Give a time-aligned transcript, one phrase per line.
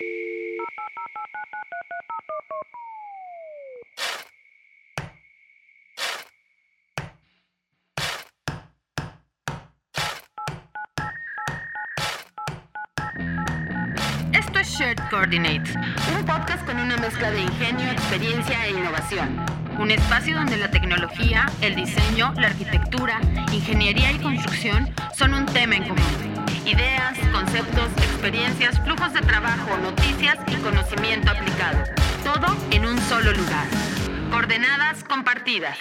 [0.00, 0.10] Esto
[14.60, 15.74] es Shared Coordinates,
[16.16, 19.44] un podcast con una mezcla de ingenio, experiencia e innovación.
[19.80, 23.20] Un espacio donde la tecnología, el diseño, la arquitectura,
[23.52, 26.37] ingeniería y construcción son un tema en común.
[26.68, 31.82] Ideas, conceptos, experiencias, flujos de trabajo, noticias y conocimiento aplicado.
[32.22, 33.66] Todo en un solo lugar.
[34.30, 35.78] Coordenadas compartidas.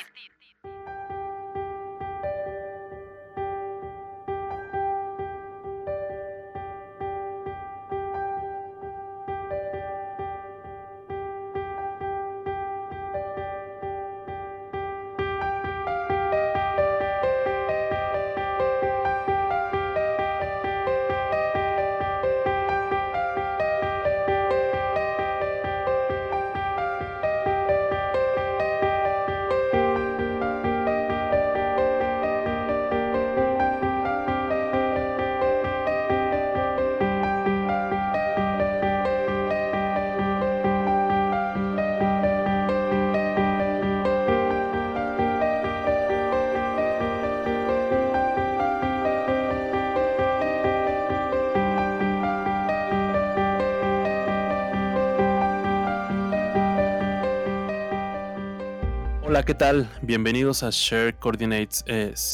[59.48, 59.90] ¿Qué tal?
[60.02, 61.86] Bienvenidos a Share Coordinates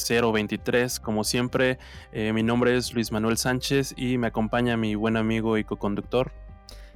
[0.10, 1.00] 023.
[1.00, 1.78] Como siempre,
[2.12, 6.32] eh, mi nombre es Luis Manuel Sánchez y me acompaña mi buen amigo y co-conductor.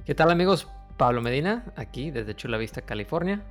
[0.04, 0.66] ¿Qué tal amigos?
[0.96, 3.44] Pablo Medina, aquí desde Chula Vista, California.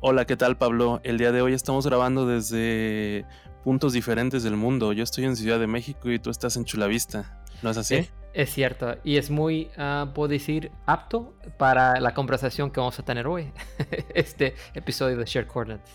[0.00, 1.00] Hola, ¿qué tal Pablo?
[1.04, 3.24] El día de hoy estamos grabando desde
[3.62, 4.92] puntos diferentes del mundo.
[4.92, 7.40] Yo estoy en Ciudad de México y tú estás en Chula Vista.
[7.62, 7.94] ¿No es así?
[7.94, 12.98] Es, es cierto, y es muy, uh, puedo decir, apto para la conversación que vamos
[12.98, 13.50] a tener hoy,
[14.14, 15.90] este episodio de Shared Coordinates.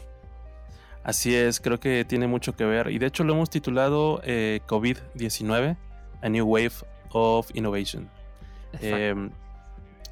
[1.03, 2.90] Así es, creo que tiene mucho que ver.
[2.90, 5.78] Y de hecho lo hemos titulado eh, COVID-19,
[6.24, 6.74] A New Wave
[7.12, 8.09] of Innovation.
[8.80, 9.30] Eh,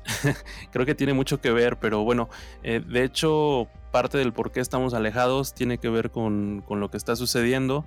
[0.71, 2.29] creo que tiene mucho que ver, pero bueno,
[2.61, 6.91] eh, de hecho parte del por qué estamos alejados tiene que ver con, con, lo
[6.91, 7.85] que está sucediendo,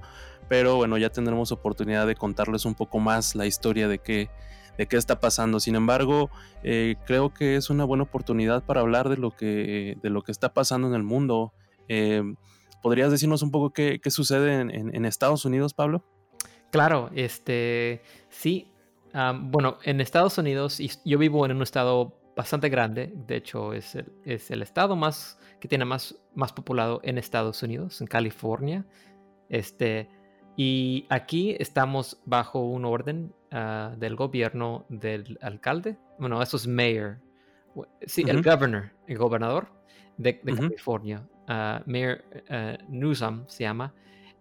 [0.49, 4.31] pero bueno, ya tendremos oportunidad de contarles un poco más la historia de qué,
[4.79, 5.61] de qué está pasando.
[5.61, 6.31] Sin embargo,
[6.63, 10.33] eh, creo que es una buena oportunidad para hablar de lo que, de lo que
[10.33, 11.53] está pasando en el mundo.
[11.89, 12.23] Eh,
[12.83, 16.05] ¿Podrías decirnos un poco qué, qué sucede en, Estados Unidos, Pablo?
[16.71, 18.69] Claro, este sí.
[19.13, 23.95] Bueno, en Estados Unidos, y yo vivo en un estado bastante grande, de hecho es
[23.95, 28.85] el, es el estado más que tiene más, más poblado en Estados Unidos, en California.
[29.49, 30.09] Este,
[30.57, 35.97] y aquí estamos bajo un orden uh, del gobierno del alcalde.
[36.19, 37.19] Bueno, eso es mayor.
[38.07, 38.31] Sí, uh -huh.
[38.31, 39.69] el governor, el gobernador
[40.17, 40.61] de, de uh -huh.
[40.69, 41.27] California.
[41.49, 42.23] Uh, mayor
[42.89, 43.93] Newsom se llama.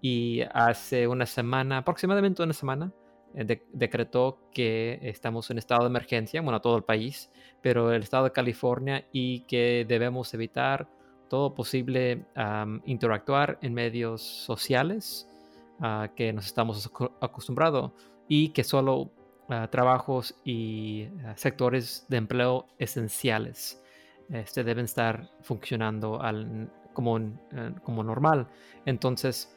[0.01, 2.91] Y hace una semana, aproximadamente una semana,
[3.33, 7.29] de decretó que estamos en estado de emergencia, bueno, todo el país,
[7.61, 10.89] pero el estado de California y que debemos evitar
[11.29, 15.30] todo posible um, interactuar en medios sociales
[15.81, 17.91] uh, que nos estamos acostumbrados
[18.27, 19.11] y que solo
[19.69, 23.83] trabajos y sectores de empleo esenciales
[24.29, 27.19] este, deben estar funcionando al, como,
[27.83, 28.47] como normal.
[28.85, 29.53] Entonces,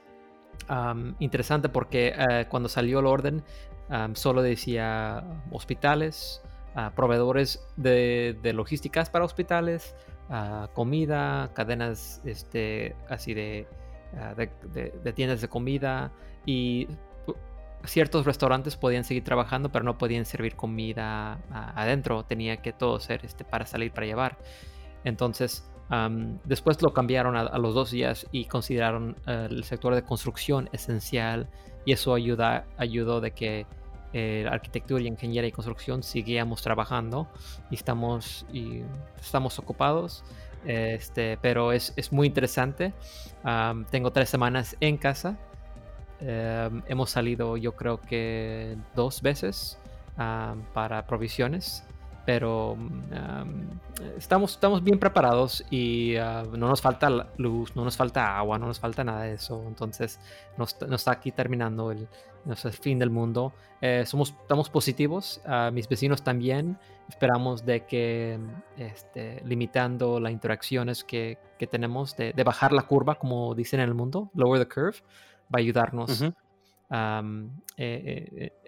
[1.20, 3.44] interesante porque uh, cuando salió el orden
[4.14, 6.42] solo decía hospitales,
[6.96, 9.94] proveedores de, de, logísticas para hospitales,
[10.72, 13.68] comida, cadenas este, así de,
[14.36, 16.12] de, de, de, tiendas de comida
[16.46, 16.88] y
[17.84, 23.24] ciertos restaurantes podían seguir trabajando pero no podían servir comida adentro, tenía que todo ser
[23.24, 24.38] este, para salir para llevar.
[25.04, 29.94] Entonces, Um, después lo cambiaron a, a, los dos días y consideraron uh, el sector
[29.94, 31.46] de construcción esencial
[31.84, 33.66] y eso ayuda, ayudó de que
[34.14, 37.28] eh, arquitectura y ingeniería y construcción seguíamos trabajando
[37.70, 38.82] y estamos, y
[39.20, 40.24] estamos ocupados.
[40.66, 42.92] Este, pero es, es muy interesante.
[43.90, 45.36] Tengo tres semanas en casa.
[46.20, 49.78] Hemos salido yo creo que dos veces
[50.72, 51.84] para provisiones
[52.24, 53.68] pero um,
[54.16, 58.66] estamos, estamos bien preparados y uh, no nos falta luz, no nos falta agua, no
[58.66, 59.62] nos falta nada de eso.
[59.66, 60.20] Entonces,
[60.56, 62.08] no está aquí terminando el,
[62.72, 63.52] fin del mundo.
[63.80, 66.78] Eh, somos, estamos positivos, uh, mis vecinos también.
[67.08, 68.38] Esperamos de que,
[68.78, 73.94] este, limitando las interacciones que, que tenemos, de, bajar la curva, como dicen en el
[73.94, 74.98] mundo, lower the curve,
[75.54, 76.24] va a ayudarnos.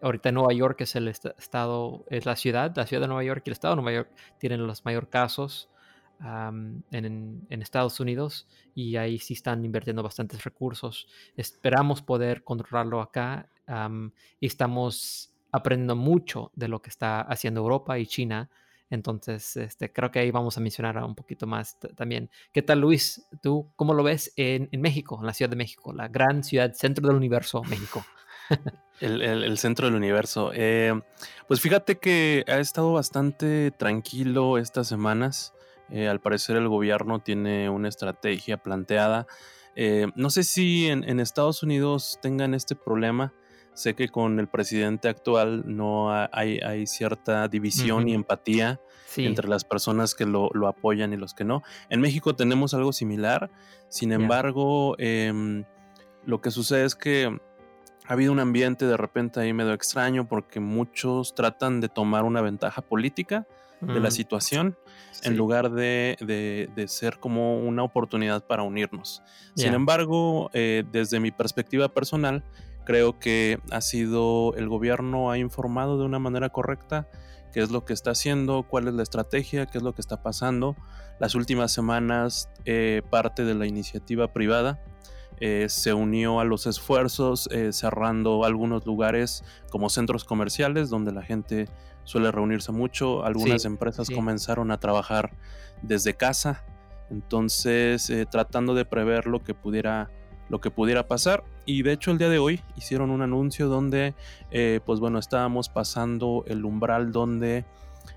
[0.03, 3.51] Ahorita Nueva York es el estado, es la ciudad, la ciudad de Nueva York y
[3.51, 5.71] el estado de Nueva York tienen los mayores casos
[6.21, 11.09] en, Estados Unidos y ahí sí están invirtiendo bastantes recursos.
[11.37, 13.49] Esperamos poder controlarlo acá
[14.41, 18.51] y estamos aprendiendo mucho de lo que está haciendo Europa y China.
[18.91, 22.31] Entonces, este, creo que ahí vamos a mencionar un poquito más también.
[22.53, 23.27] ¿Qué tal, Luis?
[23.43, 27.07] ¿Tú cómo lo ves en, México, en la Ciudad de México, la gran ciudad, centro
[27.07, 28.05] del universo, México?
[29.01, 30.53] el, centro del universo.
[30.55, 30.93] Eh,
[31.49, 35.53] pues fíjate que ha estado bastante tranquilo estas semanas.
[35.91, 39.27] Eh, al parecer el gobierno tiene una estrategia planteada.
[39.77, 43.33] Eh, no sé si en, Estados Unidos tengan este problema.
[43.77, 48.81] Sé que con el presidente actual no hay, cierta división y empatía
[49.19, 51.63] entre las personas que lo, apoyan y los que no.
[51.91, 53.51] En México tenemos algo similar.
[53.91, 55.65] Sin embargo, em,
[56.25, 57.39] lo que sucede es que
[58.07, 62.41] ha habido un ambiente de repente ahí medio extraño porque muchos tratan de tomar una
[62.41, 63.47] ventaja política
[63.83, 64.79] de la mm, situación
[65.23, 66.17] en lugar de,
[66.89, 69.23] ser como una oportunidad para unirnos.
[69.55, 72.43] Sin embargo, eh, desde mi perspectiva personal,
[72.87, 77.09] creo que ha sido el gobierno ha informado de una manera correcta
[77.53, 80.23] qué es lo que está haciendo, cuál es la estrategia, qué es lo que está
[80.23, 80.77] pasando.
[81.19, 84.83] Las últimas semanas, eh, parte de la iniciativa privada
[85.39, 91.69] eh, se unió a los esfuerzos cerrando algunos lugares como centros comerciales donde la gente
[92.07, 93.25] suele reunirse mucho.
[93.25, 95.33] Algunas empresas comenzaron a trabajar
[95.83, 96.65] desde casa,
[97.11, 100.11] entonces eh, tratando de prever lo que pudiera
[100.49, 101.45] lo que pudiera pasar.
[101.65, 104.15] Y de hecho el día de hoy hicieron un anuncio donde
[104.51, 107.65] eh, pues bueno estábamos pasando el umbral donde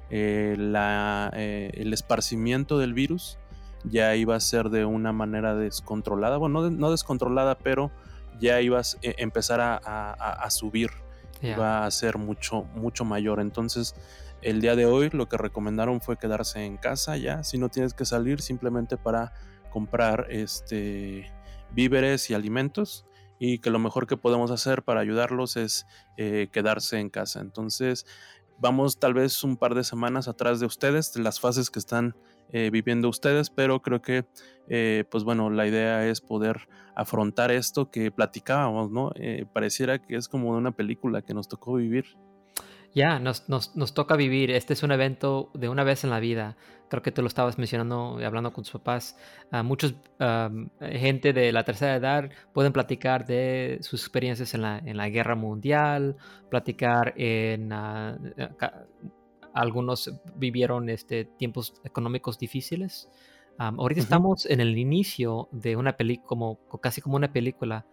[0.10, 3.38] eh, la, el esparcimiento del virus
[3.84, 6.38] ya iba a ser de una manera descontrolada.
[6.38, 7.92] Bueno no, descontrolada pero
[8.40, 10.90] ya iba a empezar a subir.
[11.58, 13.40] Va a ser mucho, mucho mayor.
[13.40, 13.96] Entonces,
[14.42, 17.94] el día de hoy lo que recomendaron fue quedarse en casa ya, si no tienes
[17.94, 19.34] que salir simplemente para
[19.70, 21.32] comprar este
[21.74, 23.06] víveres y alimentos
[23.40, 25.86] y que lo mejor que podemos hacer para ayudarlos es
[26.18, 27.40] eh, quedarse en casa.
[27.40, 28.06] Entonces,
[28.60, 32.16] vamos tal vez un par de semanas atrás de ustedes, de las fases que están
[32.52, 34.26] eh, viviendo ustedes, pero creo que,
[34.68, 39.12] eh, pues bueno, la idea es poder afrontar esto que platicábamos, ¿no?
[39.16, 42.06] Eh, pareciera que es como una película que nos tocó vivir.
[42.94, 44.52] Ya, nos, nos, toca vivir.
[44.52, 46.58] Este es un evento de una vez en la vida.
[46.90, 49.16] Creo que tú lo estabas mencionando, hablando con tus papás.
[49.52, 49.94] Uh, muchos,
[50.80, 55.36] gente de la tercera edad pueden platicar de sus experiencias en la, en la guerra
[55.36, 56.18] mundial,
[56.50, 58.18] platicar en ah,
[59.54, 63.10] algunos vivieron este, tiempos económicos difíciles.
[63.58, 67.86] ahorita estamos en el inicio de una película, como, casi como una película.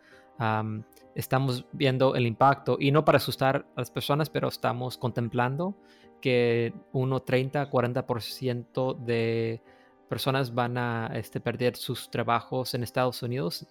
[1.14, 5.74] Estamos viendo el impacto y no para asustar a las personas, pero estamos contemplando
[6.20, 9.62] que uno 30, 40% de
[10.08, 13.66] personas van a este, perder sus trabajos en Estados Unidos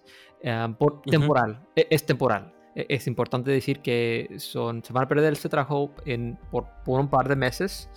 [0.78, 1.66] por temporal.
[1.74, 2.54] E, es temporal.
[2.74, 7.08] E-, es importante decir que son, se van a perder este trabajo en, por, un
[7.08, 7.88] par de meses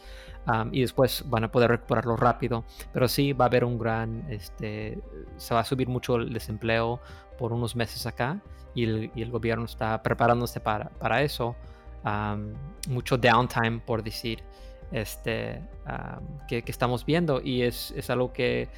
[0.72, 2.64] y después van a poder recuperarlo rápido.
[2.94, 5.00] Pero sí va a haber un gran, este,
[5.38, 7.00] se va a subir mucho el desempleo
[7.38, 8.42] por unos meses acá
[8.76, 11.56] y el, gobierno está preparándose para, para eso.
[12.88, 14.44] mucho downtime, por decir,
[14.92, 15.62] este,
[16.48, 18.70] que, que, estamos viendo y es, es algo que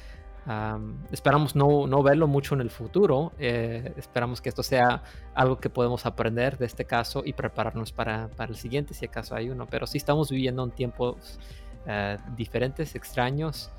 [1.10, 3.32] esperamos no, no, verlo mucho en el futuro.
[3.38, 5.02] Eh, esperamos que esto sea
[5.34, 9.34] algo que podemos aprender de este caso y prepararnos para, para el siguiente, si acaso
[9.34, 9.66] hay uno.
[9.70, 11.38] Pero sí estamos viviendo en tiempos
[11.86, 13.70] eh, diferentes, extraños,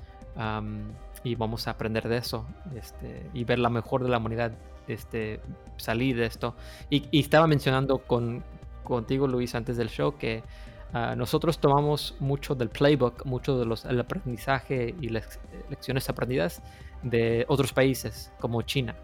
[1.24, 4.52] y vamos a aprender de eso este, y ver la mejor de la humanidad
[4.88, 5.40] este,
[5.78, 6.56] salir de esto.
[6.90, 8.44] Y, y estaba mencionando con,
[8.84, 10.42] contigo, Luis, antes del show, que
[10.96, 16.62] Ah, nosotros tomamos mucho del playbook, mucho del aprendizaje y las lecciones aprendidas
[17.02, 18.96] de otros países como China,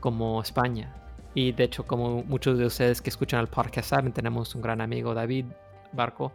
[0.00, 0.92] como España.
[1.32, 4.80] Y de hecho, como muchos de ustedes que escuchan el podcast saben, tenemos un gran
[4.80, 5.46] amigo, David
[5.92, 6.32] Barco,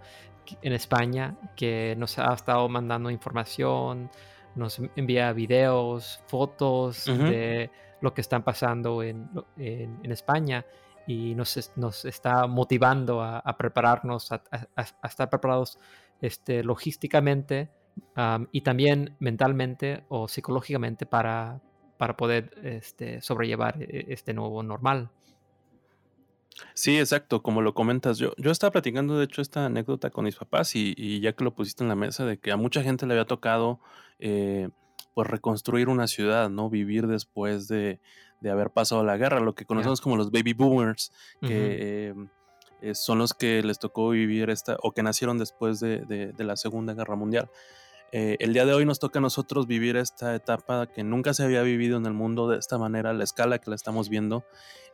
[0.62, 4.10] en España, que nos ha estado mandando información,
[4.56, 7.70] nos envía videos, fotos de
[8.02, 10.66] lo que están pasando en, en, en España
[11.08, 14.42] y nos, nos está motivando a, prepararnos, a,
[15.04, 15.80] estar preparados
[16.22, 17.70] este, logísticamente
[18.52, 21.62] y también mentalmente o psicológicamente para,
[21.98, 25.10] para poder este, sobrellevar e, este nuevo normal.
[26.74, 30.36] Sí, exacto, como lo comentas, yo, yo estaba platicando de hecho esta anécdota con mis
[30.36, 33.14] papás y, ya que lo pusiste en la mesa de que a mucha gente le
[33.14, 33.80] había tocado
[34.20, 34.70] eh,
[35.14, 36.70] pues reconstruir una ciudad, ¿no?
[36.70, 38.00] Vivir después de,
[38.50, 41.12] haber pasado la guerra, lo que conocemos como los baby boomers,
[41.42, 42.14] que
[42.82, 46.94] eh, son los que les tocó vivir esta, o que nacieron después de, la Segunda
[46.94, 47.50] Guerra Mundial.
[48.12, 51.44] Eh, el día de hoy nos toca a nosotros vivir esta etapa que nunca se
[51.44, 54.46] había vivido en el mundo de esta manera, la escala que la estamos viendo,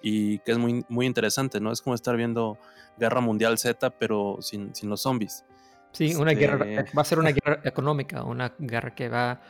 [0.01, 1.72] y que es muy, muy interesante, ¿no?
[1.72, 2.58] Es como estar viendo
[2.98, 5.46] Guerra Mundial Z, pero sin, sin los zombies.
[5.91, 9.41] Sí, una guerra, este va a ser una guerra económica, una guerra que va,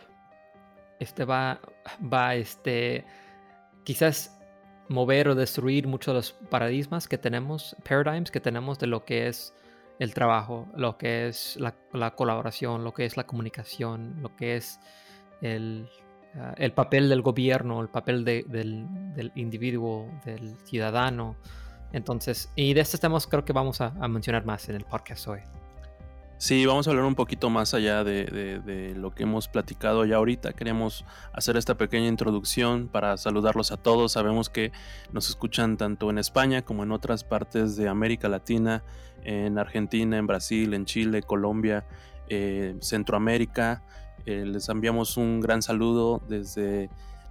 [0.99, 1.61] este va,
[2.01, 3.05] va, este,
[3.85, 4.37] quizás
[4.89, 9.27] mover o destruir muchos de los paradigmas que tenemos, paradigms que tenemos de lo que
[9.27, 9.53] es
[10.03, 14.79] el trabajo, lo que es la, colaboración, lo que es la comunicación, lo que es
[15.41, 15.87] el,
[16.35, 21.37] ah, el papel del gobierno, el papel del, individuo, del ciudadano.
[21.93, 25.39] Entonces, y de estos temas creo que vamos a mencionar más en el podcast hoy.
[26.37, 30.51] Sí, vamos a hablar un poquito más allá de, lo que hemos platicado ya ahorita.
[30.53, 34.11] Queríamos hacer esta pequeña introducción para saludarlos a todos.
[34.11, 34.73] Sabemos que
[35.13, 38.83] nos escuchan tanto en España como en otras partes de América Latina,
[39.23, 41.85] en Argentina, en Brasil, en Chile, Colombia,
[42.27, 43.81] eh, Centroamérica.
[44.25, 46.89] Eh, les enviamos un gran saludo desde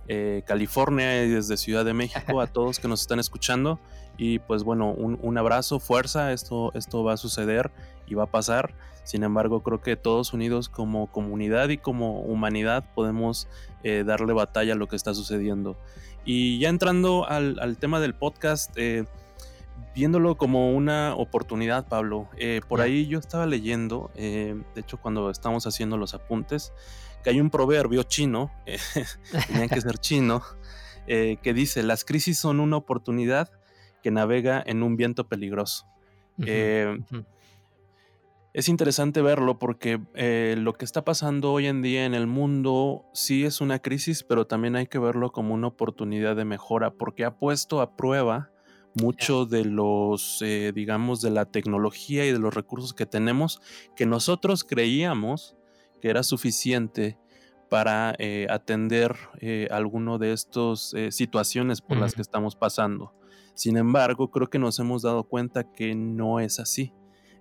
[0.08, 3.78] eh, California y desde Ciudad de México a todos que nos están escuchando.
[4.16, 7.70] Y pues bueno, un, un abrazo, fuerza, esto, esto va a suceder
[8.06, 8.74] y va a pasar.
[9.04, 13.48] Sin embargo, creo que todos unidos como comunidad y como humanidad podemos
[13.82, 15.76] eh, darle batalla a lo que está sucediendo.
[16.24, 19.04] Y ya entrando al, tema del podcast, eh,
[19.94, 25.66] viéndolo como una oportunidad, Pablo, eh, por ahí yo estaba leyendo, de hecho cuando estamos
[25.66, 26.72] haciendo los apuntes,
[27.24, 28.52] que hay un proverbio chino,
[29.48, 30.42] tenía que ser chino,
[31.06, 33.50] que dice, las crisis son una oportunidad
[34.00, 35.86] que navega en un viento peligroso.
[38.54, 43.06] Es interesante verlo porque eh, lo que está pasando hoy en día en el mundo
[43.14, 47.24] sí es una crisis, pero también hay que verlo como una oportunidad de mejora porque
[47.24, 48.50] ha puesto a prueba
[48.94, 53.62] mucho de los, eh, digamos, de la tecnología y de los recursos que tenemos
[53.96, 55.56] que nosotros creíamos
[56.02, 57.18] que era suficiente
[57.70, 59.16] para eh, atender
[59.70, 63.14] alguno de estas situaciones por las que estamos pasando.
[63.54, 66.92] Sin embargo, creo que nos hemos dado cuenta que no es así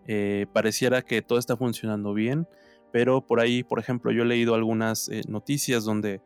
[0.08, 2.48] eh, pareciera que todo está funcionando bien,
[2.92, 6.22] pero por ahí, por ejemplo, yo he leído algunas eh, noticias donde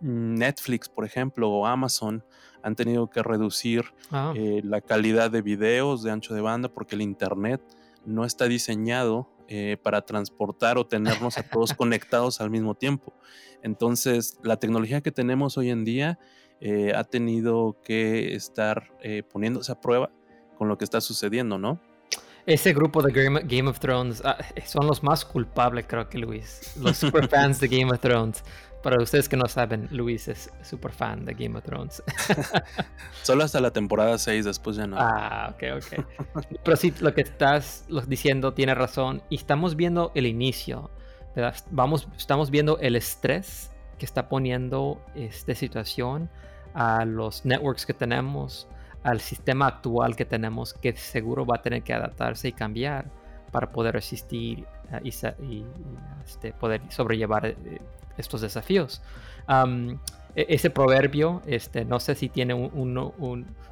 [0.00, 2.24] Netflix, por ejemplo, o Amazon
[2.62, 4.32] han tenido que reducir ah.
[4.34, 7.60] eh, la calidad de videos de ancho de banda porque el Internet
[8.04, 9.28] no está diseñado
[9.82, 13.12] para transportar o tenernos a todos conectados al mismo tiempo.
[13.62, 16.18] Entonces, la tecnología que tenemos hoy en día
[16.94, 18.96] ha tenido que estar
[19.30, 20.10] poniéndose a prueba
[20.56, 21.78] con lo que está sucediendo, ¿no?
[22.46, 23.12] Ese grupo de
[23.44, 26.74] Game, of Thrones ah, son los más culpables, creo que Luis.
[26.80, 28.42] Los super fans de Game of Thrones.
[28.82, 32.02] Para ustedes que no saben, Luis es super fan de Game of Thrones.
[33.22, 34.96] Solo hasta la temporada 6, después ya no.
[34.98, 36.44] Ah, ok, ok.
[36.64, 39.22] Pero sí, lo que estás diciendo tiene razón.
[39.30, 40.90] Y estamos viendo el inicio.
[41.70, 46.28] Vamos, estamos viendo el estrés que está poniendo esta situación
[46.74, 48.66] a los networks que tenemos,
[49.02, 53.06] al sistema actual que tenemos que seguro va a tener que adaptarse y cambiar
[53.50, 55.64] para poder resistir eh, y,
[56.24, 57.80] este, poder sobrellevar eh,
[58.16, 59.02] estos desafíos.
[60.34, 62.94] E, ese proverbio, este, no sé si tiene un,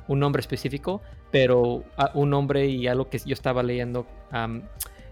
[0.08, 4.06] nombre específico, pero ah, un nombre y algo que yo estaba leyendo,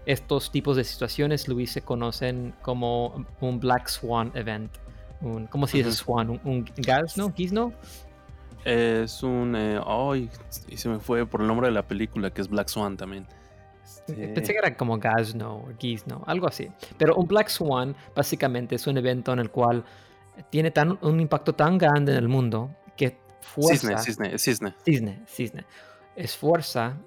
[0.05, 4.71] estos tipos de situaciones, Luis, se conocen como un Black Swan Event.
[5.21, 6.29] Un, ¿Cómo se dice Swan?
[6.29, 7.33] ¿Un, un gas, no?
[7.33, 7.73] ¿Gizno?
[8.65, 9.55] Es un.
[9.55, 10.29] Eh, ay,
[10.67, 13.25] y se me fue por el nombre de la película, que es Black Swan también.
[14.07, 16.69] Este pensé que era como Gazno o Gizno, algo así.
[16.97, 19.83] Pero un Black Swan básicamente es un evento en el cual
[20.49, 23.97] tiene tan, un impacto tan grande en el mundo que fuerza.
[23.99, 25.25] Cisne, cisne, cisne.
[25.27, 25.65] Cisne,
[26.15, 26.97] Esfuerza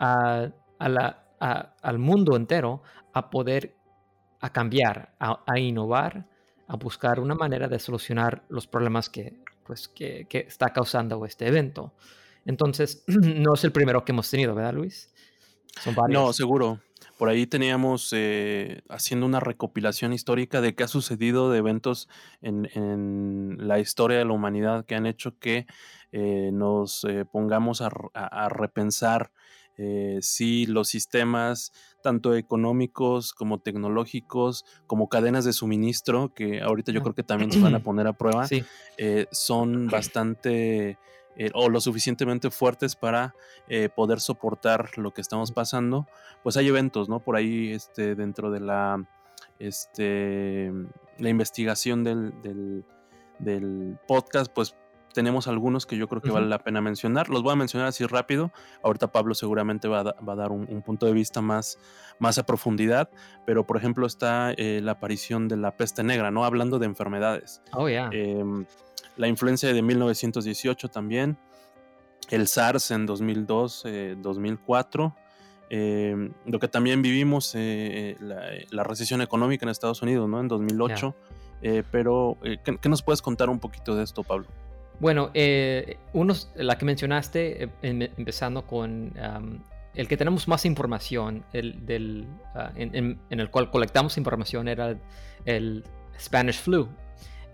[0.00, 0.48] a,
[0.80, 3.74] la, al mundo entero a poder
[4.40, 6.24] a cambiar, a innovar,
[6.68, 11.92] a buscar una manera de solucionar los problemas que pues, que, está causando este evento.
[12.46, 15.12] Entonces, no es el primero que hemos tenido, ¿verdad, Luis?
[15.82, 16.20] Son varios.
[16.20, 16.80] No, seguro.
[17.18, 22.08] Por ahí teníamos eh, haciendo una recopilación histórica de qué ha sucedido de eventos
[22.40, 25.66] en, la historia de la humanidad que han hecho que
[26.12, 29.32] eh, nos eh, pongamos a, repensar
[30.20, 31.72] si los sistemas
[32.08, 37.60] tanto económicos como tecnológicos, como cadenas de suministro, que ahorita yo creo que también se
[37.60, 38.46] van a poner a prueba,
[38.96, 40.96] eh, son bastante
[41.36, 43.34] eh, o lo suficientemente fuertes para
[43.68, 46.06] eh, poder soportar lo que estamos pasando.
[46.42, 47.20] Pues hay eventos, ¿no?
[47.20, 49.06] Por ahí este, dentro de la,
[49.58, 50.72] este,
[51.18, 52.86] la investigación del, del,
[53.38, 54.74] del podcast, pues
[55.18, 57.28] tenemos algunos que yo creo que vale la pena mencionar.
[57.28, 58.52] Los voy a mencionar así rápido.
[58.84, 61.76] Ahorita Pablo seguramente va a, dar un, punto de vista más,
[62.20, 63.10] más a profundidad.
[63.44, 66.44] Pero, por ejemplo, está eh, la aparición de la peste negra, ¿no?
[66.44, 67.62] Hablando de enfermedades.
[67.72, 68.08] Oh, yeah.
[69.16, 71.36] la influencia de 1918 también.
[72.30, 73.86] El SARS en 2002,
[74.18, 75.16] 2004.
[75.70, 78.14] Eh, lo que también vivimos, eh,
[78.70, 80.38] la, recesión económica en Estados Unidos, ¿no?
[80.38, 81.12] En 2008.
[81.62, 84.46] Eh, pero, eh, ¿qué, nos puedes contar un poquito de esto, Pablo?
[85.00, 89.12] Bueno, eh, unos, la que mencionaste, empezando con
[89.98, 94.96] el que tenemos más información, el del, ah, en, el cual colectamos información, era
[95.44, 95.84] el
[96.18, 96.88] Spanish flu.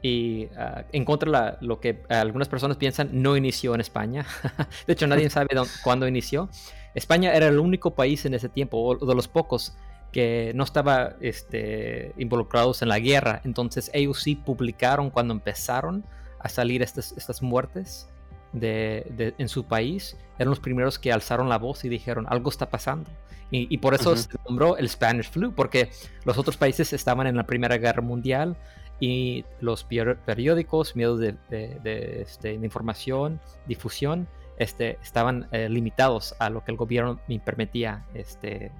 [0.02, 4.26] Y ah, en contra de lo que algunas personas piensan, no inició en España.
[4.86, 5.48] de hecho, nadie sabe
[5.82, 6.50] cuándo inició.
[6.94, 9.74] España era el único país en ese tiempo, o de los pocos,
[10.12, 13.40] que no estaba este, involucrados en la guerra.
[13.44, 16.04] Entonces ellos sí publicaron cuando empezaron
[16.44, 18.08] a salir estas, estas muertes
[18.52, 20.16] de, en su país.
[20.38, 23.10] Eran los primeros que alzaron la voz y dijeron, algo está pasando.
[23.50, 25.90] Y, por eso se nombró el Spanish Flu, porque
[26.24, 28.56] los otros países estaban en la Primera Guerra Mundial
[28.98, 31.36] y los periódicos, medios de,
[32.20, 34.26] este, de, información, difusión,
[34.58, 38.72] este, estaban eh, limitados a lo que el gobierno permitía este,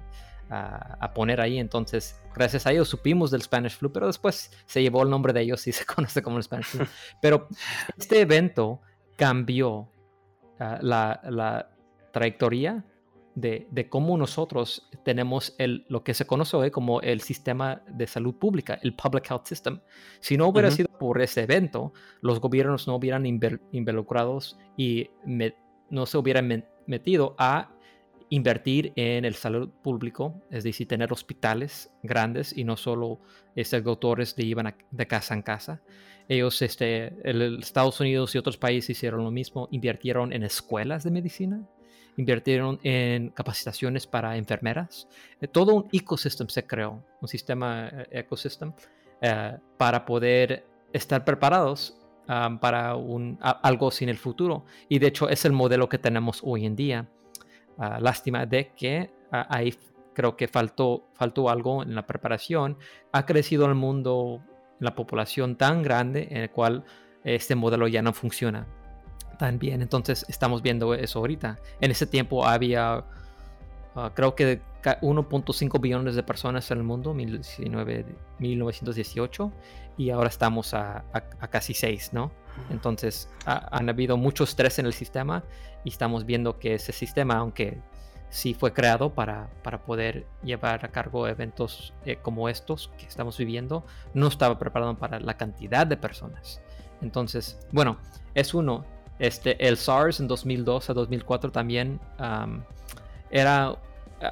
[0.49, 1.59] a, poner ahí.
[1.59, 5.41] Entonces, gracias a ellos supimos del Spanish Flu, pero después se llevó el nombre de
[5.41, 6.85] ellos y se conoce como el Spanish Flu.
[7.21, 7.47] Pero
[7.97, 8.81] este evento
[9.15, 9.89] cambió
[10.59, 11.69] ah, la,
[12.11, 12.85] trayectoria
[13.35, 18.35] de, cómo nosotros tenemos el, lo que se conoce hoy como el sistema de salud
[18.35, 19.81] pública, el Public Health System.
[20.21, 25.09] Si no hubiera sido por ese evento, los gobiernos no hubieran involucrados y
[25.89, 27.74] no se hubieran metido a
[28.29, 33.19] invertir en el salud público, es decir, tener hospitales grandes y no solo
[33.55, 35.81] este, doctores de iban de casa en casa.
[36.27, 37.13] Ellos, este,
[37.59, 41.61] Estados Unidos y otros países hicieron lo mismo, invirtieron en escuelas de medicina,
[42.17, 45.07] invirtieron en capacitaciones para enfermeras.
[45.39, 48.73] Eh, todo un ecosistema se creó, un sistema eh, ecosistema
[49.21, 51.95] eh, para poder estar preparados
[52.27, 54.65] ah, para un, algo sin el futuro.
[54.89, 57.07] Y de hecho es el modelo que tenemos hoy en día
[57.77, 59.75] Ah, lástima de que ah, ahí
[60.13, 62.77] creo que faltó, faltó algo en la preparación.
[63.11, 64.41] Ha crecido el mundo,
[64.79, 66.85] la población tan grande en el cual
[67.23, 68.67] este modelo ya no funciona
[69.37, 69.81] tan bien.
[69.81, 71.57] Entonces estamos viendo eso ahorita.
[71.81, 73.03] En ese tiempo había,
[73.95, 74.61] ah, creo que
[75.01, 79.51] 1.5 billones de personas en el mundo, 1918,
[79.97, 81.03] y ahora estamos a,
[81.49, 82.31] casi 6, ¿no?
[82.69, 85.43] Entonces han habido mucho estrés en el sistema
[85.83, 87.79] y estamos viendo que ese sistema, aunque
[88.29, 93.37] sí fue creado para, para poder llevar a cargo eventos eh, como estos que estamos
[93.37, 96.61] viviendo, no estaba preparado para la cantidad de personas.
[97.01, 97.97] Entonces, bueno,
[98.33, 98.85] es uno.
[99.19, 102.01] Este, el SARS en 2002 a 2004 también
[103.29, 103.77] era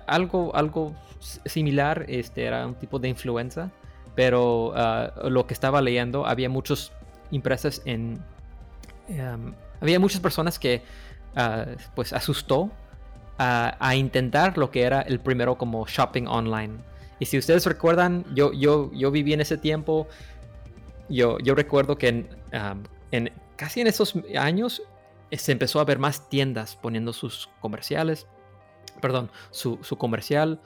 [0.07, 3.71] algo, algo similar, este, era un tipo de influenza,
[4.15, 6.91] pero ah, lo que estaba leyendo, había muchas
[7.35, 8.19] empresas en...
[9.81, 10.81] había muchas personas que
[11.95, 12.71] pues asustó
[13.37, 16.75] a, intentar lo que era el primero como shopping online.
[17.19, 20.07] Y si ustedes recuerdan, yo, yo, yo viví en ese tiempo,
[21.09, 22.27] yo, yo recuerdo que
[23.11, 24.81] en, casi en esos años
[25.31, 28.27] eh, se empezó a ver más tiendas poniendo sus comerciales,
[29.01, 30.59] perdón, su, su comercial,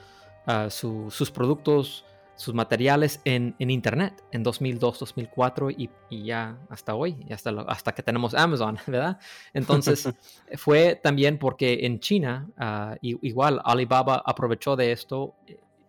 [0.70, 2.06] sus productos,
[2.38, 8.04] sus materiales en, Internet en 2002, 2004 y, ya hasta hoy, y hasta, hasta que
[8.04, 9.20] tenemos Amazon, ¿verdad?
[9.54, 10.08] Entonces
[10.56, 15.36] fue también porque en China, ah, igual Alibaba aprovechó de esto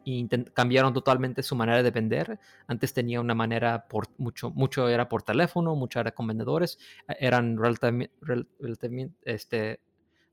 [0.04, 2.38] y cambiaron totalmente su manera de vender.
[2.66, 6.78] Antes tenía una manera, por mucho, mucho era por teléfono, mucho era con vendedores,
[7.20, 9.80] eran relativamente, este,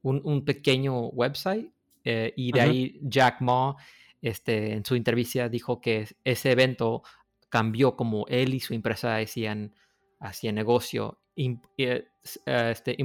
[0.01, 1.69] un, pequeño website
[2.05, 3.75] eh, y de ahí Jack Ma
[4.21, 7.03] este, en su entrevista dijo que ese evento
[7.49, 9.73] cambió como él y su empresa hacían,
[10.19, 11.19] hacían negocio.
[11.35, 12.07] Eh, eh,
[12.45, 12.97] este,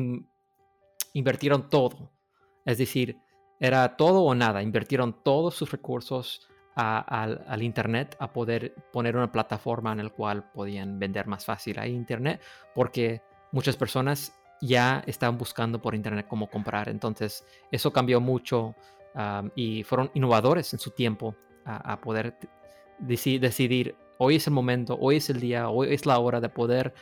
[1.12, 2.10] invirtieron todo.
[2.64, 3.18] Es decir,
[3.58, 4.62] era todo o nada.
[4.62, 10.98] Invirtieron todos sus recursos al, Internet a poder poner una plataforma en la cual podían
[10.98, 12.40] vender más fácil a Internet
[12.74, 16.88] porque muchas personas ya estaban buscando por Internet cómo comprar.
[16.88, 18.74] Entonces, eso cambió mucho
[19.54, 22.36] y fueron innovadores en su tiempo a, poder
[22.98, 26.94] decidir, hoy es el momento, hoy es el día, hoy es la hora de poder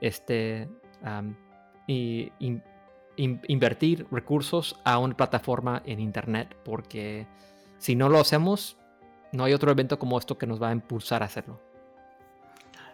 [0.00, 0.68] este,
[3.16, 7.26] invertir recursos a una plataforma en Internet, porque
[7.78, 8.76] si no lo hacemos,
[9.32, 11.60] no hay otro evento como esto que nos va a impulsar a hacerlo.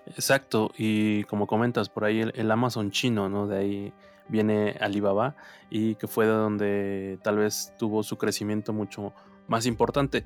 [0.07, 3.46] Exacto, y como comentas, por ahí el, Amazon chino, ¿no?
[3.46, 3.92] De ahí
[4.28, 5.36] viene Alibaba
[5.70, 9.14] y que fue de donde tal vez tuvo su crecimiento mucho
[9.46, 10.24] más importante.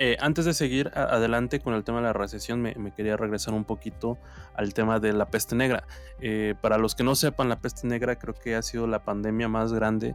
[0.00, 3.64] Eh, antes de seguir adelante con el tema de la recesión, me, quería regresar un
[3.64, 4.16] poquito
[4.54, 5.84] al tema de la peste negra.
[6.20, 9.48] Eh, para los que no sepan, la peste negra creo que ha sido la pandemia
[9.48, 10.14] más grande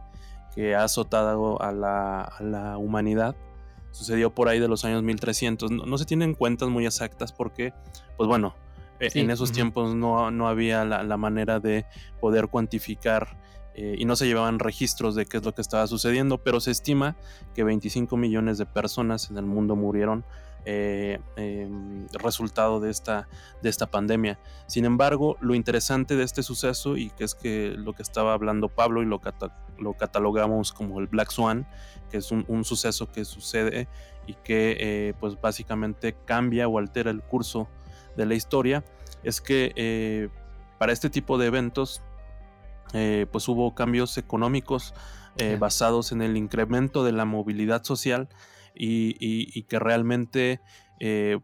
[0.54, 3.36] que ha azotado a la, humanidad.
[3.90, 5.70] Sucedió por ahí de los años 1300.
[5.70, 7.74] No, se tienen cuentas muy exactas porque,
[8.16, 8.54] pues bueno,
[9.06, 11.86] e, en esos tiempos no, no había la, la, manera de
[12.20, 13.36] poder cuantificar
[13.74, 16.70] eh, y no se llevaban registros de qué es lo que estaba sucediendo, pero se
[16.70, 17.16] estima
[17.54, 20.24] que 25 millones de personas en el mundo murieron
[20.64, 23.28] eh, em, resultado de esta,
[23.62, 24.38] de esta pandemia.
[24.66, 28.68] Sin embargo, lo interesante de este suceso, y que es que lo que estaba hablando
[28.68, 29.20] Pablo y lo,
[29.78, 31.66] lo catalogamos como el Black Swan,
[32.10, 33.88] que es un, suceso que sucede
[34.26, 37.68] y que eh, pues básicamente cambia o altera el curso
[38.16, 38.84] de la historia,
[39.22, 40.30] es que
[40.78, 42.02] para este tipo de eventos
[42.92, 44.94] eh, pues hubo cambios económicos
[45.36, 48.28] eh, basados en el incremento de la movilidad social
[48.72, 50.60] y, que realmente
[51.00, 51.40] eh,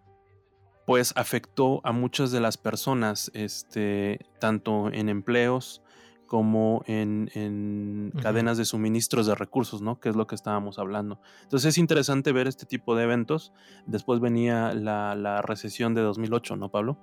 [0.87, 5.83] pues afectó a muchas de las personas, este, tanto en empleos
[6.31, 9.99] como en, cadenas de suministros de recursos, ¿no?
[9.99, 11.21] Que es lo que estábamos hablando.
[11.43, 13.53] Entonces es interesante ver este tipo de eventos.
[13.85, 16.99] Después venía la, recesión de 2008, ¿no, Pablo?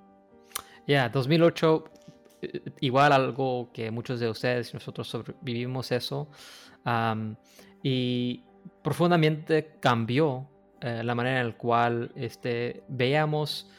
[0.86, 1.84] Ya, 2008
[2.40, 6.30] eh, igual algo que muchos de ustedes y nosotros sobrevivimos eso
[7.82, 8.44] y
[8.82, 10.48] profundamente cambió
[10.80, 13.70] eh, la manera en la cual este, veíamos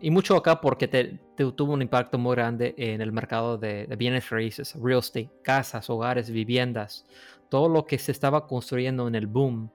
[0.00, 4.28] y mucho acá porque te, tuvo un impacto muy grande en el mercado de, bienes
[4.30, 7.06] raíces, real estate, casas, hogares, viviendas,
[7.48, 9.70] todo lo que se estaba construyendo en el boom.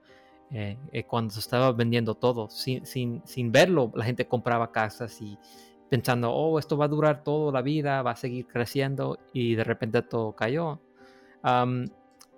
[0.49, 5.37] Eh, cuando se estaba vendiendo todo, sin, sin, sin verlo, la gente compraba casas y,
[5.89, 9.63] pensando, oh, esto va a durar toda la vida, va a seguir creciendo y de
[9.63, 10.79] repente todo cayó.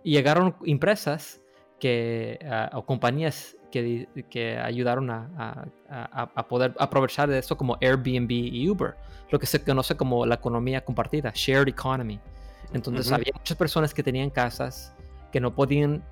[0.04, 1.42] y llegaron empresas
[1.80, 8.32] que, ah, o compañías que, que ayudaron a, a, poder aprovechar de eso como Airbnb
[8.32, 8.96] y Uber,
[9.30, 12.20] lo que se conoce como la economía compartida, shared economy.
[12.74, 14.94] Entonces había muchas personas que tenían casas
[15.32, 16.04] que no podían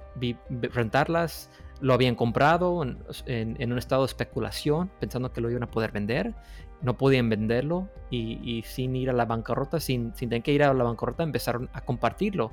[0.74, 1.50] rentarlas,
[1.82, 5.92] lo habían comprado en, en, un estado de especulación, pensando que lo iban a poder
[5.92, 6.34] vender,
[6.82, 10.74] no podían venderlo y, sin ir a la bancarrota, sin, sin, tener que ir a
[10.74, 12.52] la bancarrota, empezaron a compartirlo.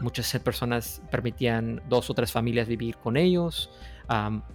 [0.00, 3.70] Muchas personas permitían dos o tres familias vivir con ellos,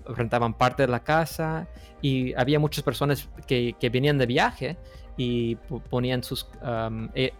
[0.05, 1.67] rentaban parte de la casa
[2.01, 4.77] y había muchas personas que, que venían de viaje
[5.17, 5.55] y
[5.89, 6.47] ponían sus...
[7.13, 7.33] Eh,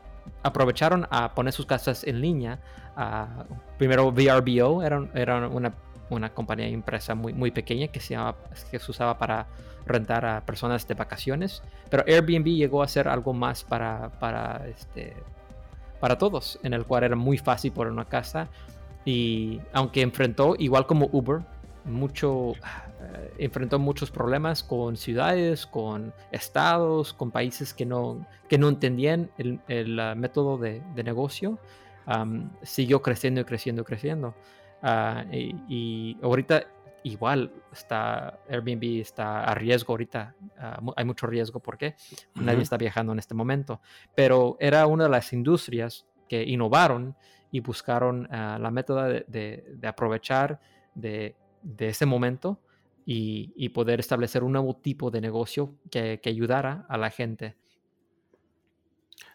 [0.44, 2.60] aprovecharon a poner sus casas en línea.
[3.78, 5.74] primero VRBO era, era una
[6.16, 8.18] una compañía empresa muy, muy pequeña que se,
[8.70, 9.48] que se usaba para
[9.86, 15.16] rentar a personas de vacaciones, pero Airbnb llegó a ser algo más para, para, este,
[16.00, 18.48] para todos, en el cual era muy fácil por una casa
[19.06, 21.42] y aunque enfrentó, igual como Uber,
[21.86, 22.54] mucho,
[23.02, 29.32] eh, enfrentó muchos problemas con ciudades, con estados, con países que no, que no entendían
[29.38, 31.60] el, el uh, método de, de negocio,
[32.64, 34.36] siguió creciendo y creciendo y creciendo.
[34.82, 36.64] Ah, y, ahorita
[37.04, 41.96] igual está Airbnb está a riesgo ahorita, ah, hay mucho riesgo porque
[42.36, 43.82] nadie está viajando en este momento,
[44.16, 47.16] pero era una de las industrias que innovaron
[47.52, 50.60] y buscaron ah, la método de, aprovechar
[50.96, 51.36] de,
[51.80, 52.60] ese momento
[53.06, 57.56] y, poder establecer un nuevo tipo de negocio que, ayudara a la gente.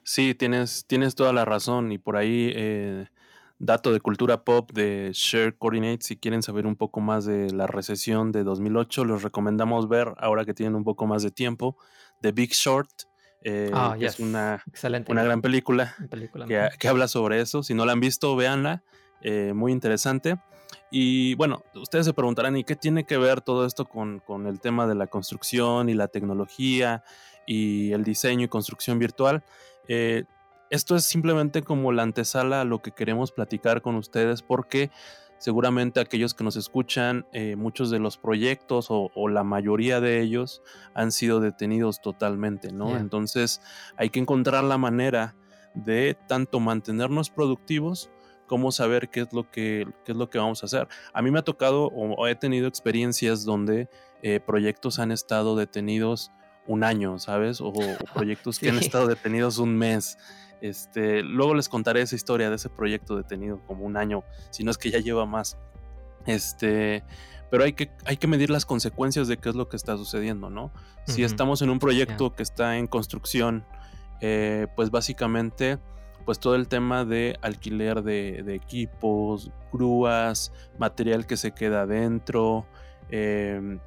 [0.02, 3.06] Sí, tienes, tienes toda la razón y por ahí eh,
[3.58, 6.06] dato de cultura pop de Share Coordinates.
[6.06, 10.44] Si quieren saber un poco más de la recesión de 2008, los recomendamos ver ahora
[10.44, 11.76] que tienen un poco más de tiempo.
[12.22, 12.90] The Big Short,
[13.42, 14.62] eh, ah, es una,
[15.08, 15.94] una gran película,
[16.78, 17.62] que, habla sobre eso.
[17.62, 18.82] Si no la han visto, véanla.
[19.22, 20.36] Eh, muy interesante.
[20.98, 24.60] Y bueno, ustedes se preguntarán, ¿y qué tiene que ver todo esto con, con el
[24.60, 27.04] tema de la construcción y la tecnología
[27.46, 29.44] y el diseño y construcción virtual?
[29.88, 30.24] Eh,
[30.70, 34.90] esto es simplemente como la antesala a lo que queremos platicar con ustedes porque
[35.36, 40.62] seguramente aquellos que nos escuchan, eh, muchos de los proyectos o, la mayoría de ellos
[40.94, 42.96] han sido detenidos totalmente, ¿no?
[42.96, 43.60] Entonces
[43.98, 45.36] hay que encontrar la manera
[45.74, 48.08] de tanto mantenernos productivos
[48.46, 50.88] como saber qué es lo que, es lo que vamos a hacer.
[51.12, 53.88] A mí me ha tocado o he tenido experiencias donde
[54.22, 56.32] eh, proyectos han estado detenidos
[56.66, 57.60] un año, ¿sabes?
[57.60, 57.72] O,
[58.14, 60.18] proyectos que han estado detenidos un mes.
[60.60, 64.70] Este, luego les contaré esa historia de ese proyecto detenido como un año, si no
[64.70, 65.58] es que ya lleva más.
[66.26, 67.04] Este,
[67.50, 70.50] pero hay que, hay que medir las consecuencias de qué es lo que está sucediendo,
[70.50, 70.72] ¿no?
[71.04, 73.64] Si estamos en un proyecto que está en construcción,
[74.20, 75.78] eh, pues básicamente
[76.26, 82.66] pues todo el tema de alquiler de, equipos, grúas, material que se queda adentro,
[83.08, 83.78] em,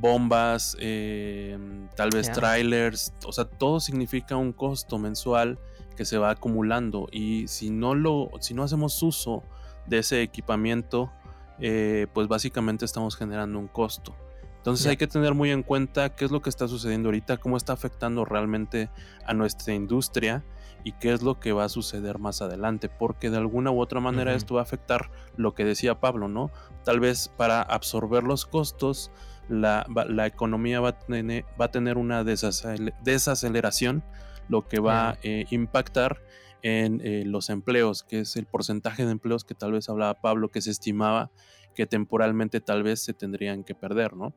[0.00, 5.58] bombas, em, tal vez trailers, o sea, todo significa un costo mensual
[5.96, 7.08] que se va acumulando.
[7.12, 9.42] Y si no lo, si no hacemos uso
[9.86, 11.12] de ese equipamiento,
[11.60, 14.16] eh, pues básicamente estamos generando un costo.
[14.56, 17.58] Entonces hay que tener muy en cuenta qué es lo que está sucediendo ahorita, cómo
[17.58, 18.88] está afectando realmente
[19.26, 20.42] a nuestra industria
[20.86, 23.98] y qué es lo que va a suceder más adelante, porque de alguna u otra
[23.98, 26.52] manera esto va a afectar lo que decía Pablo, ¿no?
[26.84, 29.10] Tal vez para absorber los costos,
[29.48, 29.84] la,
[30.28, 34.04] economía va a, tener, va a tener una desaceleración,
[34.48, 36.22] lo que va a eh, impactar
[36.62, 40.52] en eh, los empleos, que es el porcentaje de empleos que tal vez hablaba Pablo,
[40.52, 41.32] que se estimaba
[41.74, 44.32] que temporalmente tal vez se tendrían que perder, ¿no?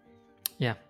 [0.58, 0.84] Ya,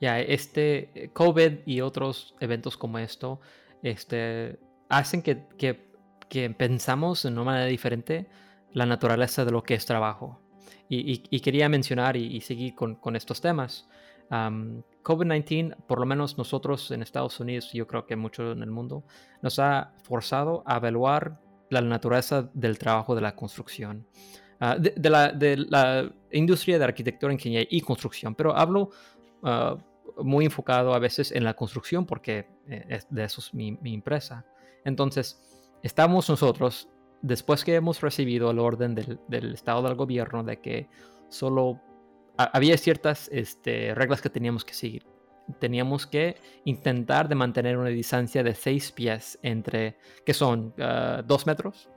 [0.00, 3.40] ya, este eh, COVID y otros eventos como esto,
[3.84, 8.26] este, hacen que, que, pensamos de una manera diferente
[8.72, 10.40] la naturaleza de lo que es trabajo.
[10.88, 13.88] Y, quería mencionar y, seguir con, con, estos temas.
[14.30, 19.04] COVID-19, por lo menos nosotros en Estados Unidos, yo creo que muchos en el mundo,
[19.42, 24.06] nos ha forzado a evaluar la naturaleza del trabajo de la construcción.
[24.60, 28.90] Ah, de, la, de, la, industria de arquitectura, ingeniería y construcción, pero hablo
[29.42, 29.76] ah,
[30.22, 34.44] muy enfocado a veces en la construcción porque eh, de eso es mi, mi empresa.
[34.84, 35.40] Entonces,
[35.82, 36.88] estamos nosotros,
[37.22, 40.88] después que hemos recibido el orden del, Estado del Gobierno de que
[41.28, 41.80] solo
[42.36, 45.06] había ciertas este, reglas que teníamos que seguir.
[45.58, 51.46] Teníamos que intentar de mantener una distancia de seis pies entre, que son ah, dos
[51.46, 51.88] metros,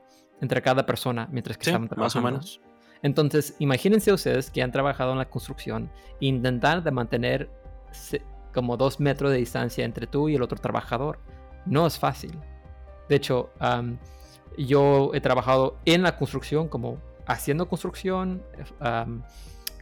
[0.41, 2.03] entre cada persona mientras que estaban trabajando.
[2.03, 2.61] Más o menos.
[3.01, 7.49] Entonces, imagínense ustedes que han trabajado en la construcción, intentar de mantener
[8.53, 11.19] como dos metros de distancia entre tú y el otro trabajador.
[11.65, 12.37] No es fácil.
[13.09, 13.51] De hecho,
[14.57, 18.43] yo he trabajado en la construcción, como haciendo construcción,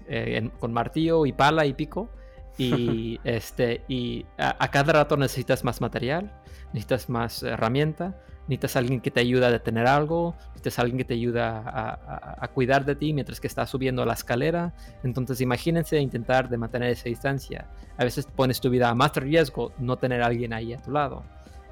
[0.07, 2.09] eh, con martillo y pala y pico.
[2.57, 6.31] Y, este, y a, cada rato necesitas más material,
[6.67, 11.13] necesitas más herramienta, necesitas alguien que te ayude a detener algo, necesitas alguien que te
[11.15, 14.73] ayuda a, a, cuidar de ti mientras que estás subiendo la escalera.
[15.03, 17.67] Entonces imagínense intentar de mantener esa distancia.
[17.97, 20.91] A veces pones tu vida a más riesgo no tener a alguien ahí a tu
[20.91, 21.23] lado.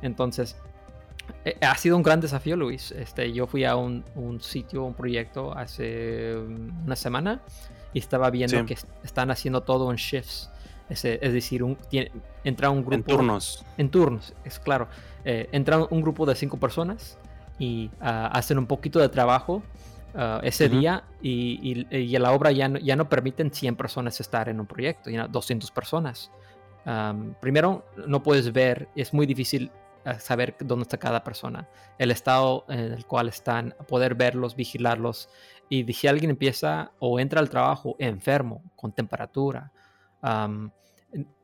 [0.01, 0.57] Entonces
[1.45, 2.91] eh, ha sido un gran desafío, Luis.
[2.91, 4.03] Este, yo fui a un,
[4.39, 7.41] sitio, un proyecto hace una semana
[7.93, 10.49] y estaba viendo que están haciendo todo en shifts.
[10.89, 11.77] Es, decir, un,
[12.43, 12.95] entra un grupo.
[12.95, 13.65] En turnos.
[13.77, 14.87] En turnos, es claro.
[15.25, 17.17] Eh, entra un grupo de cinco personas
[17.57, 19.63] y ah, hacen un poquito de trabajo
[20.13, 24.49] ah, ese día y, y, la obra ya no, ya no permiten 100 personas estar
[24.49, 26.31] en un proyecto, ya 200 personas.
[27.39, 29.71] primero, no puedes ver, es muy difícil
[30.19, 35.29] saber dónde está cada persona, el estado en el cual están, poder verlos, vigilarlos.
[35.69, 39.71] Y si alguien empieza o entra al trabajo enfermo, con temperatura,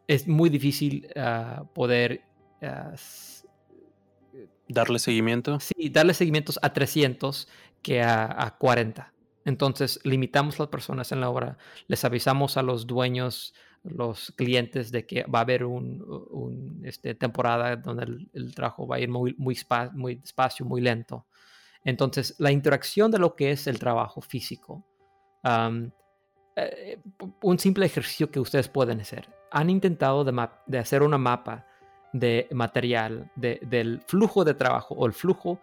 [0.08, 2.24] es muy difícil ah, poder...
[2.62, 2.93] Ah,
[4.67, 5.60] ¿Darle seguimiento?
[5.60, 7.48] Sí, darle seguimientos a 300
[7.82, 9.13] que a, a 40.
[9.45, 15.06] Entonces limitamos las personas en la obra, les avisamos a los dueños los clientes de
[15.06, 19.58] que va a haber un, este, temporada donde el, trabajo va a ir muy, muy,
[19.94, 21.26] muy despacio, muy lento.
[21.84, 24.86] Entonces, la interacción de lo que es el trabajo físico,
[26.56, 27.00] eh,
[27.42, 29.30] un simple ejercicio que ustedes pueden hacer.
[29.52, 31.65] Han intentado de, hacer una mapa
[32.12, 35.62] de material, del flujo de trabajo o el flujo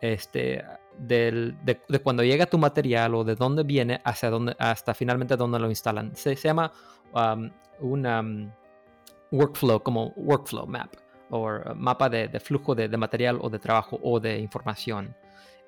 [0.00, 0.62] este,
[0.98, 1.54] de,
[2.02, 6.14] cuando llega tu material o de dónde viene hacia dónde, hasta finalmente dónde lo instalan.
[6.14, 6.72] Se, se llama
[7.12, 8.50] um, un um,
[9.30, 10.94] workflow, como workflow map,
[11.30, 15.14] o uh, mapa de, flujo de, material o de trabajo o de información.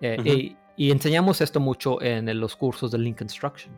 [0.01, 3.75] Eh, y, enseñamos esto mucho en los cursos de Link Construction.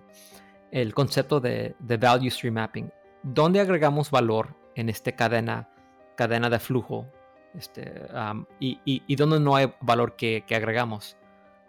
[0.71, 5.69] El concepto de, value stream mapping, donde agregamos valor en esta cadena,
[6.15, 7.07] cadena de flujo
[7.55, 11.17] este, um, y, y, donde no hay valor que, agregamos.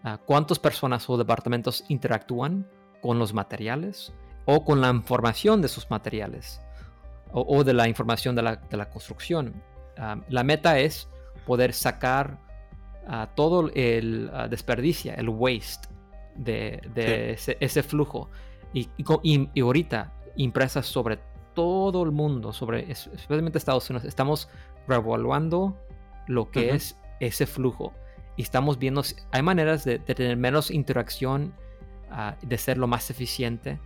[0.04, 2.68] Uh, ¿Cuántas personas o departamentos interactúan
[3.02, 4.14] con los materiales?
[4.46, 6.62] o con la información de sus materiales
[7.34, 9.54] o, de la información de la, construcción.
[10.28, 11.08] la meta es
[11.46, 12.38] poder sacar
[13.36, 15.88] todo el desperdicio, el waste
[16.36, 18.30] de, ese, flujo.
[18.74, 21.20] Y, y, ahorita, impresas sobre
[21.54, 24.50] todo el mundo, sobre especialmente Estados Unidos, estamos
[24.86, 25.78] revaluando
[26.28, 27.94] lo que es ese flujo.
[28.42, 31.54] Y estamos viendo, hay maneras de, tener menos interacción,
[32.10, 33.78] ah, de ser lo más eficiente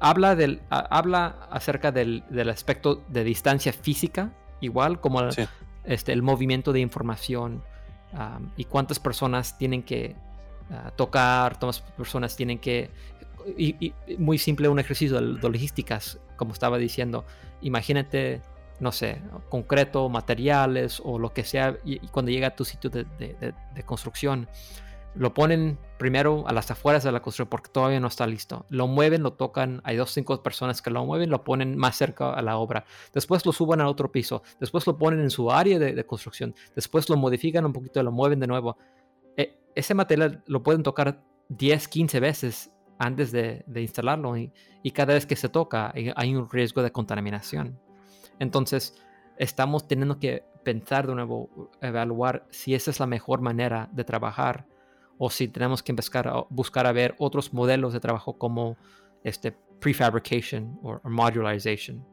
[0.00, 5.22] habla, del, habla acerca del, aspecto de distancia física, igual como
[5.84, 7.62] este, el movimiento de información
[8.56, 10.16] y cuántas personas tienen que
[10.70, 12.90] ah, tocar, cuántas personas tienen que...
[13.56, 17.24] Y, muy simple un ejercicio de, logísticas, como estaba diciendo.
[17.60, 18.40] Imagínate,
[18.82, 23.54] no sé, concreto, materiales o lo que sea, y, cuando llega a tu sitio de,
[23.86, 24.48] construcción,
[25.14, 28.66] lo ponen primero a las afueras de la construcción porque todavía no está listo.
[28.70, 32.32] Lo mueven, lo tocan, hay dos cinco personas que lo mueven, lo ponen más cerca
[32.32, 32.84] a la obra.
[33.12, 37.08] Después lo suben al otro piso, después lo ponen en su área de, construcción, después
[37.08, 38.78] lo modifican un poquito lo mueven de nuevo.
[39.36, 44.50] E, ese material lo pueden tocar 10, 15 veces antes de, instalarlo y,
[44.92, 47.78] cada vez que se toca hay un riesgo de contaminación.
[48.42, 49.00] Entonces,
[49.38, 54.66] estamos teniendo que pensar de nuevo, evaluar si esa es la mejor manera de trabajar
[55.16, 58.76] o si tenemos que buscar a, buscar a ver otros modelos de trabajo como
[59.22, 62.04] este prefabrication o modularization.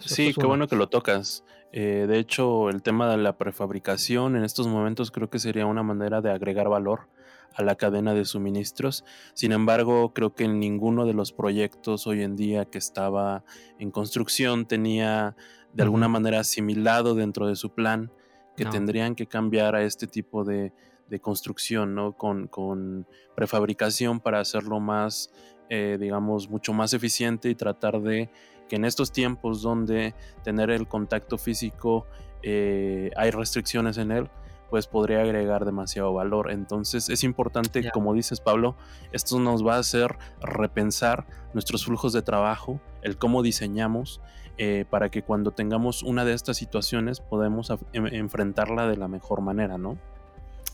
[0.00, 1.44] Sí, qué bueno que lo tocas.
[1.72, 5.82] Eh, de hecho, el tema de la prefabricación en estos momentos creo que sería una
[5.82, 7.08] manera de agregar valor
[7.54, 9.04] a la cadena de suministros.
[9.34, 13.44] Sin embargo, creo que ninguno de los proyectos hoy en día que estaba
[13.78, 15.36] en construcción tenía
[15.72, 18.10] de alguna manera asimilado dentro de su plan
[18.56, 20.74] que tendrían que cambiar a este tipo de,
[21.10, 22.12] de construcción, ¿no?
[22.16, 25.30] Con, prefabricación para hacerlo más,
[25.68, 28.30] eh, digamos, mucho más eficiente y tratar de
[28.68, 32.06] que en estos tiempos donde tener el contacto físico
[32.42, 34.30] eh, hay restricciones en él,
[34.70, 36.50] pues podría agregar demasiado valor.
[36.50, 38.76] Entonces es importante, como dices Pablo,
[39.12, 44.20] esto nos va a hacer repensar nuestros flujos de trabajo, el cómo diseñamos,
[44.56, 49.40] eh, para que cuando tengamos una de estas situaciones podamos em, enfrentarla de la mejor
[49.40, 49.98] manera, ¿no?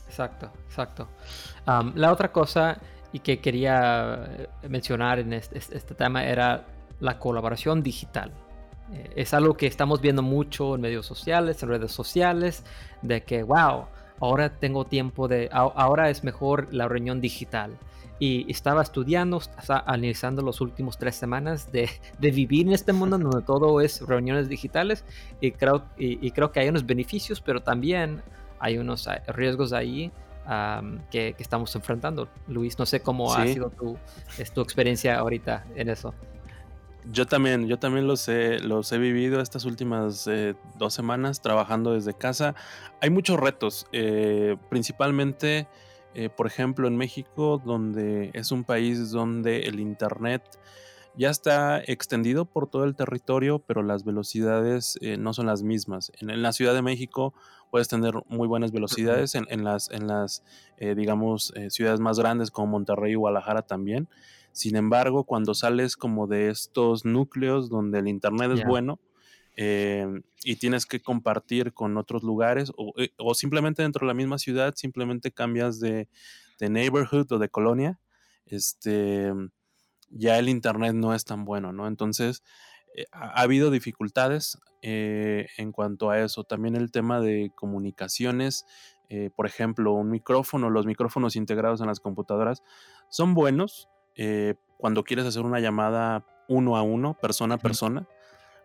[0.07, 1.09] Exacto, exacto.
[1.95, 2.79] la otra cosa
[3.13, 6.67] y que quería eh, mencionar en este, tema era
[7.01, 8.33] la colaboración digital.
[8.93, 12.65] Eh, es algo que estamos viendo mucho en medios sociales, en redes sociales,
[13.03, 13.87] de que, wow,
[14.21, 17.77] ahora tengo tiempo de, ahora es mejor la reunión digital.
[18.19, 23.83] Y estaba estudiando, analizando los últimos tres semanas de, vivir en este mundo donde todo
[23.83, 25.05] es reuniones digitales
[25.39, 28.23] y creo, y creo que hay unos beneficios, pero también
[28.59, 30.11] hay unos eh, riesgos ahí
[31.11, 32.29] que, estamos enfrentando.
[32.49, 33.99] Luis, no sé cómo ha sido tu,
[34.55, 36.15] tu experiencia ahorita en eso.
[37.13, 41.93] Yo también, yo también los he, los he vivido estas últimas eh, dos semanas trabajando
[41.93, 42.55] desde casa.
[43.01, 45.69] Hay muchos retos, eh, principalmente,
[46.35, 50.43] por ejemplo, en México, donde es un país donde el Internet
[51.15, 56.11] ya está extendido por todo el territorio, pero las velocidades no son las mismas.
[56.21, 57.35] en, la Ciudad de México
[57.71, 60.43] puedes tener muy buenas velocidades en, las, en las
[60.79, 64.09] eh, digamos, eh, ciudades más grandes como Monterrey y Guadalajara también.
[64.57, 68.99] Sin embargo, cuando sales como de estos núcleos donde el Internet es bueno
[69.55, 74.39] em, y tienes que compartir con otros lugares eh, o, simplemente dentro de la misma
[74.39, 76.09] ciudad, simplemente cambias de,
[76.59, 78.01] de neighborhood o de colonia,
[78.47, 79.31] este,
[80.09, 81.87] ya el Internet no es tan bueno, ¿no?
[81.87, 82.43] Entonces,
[82.95, 86.45] eh, ha, habido dificultades eh, en cuanto a eso.
[86.45, 88.65] También el tema de comunicaciones,
[89.11, 92.63] eh, por ejemplo, un micrófono, los micrófonos integrados en las computadoras
[93.11, 93.91] son buenos
[94.79, 98.07] cuando quieres hacer una llamada uno a uno, persona a persona.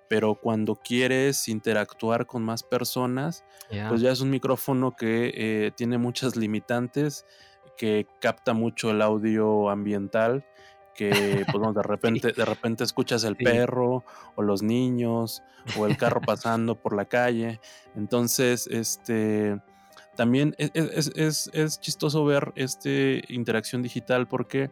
[0.07, 3.45] Pero cuando quieres interactuar con más personas,
[3.87, 7.25] pues ya es un micrófono que tiene muchas limitantes,
[7.77, 10.45] que capta mucho el audio ambiental
[10.93, 14.03] que pues, de repente, de repente escuchas el perro
[14.35, 15.43] o los niños
[15.77, 17.59] o el carro pasando por la calle.
[17.95, 19.59] Entonces, este
[20.15, 22.89] también e, e, es, es, chistoso ver esta
[23.29, 24.69] interacción digital porque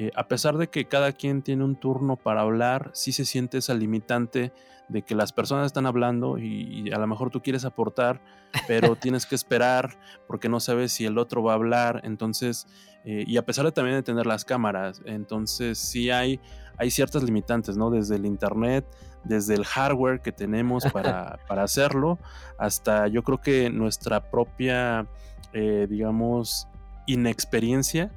[0.00, 3.58] eh, a pesar de que cada quien tiene un turno para hablar, sí se siente
[3.58, 4.50] esa limitante
[4.88, 8.18] de que las personas están hablando y, a lo mejor tú quieres aportar,
[8.66, 12.00] pero tienes que esperar porque no sabes si el otro va a hablar.
[12.02, 12.66] Entonces,
[13.04, 16.40] eh, y a pesar de también de tener las cámaras, entonces sí hay,
[16.78, 17.90] hay ciertas limitantes, ¿no?
[17.90, 18.86] Desde el internet,
[19.24, 22.18] desde el hardware que tenemos para, para hacerlo,
[22.56, 25.06] hasta yo creo que nuestra propia,
[25.52, 26.68] eh, digamos,
[27.06, 28.10] inexperiencia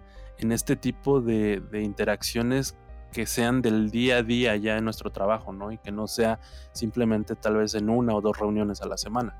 [0.44, 2.76] en este tipo de, de interacciones
[3.14, 5.72] que sean del día a día ya en nuestro trabajo, ¿no?
[5.72, 6.40] Y que no sea
[6.74, 9.36] simplemente tal vez en una o dos reuniones a la semana.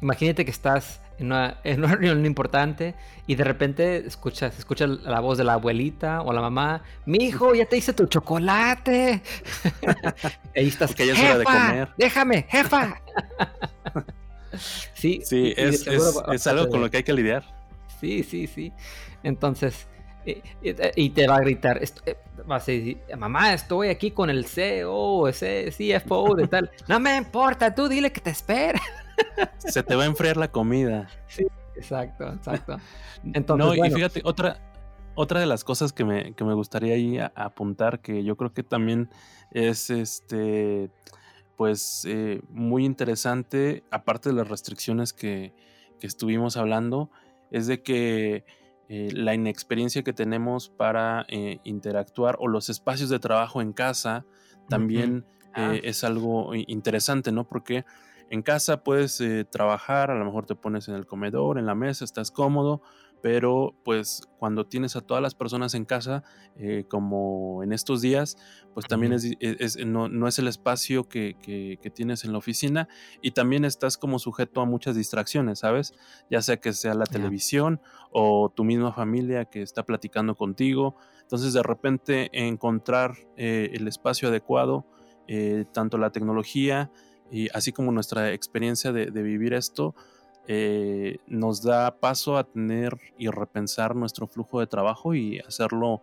[0.00, 2.94] Imagínate que estás en una, reunión importante
[3.26, 7.54] y de repente escuchas, escucha la voz de la abuelita o la mamá, mi hijo,
[7.54, 9.20] ya te hice tu chocolate.
[10.56, 11.88] Ahí estás, que ya es hora de comer.
[11.98, 13.02] Déjame, jefa.
[14.94, 17.44] sí, sí, es, es algo con lo que hay que lidiar.
[18.00, 18.72] Sí, sí, sí.
[19.24, 19.88] Entonces,
[20.96, 22.16] y, te va a gritar, eh,
[22.46, 26.70] vas a decir, mamá, estoy aquí con el CEO, ese CFO de tal.
[26.88, 28.80] No me importa, tú dile que te espera.
[29.58, 31.08] Se te va a enfriar la comida.
[31.28, 32.78] Sí, exacto, exacto.
[33.32, 34.58] Entonces, no, y fíjate, otra,
[35.14, 38.62] otra de las cosas que me, que me gustaría ahí apuntar, que yo creo que
[38.62, 39.10] también
[39.50, 40.90] es este
[41.56, 45.52] pues eh, muy interesante, aparte de las restricciones que,
[45.98, 47.10] que estuvimos hablando,
[47.50, 48.44] es de que
[48.88, 54.24] eh, la inexperiencia que tenemos para eh, interactuar o los espacios de trabajo en casa
[54.68, 55.24] también
[55.54, 55.74] ah.
[55.82, 57.48] es algo interesante, ¿no?
[57.48, 57.84] Porque
[58.30, 62.04] en casa puedes trabajar, a lo mejor te pones en el comedor, en la mesa,
[62.04, 62.82] estás cómodo,
[63.20, 66.22] pero pues cuando tienes a todas las personas en casa,
[66.56, 68.36] eh, como en estos días,
[68.74, 71.36] pues también es, no, es el espacio que,
[71.94, 72.88] tienes en la oficina
[73.20, 75.94] y también estás como sujeto a muchas distracciones, ¿sabes?
[76.30, 77.80] Ya sea que sea la televisión
[78.12, 80.96] o tu misma familia que está platicando contigo.
[81.22, 84.86] Entonces de repente encontrar eh, el espacio adecuado,
[85.26, 86.90] eh, tanto la tecnología
[87.30, 89.94] y así como nuestra experiencia de vivir esto,
[90.50, 96.00] eh, nos da paso a tener y repensar nuestro flujo de trabajo y hacerlo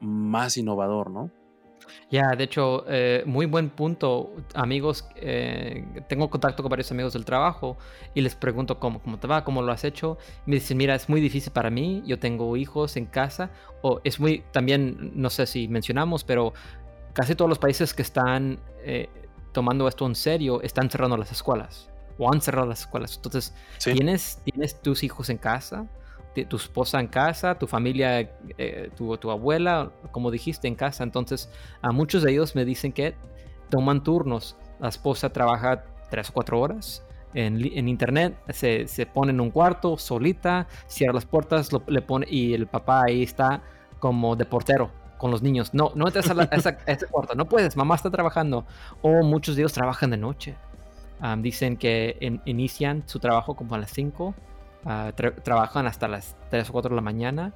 [0.00, 1.30] más innovador, ¿no?
[2.10, 5.08] Ya, de hecho, eh, muy buen punto, amigos.
[5.16, 7.78] Eh, tengo contacto con varios amigos del trabajo
[8.12, 10.18] y les pregunto cómo, cómo te va, cómo lo has hecho.
[10.44, 14.20] Me dicen, mira, es muy difícil para mí, yo tengo hijos en casa, o es
[14.20, 16.52] muy, también, no sé si mencionamos, pero
[17.14, 18.60] casi todos los países que están
[19.52, 23.16] tomando esto en serio están cerrando las escuelas o han cerrado las escuelas.
[23.16, 25.86] Entonces, ¿tienes, tienes tus hijos en casa,
[26.44, 28.20] tu esposa en casa, tu familia,
[28.58, 31.02] eh, tu, tu, abuela, como dijiste, en casa.
[31.02, 31.48] Entonces,
[31.80, 33.14] a muchos de ellos me dicen que
[33.70, 34.56] toman turnos.
[34.78, 37.02] La esposa trabaja tres o cuatro horas.
[37.34, 42.26] En, en internet se, se, pone en un cuarto solita, cierra las puertas le pone,
[42.30, 43.62] y el papá ahí está
[43.98, 45.74] como de portero con los niños.
[45.74, 46.42] No, no entres a,
[46.86, 48.64] ese cuarto, no puedes, mamá está trabajando.
[49.02, 50.56] O muchos de ellos trabajan de noche
[51.38, 54.34] dicen que inician su trabajo como a las 5,
[54.84, 55.12] ah,
[55.42, 57.52] trabajan hasta las 3 o 4 de la mañana,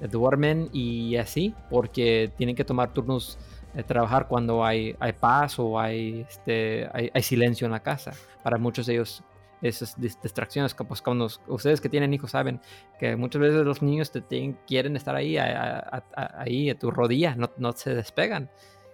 [0.00, 3.38] eh, duermen y así, porque tienen que tomar turnos
[3.72, 8.12] de trabajar cuando hay, hay paz o hay, este, hay, silencio en la casa.
[8.42, 9.22] Para muchos de ellos
[9.62, 12.60] esas distracciones, pues cuando ustedes que tienen hijos saben
[12.98, 14.22] que muchas veces los niños te
[14.66, 18.50] quieren estar ahí, ahí a tu rodilla, no, no se despegan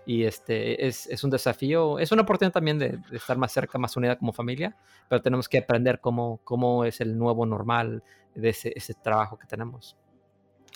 [0.06, 3.96] y este es, es, un desafío, es una oportunidad también de, estar más cerca, más
[3.96, 4.76] unida como familia,
[5.08, 8.02] pero tenemos que aprender cómo, cómo es el nuevo normal
[8.34, 9.96] de ese, ese trabajo que tenemos.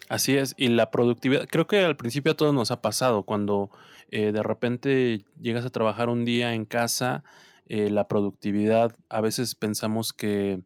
[0.09, 3.70] Así es, y la productividad, creo que al principio a todos nos ha pasado, cuando
[4.11, 7.25] eh, de repente llegas a trabajar un día en casa,
[7.66, 10.61] eh, la productividad, a veces pensamos que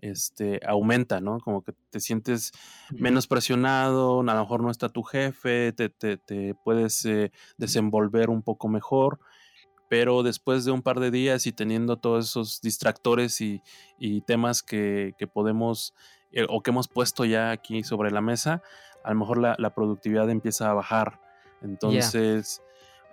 [0.00, 1.40] este, aumenta, ¿no?
[1.40, 2.52] Como que te sientes
[2.90, 8.42] menos presionado, a lo mejor no está tu jefe, te, te, puedes eh, desenvolver un
[8.42, 9.18] poco mejor,
[9.88, 13.62] pero después de un par de días y teniendo todos esos distractores y,
[14.26, 15.94] temas que, podemos
[16.32, 18.62] eh, o que hemos puesto ya aquí sobre la mesa,
[19.02, 21.20] a lo mejor la, productividad empieza a bajar.
[21.62, 22.62] Entonces,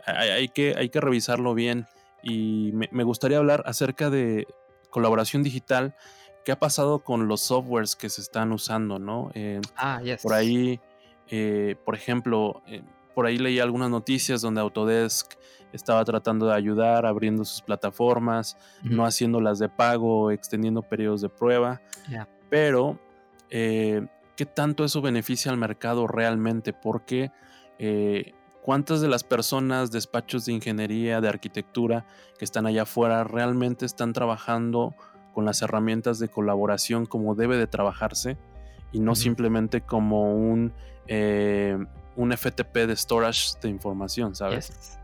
[0.06, 1.88] hay, que, hay que revisarlo bien
[2.22, 4.48] y me, me gustaría hablar acerca de
[4.96, 5.96] colaboración digital
[6.46, 9.32] qué ha pasado con los softwares que se están usando, ¿no?
[9.34, 10.22] Eh, ah, yes.
[10.22, 10.80] Por ahí,
[11.28, 12.84] eh, por ejemplo, eh,
[13.16, 15.34] por ahí leí algunas noticias donde Autodesk
[15.74, 21.82] estaba tratando de ayudar, abriendo sus plataformas, no haciéndolas de pago, extendiendo periodos de prueba.
[22.50, 22.98] Pero,
[23.50, 26.72] ¿qué tanto eso beneficia al mercado realmente?
[26.72, 27.32] Porque
[28.62, 32.06] cuántas de las personas, despachos de ingeniería, de arquitectura
[32.38, 34.96] que están allá afuera realmente están trabajando
[35.36, 38.38] con las herramientas de colaboración como debe de trabajarse
[38.94, 40.72] y no simplemente como un,
[41.08, 41.78] eh,
[42.16, 44.98] un FTP de storage de información, ¿sabes?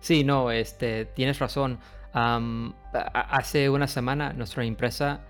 [0.00, 1.78] Sí, no, este, tienes razón.
[2.12, 5.22] hace una semana nuestra empresa,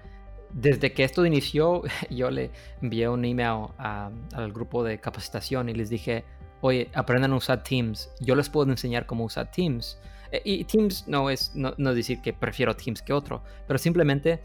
[0.53, 2.51] desde que esto inició, yo le
[2.83, 6.25] envié un email al grupo de capacitación y les dije,
[6.61, 8.11] oye, aprendan a usar Teams.
[8.21, 9.97] Yo les puedo enseñar cómo usar Teams.
[10.35, 14.41] Eh, y Teams no es no, decir que prefiero Teams que otro, pero simplemente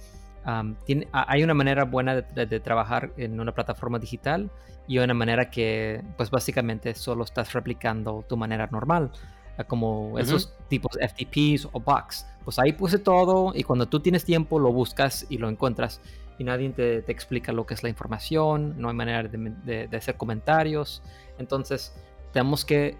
[0.86, 4.50] tiene, hay una manera buena de, trabajar en una plataforma digital
[4.88, 9.12] y una manera que pues básicamente solo estás replicando tu manera normal
[9.58, 12.26] eh, como esos tipos FTPs o box.
[12.44, 16.02] Pues ahí puse todo y cuando tú tienes tiempo lo buscas y lo encuentras
[16.40, 19.98] y nadie te, te explica lo que es la información, no hay manera de, de
[19.98, 21.04] hacer comentarios.
[21.38, 21.94] Entonces
[22.32, 22.98] tenemos que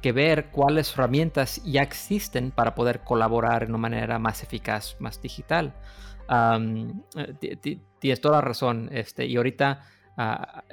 [0.00, 5.20] que ver cuáles herramientas ya existen para poder colaborar de una manera más eficaz, más
[5.20, 5.74] digital.
[6.30, 7.56] Eh,
[7.98, 8.88] tienes toda la razón.
[8.92, 9.84] Este, y ahorita,
[10.16, 10.64] ah,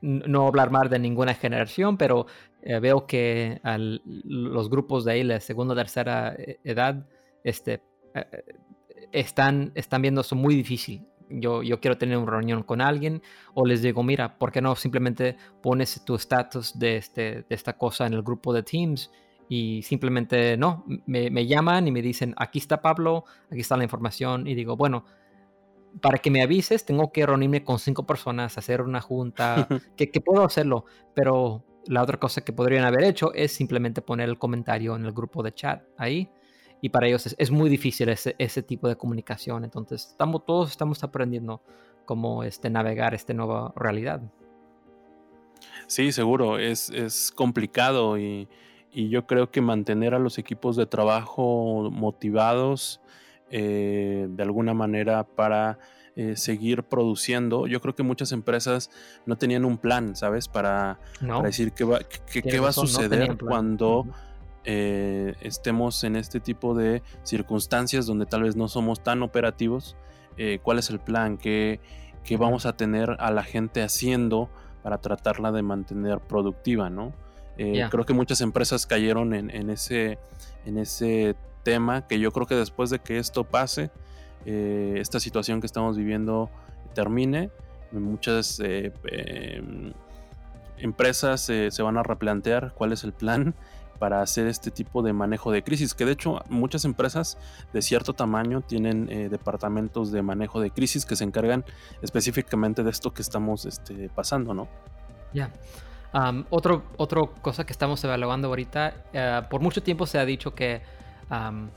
[0.00, 2.26] no hablar más de ninguna generación, pero
[2.62, 3.60] eh, veo que
[4.04, 7.06] los grupos de ahí, la segunda o tercera eh, edad,
[7.44, 7.82] este,
[9.12, 11.06] están, están viendo eso muy difícil.
[11.28, 13.22] Yo, yo quiero tener una reunión con alguien
[13.54, 17.76] o les digo, mira, ¿por qué no simplemente pones tu estatus de, este, de esta
[17.76, 19.10] cosa en el grupo de Teams?
[19.48, 23.84] Y simplemente no, me, me llaman y me dicen, aquí está Pablo, aquí está la
[23.84, 25.04] información y digo, bueno,
[26.00, 30.44] para que me avises, tengo que reunirme con cinco personas, hacer una junta, que, puedo
[30.44, 35.04] hacerlo, pero la otra cosa que podrían haber hecho es simplemente poner el comentario en
[35.04, 36.30] el grupo de chat ahí.
[36.80, 39.64] Y para ellos es, muy difícil ese, ese, tipo de comunicación.
[39.64, 41.62] Entonces, estamos, todos estamos aprendiendo
[42.04, 44.20] cómo este, navegar esta nueva realidad.
[45.86, 48.48] Sí, seguro, es, es complicado y,
[48.92, 53.00] y, yo creo que mantener a los equipos de trabajo motivados
[53.50, 55.78] eh, de alguna manera para
[56.16, 57.66] eh, seguir produciendo.
[57.66, 58.90] Yo creo que muchas empresas
[59.24, 60.48] no tenían un plan, ¿sabes?
[60.48, 60.98] Para,
[61.44, 62.00] decir qué va,
[62.32, 64.06] qué, va a suceder cuando
[64.66, 69.96] eh, estemos en este tipo de circunstancias donde tal vez no somos tan operativos.
[70.62, 71.38] ¿Cuál es el plan?
[71.38, 71.80] ¿Qué,
[72.38, 74.50] vamos a tener a la gente haciendo
[74.82, 77.14] para tratarla de mantener productiva, ¿no?
[77.56, 80.18] Creo que muchas empresas cayeron en, en ese,
[80.66, 83.90] en ese tema que yo creo que después de que esto pase,
[84.44, 86.48] eh, esta situación que estamos viviendo
[86.94, 87.50] termine,
[87.90, 89.92] muchas eh, em,
[90.78, 93.56] empresas se van a replantear cuál es el plan
[93.98, 97.38] para hacer este tipo de manejo de crisis, que de hecho muchas empresas
[97.72, 101.64] de cierto tamaño tienen eh, departamentos de manejo de crisis que se encargan
[102.02, 104.68] específicamente de esto que estamos este, pasando, ¿no?
[105.32, 105.50] Ya.
[106.50, 110.80] otro, otra cosa que estamos evaluando ahorita, por mucho tiempo se ha dicho que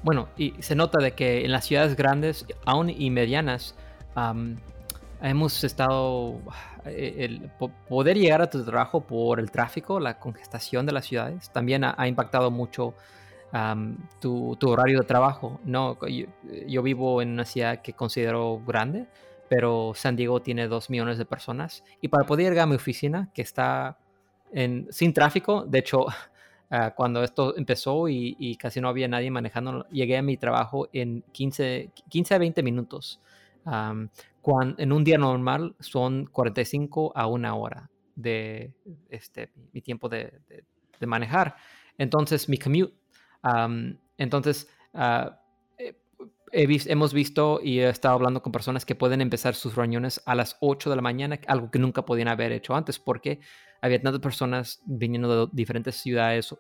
[0.04, 3.76] bueno, y se nota de que en las ciudades grandes, aún y medianas,
[5.22, 6.40] hemos estado,
[6.86, 7.52] eh, el,
[7.88, 12.08] poder llegar a tu trabajo por el tráfico, la congestación de las ciudades, también ha,
[12.08, 12.94] impactado mucho
[14.20, 15.60] tu, horario de trabajo.
[15.64, 15.98] No,
[16.68, 19.08] yo, vivo en una ciudad que considero grande,
[19.50, 23.30] pero San Diego tiene dos millones de personas y para poder llegar a mi oficina,
[23.34, 23.98] que está
[24.52, 26.06] en, sin tráfico, de hecho,
[26.72, 31.24] Ah, cuando esto empezó y, casi no había nadie manejando, llegué a mi trabajo en
[31.32, 33.20] 15, 15 a 20 minutos.
[34.78, 38.74] En un día normal son 45 a una hora de
[39.10, 40.42] este, mi tiempo de,
[41.06, 41.56] manejar.
[41.98, 42.94] Entonces, mi commute.
[44.18, 45.32] entonces, uh,
[46.52, 50.58] hemos visto y he estado hablando con personas que pueden empezar sus reuniones a las
[50.60, 53.40] 8 de la mañana, algo que nunca podían haber hecho antes, porque
[53.82, 56.56] había tantas personas viniendo de diferentes ciudades,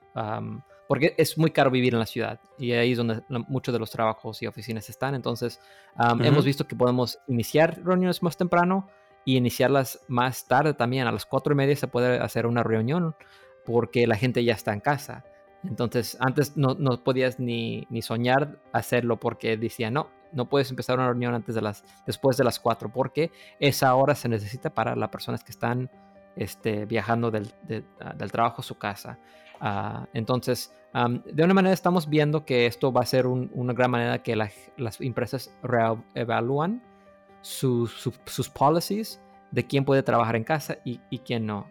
[0.89, 3.91] porque es muy caro vivir en la ciudad y ahí es donde muchos de los
[3.91, 5.13] trabajos y oficinas están.
[5.13, 5.61] Entonces,
[6.19, 8.89] hemos visto que podemos iniciar reuniones más temprano
[9.23, 11.05] y iniciarlas más tarde también.
[11.05, 13.15] A las 4 y media se puede hacer una reunión
[13.67, 15.23] porque la gente ya está en casa.
[15.63, 20.97] Entonces, antes no, no podías ni, ni, soñar hacerlo porque decía, no, no puedes empezar
[20.97, 23.29] una reunión antes de las, después de las 4 porque
[23.59, 25.91] esa hora se necesita para las personas que están
[26.35, 27.53] este, viajando del,
[28.01, 29.19] ah, del, trabajo a su casa.
[29.61, 34.23] Ah, entonces, de una manera estamos viendo que esto va a ser una gran manera
[34.23, 36.81] que las empresas reevalúan
[37.41, 37.91] sus
[38.25, 39.21] sus policies
[39.51, 41.67] de quién puede trabajar en casa y, quién no.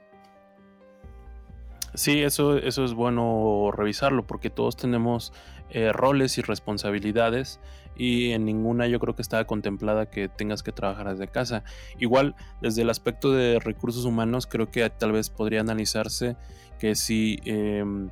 [1.94, 5.32] Sí, eso, eso es bueno revisarlo porque todos tenemos
[5.70, 7.60] eh, roles y responsabilidades
[7.96, 11.64] y en ninguna yo creo que estaba contemplada que tengas que trabajar desde casa.
[11.98, 16.36] Igual, desde el aspecto de recursos humanos, creo que tal vez podría analizarse
[16.78, 18.10] que si em,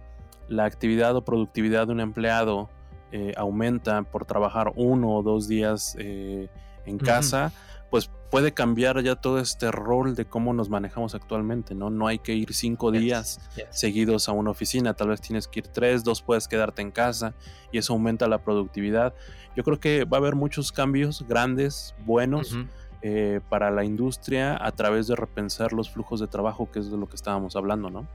[0.48, 2.68] la actividad o productividad de un empleado
[3.12, 6.48] eh, aumenta por trabajar uno o dos días eh,
[6.84, 7.52] en casa,
[7.90, 11.90] pues puede cambiar ya todo este rol de cómo nos manejamos actualmente, ¿no?
[11.90, 13.40] No hay que ir cinco días
[13.70, 17.34] seguidos a una oficina, tal vez tienes que ir tres, dos puedes quedarte en casa
[17.72, 19.14] y eso aumenta la productividad.
[19.56, 22.56] Yo creo que va a haber muchos cambios grandes, buenos.
[23.02, 26.96] Eh, para la industria a través de repensar los flujos de trabajo, que es de
[26.96, 28.08] lo que estábamos hablando, ¿no?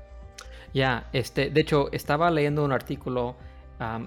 [0.74, 3.36] Ya, este, de hecho, estaba leyendo un artículo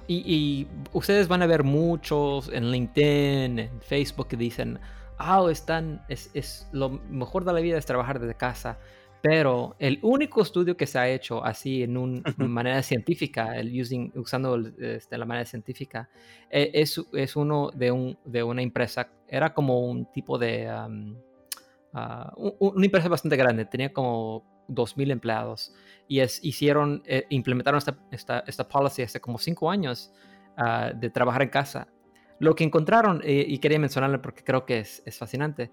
[0.06, 4.78] y, y, ustedes van a ver muchos en LinkedIn, en Facebook que dicen,
[5.18, 8.78] ah, están, es, es, lo mejor de la vida es trabajar desde casa.
[9.20, 14.12] Pero el único estudio que se ha hecho así en una manera científica, el using,
[14.16, 16.10] usando este, la manera científica,
[16.50, 20.68] e, es, es, uno de, un, de una empresa, era como un tipo de...
[21.96, 25.72] Ah, una empresa bastante grande, tenía como 2.000 empleados
[26.08, 30.12] y es, hicieron, eh, implementaron esta, esta, esta policy hace como 5 años
[30.56, 31.88] ah, de trabajar en casa
[32.38, 35.70] lo que encontraron, eh, y quería mencionarlo porque creo que es, fascinante,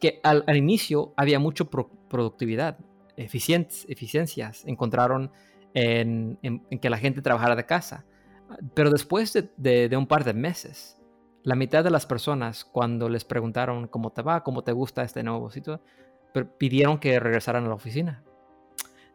[0.00, 2.78] que al, inicio había mucha productividad.
[3.16, 5.30] eficiencias encontraron
[5.74, 6.38] en,
[6.80, 8.04] que la gente trabajara de casa.
[8.74, 10.98] Pero después de, un par de meses,
[11.42, 15.22] la mitad de las personas, cuando les preguntaron cómo te va, cómo te gusta este
[15.22, 15.82] nuevo sitio,
[16.58, 18.22] pidieron que regresaran a la oficina.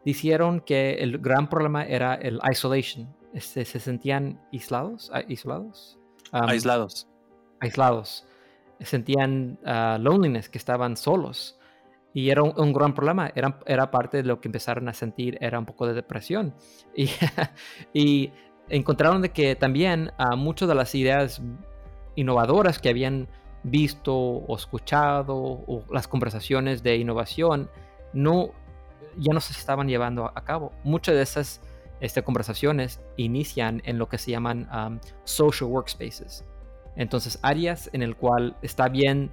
[0.04, 3.14] Dijeron que el gran problema era el isolation.
[3.34, 5.98] Este, se sentían aislados, aislados,
[6.32, 7.08] aislados,
[7.60, 8.26] aislados.
[8.80, 11.58] Sentían uh, loneliness, que estaban solos.
[12.14, 15.58] Y era un, gran problema, era, era, parte de lo que empezaron a sentir, era
[15.58, 16.54] un poco de depresión.
[16.96, 17.10] Y,
[17.92, 18.32] y
[18.68, 21.42] encontraron de que también uh, muchas de las ideas
[22.16, 23.28] innovadoras que habían
[23.62, 27.70] visto o escuchado o las conversaciones de innovación
[28.12, 28.52] no
[29.18, 30.72] ya no se estaban llevando a cabo.
[30.84, 31.60] Muchas de esas
[32.00, 36.44] este, conversaciones inician en lo que se llaman um, social workspaces.
[36.96, 39.30] Entonces, áreas en el cual está bien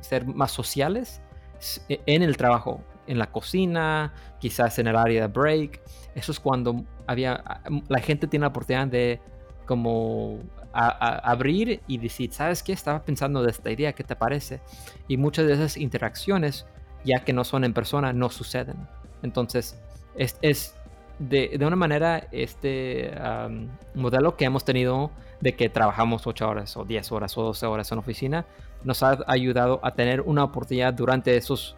[0.00, 1.20] ser más sociales
[1.88, 5.80] e, en el trabajo, en la cocina, quizás en el área de break.
[6.14, 7.42] Eso es cuando había
[7.88, 9.20] la gente tiene la oportunidad de
[9.66, 10.40] como
[10.74, 12.72] abrir y decir, ¿sabes qué?
[12.72, 14.60] Estaba pensando de esta idea, ¿qué te parece?
[15.06, 16.66] Y muchas de esas interacciones,
[17.04, 18.76] ya que no son en persona, no suceden.
[19.22, 19.78] Entonces,
[20.16, 20.74] es, es
[21.18, 23.12] de, de, una manera este
[23.94, 27.92] modelo que hemos tenido de que trabajamos 8 horas o 10 horas o 12 horas
[27.92, 28.46] en oficina,
[28.82, 31.76] nos ha ayudado a tener una oportunidad durante esos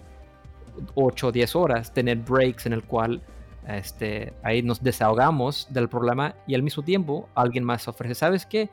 [0.95, 3.23] 8 o 10 horas, tener breaks en el cual
[3.67, 8.71] este, ahí nos desahogamos del problema y al mismo tiempo alguien más ofrece, ¿sabes qué?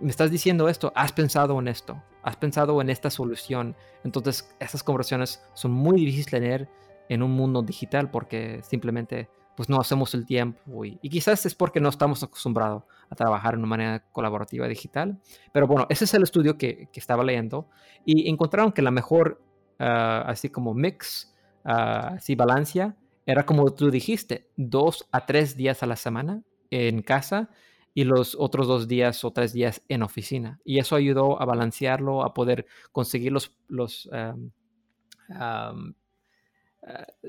[0.00, 3.76] Me estás diciendo esto, has pensado en esto, has pensado en esta solución.
[4.04, 6.68] Entonces, esas conversaciones son muy difíciles de tener
[7.08, 11.78] en un mundo digital porque simplemente pues no hacemos el tiempo y, quizás es porque
[11.80, 15.20] no estamos acostumbrados a trabajar de una manera colaborativa digital.
[15.52, 17.68] Pero bueno, ese es el estudio que, que estaba leyendo
[18.04, 19.42] y encontraron que la mejor,
[19.78, 22.96] ah, así como mix, uh, así balancia,
[23.26, 27.50] era como tú dijiste, dos a tres días a la semana en casa
[27.94, 30.60] y los otros dos días o tres días en oficina.
[30.64, 34.08] Y eso ayudó a balancearlo, a poder conseguir los, los,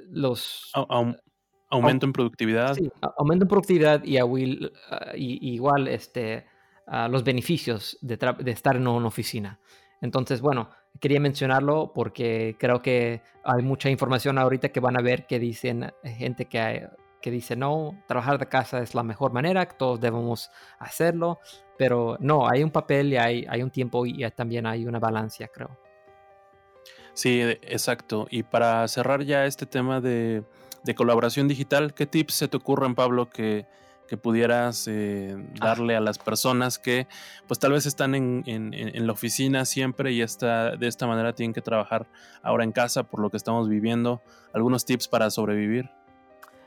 [0.09, 0.71] los
[1.69, 2.75] aumento en productividad.
[2.75, 4.71] Sí, aumento en productividad y, a Will,
[5.15, 6.45] y, igual este,
[7.09, 9.59] los beneficios de, de, estar en una oficina.
[10.01, 15.25] Entonces, bueno, quería mencionarlo porque creo que hay mucha información ahorita que van a ver
[15.27, 16.87] que dicen eh, gente que,
[17.23, 21.39] que dice no, trabajar de casa es la mejor manera, todos debemos hacerlo,
[21.77, 25.47] pero no, hay un papel y hay, hay un tiempo y también hay una balanza,
[25.47, 25.69] creo.
[27.13, 28.27] Sí, exacto.
[28.29, 30.43] Y para cerrar ya este tema de,
[30.83, 33.67] de colaboración digital, ¿qué tips se te ocurren, Pablo, que,
[34.09, 35.65] que pudieras eh, ah.
[35.67, 37.07] darle a las personas que
[37.47, 41.53] pues tal vez están en, en, la oficina siempre y esta, de esta manera tienen
[41.53, 42.05] que trabajar
[42.41, 44.21] ahora en casa por lo que estamos viviendo?
[44.51, 45.89] ¿Algunos tips para sobrevivir?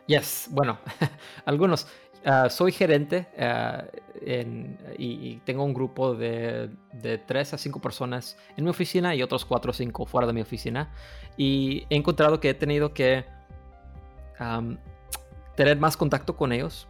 [0.07, 0.79] Yes, bueno,
[1.45, 1.87] algunos.
[2.25, 3.85] Ah, soy gerente ah,
[4.99, 9.45] y, tengo un grupo de, de 3 a 5 personas en mi oficina y otros
[9.45, 10.91] 4 o 5 fuera de mi oficina.
[11.37, 13.25] Y he encontrado que he tenido que
[15.55, 16.87] tener más contacto con ellos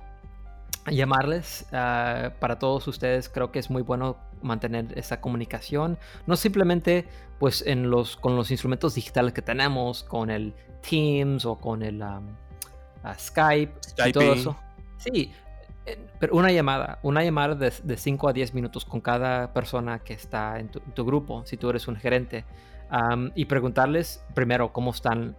[0.91, 7.07] llamarles ah, para todos ustedes creo que es muy bueno mantener esa comunicación no simplemente
[7.39, 10.55] pues en los con los instrumentos digitales que tenemos con el
[10.89, 12.03] Teams o con el
[13.11, 13.73] ah, Skype,
[14.07, 14.57] y todo eso
[14.99, 15.33] sí
[16.19, 20.59] pero una llamada una llamada de, 5 a 10 minutos con cada persona que está
[20.59, 22.45] en tu, grupo si tú eres un gerente
[23.35, 25.37] y preguntarles primero cómo están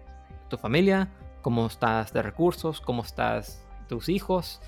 [0.50, 1.10] tu familia
[1.42, 4.62] cómo estás de recursos cómo estás tus hijos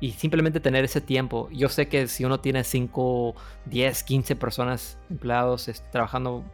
[0.00, 1.48] y simplemente tener ese tiempo.
[1.50, 3.34] Yo sé que si uno tiene 5,
[3.66, 6.44] 10, 15 personas empleados trabajando,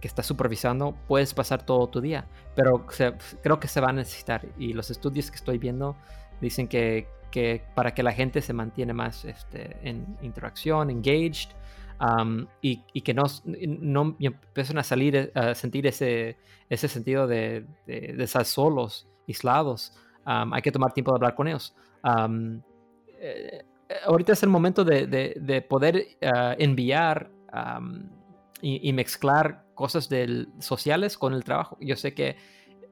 [0.00, 2.26] que está supervisando, puedes pasar todo tu día.
[2.54, 2.86] Pero
[3.42, 4.46] creo que se va a necesitar.
[4.58, 5.96] Y los estudios que estoy viendo
[6.40, 11.50] dicen que, que para que la gente se mantiene más este, en interacción, engaged,
[12.62, 16.38] y, y, que no, no empiecen a salir, a sentir ese,
[16.70, 19.92] ese sentido de, de, de estar solos, aislados.
[20.24, 21.74] hay que tomar tiempo de hablar con ellos.
[23.20, 23.62] Eh,
[24.06, 27.30] ahorita es el momento de, poder ah, enviar
[28.62, 31.76] y, mezclar cosas del, sociales con el trabajo.
[31.80, 32.36] Yo sé que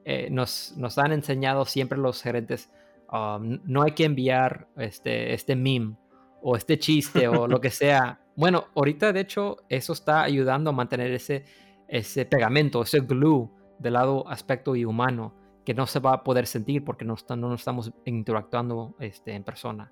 [0.05, 2.71] eh, nos, nos, han enseñado siempre los gerentes,
[3.11, 5.95] no hay que enviar este, este meme
[6.41, 8.21] o este chiste o lo que sea.
[8.35, 11.45] Bueno, ahorita de hecho eso está ayudando a mantener ese,
[11.87, 13.49] ese pegamento, ese glue
[13.79, 15.33] del lado aspecto y humano
[15.65, 19.91] que no se va a poder sentir porque no, no estamos interactuando este, en persona.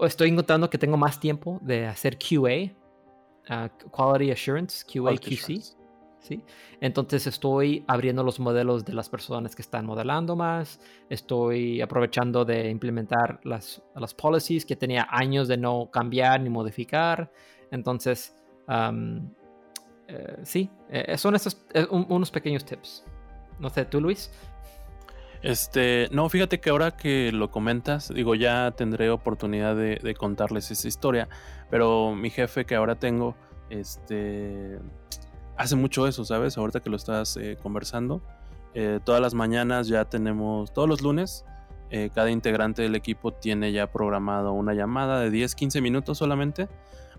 [0.00, 2.76] estoy encontrando que tengo más tiempo de hacer QA,
[3.90, 5.62] Quality Assurance, QA, QC.
[6.20, 6.44] ¿sí?
[6.80, 12.68] Entonces estoy abriendo los modelos de las personas que están modelando más, estoy aprovechando de
[12.68, 17.30] implementar las, las policies que tenía años de no cambiar ni modificar.
[17.70, 18.36] Entonces,
[20.08, 23.04] eh, sí, eh, son esos, eh, unos pequeños tips.
[23.58, 24.30] No sé, tú Luis.
[25.42, 30.88] Este, no, fíjate que ahora que lo comentas, digo, ya tendré oportunidad de, contarles esa
[30.88, 31.28] historia,
[31.70, 33.36] pero mi jefe que ahora tengo,
[33.70, 34.78] este,
[35.56, 36.58] hace mucho eso, ¿sabes?
[36.58, 38.20] Ahorita que lo estás eh, conversando,
[38.74, 41.44] eh, todas las mañanas ya tenemos, todos los lunes,
[41.90, 46.68] eh, cada integrante del equipo tiene ya programado una llamada de 10, 15 minutos solamente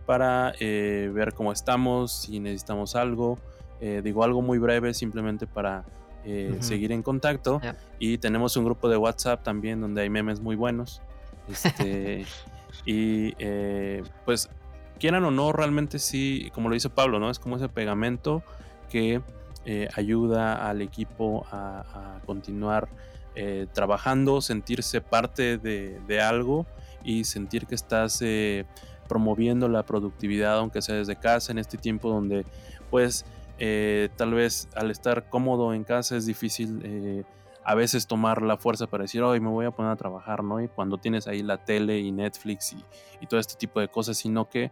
[0.05, 3.37] para ver cómo estamos, si necesitamos algo,
[3.79, 5.85] digo algo muy breve simplemente para
[6.31, 7.59] eh, seguir en contacto.
[7.97, 11.01] Y tenemos un grupo de WhatsApp también donde hay memes muy buenos.
[11.47, 12.25] Este,
[12.85, 14.47] y eh, pues
[14.99, 17.31] quieran o no, realmente sí, como lo dice Pablo, ¿no?
[17.31, 18.43] Es como ese pegamento
[18.91, 19.21] que
[19.65, 22.89] eh, ayuda al equipo a, continuar
[23.73, 26.65] trabajando, sentirse parte de, de, algo
[27.05, 28.21] y sentir que estás
[29.07, 32.45] promoviendo la productividad, aunque sea desde casa, en este tiempo donde
[32.89, 33.25] pues
[33.59, 37.23] eh, tal vez al estar cómodo en casa es difícil eh,
[37.65, 40.61] a veces tomar la fuerza para decir, hoy me voy a poner a trabajar, ¿no?
[40.61, 42.73] Y cuando tienes ahí la tele y Netflix
[43.21, 44.71] y, todo este tipo de cosas, sino que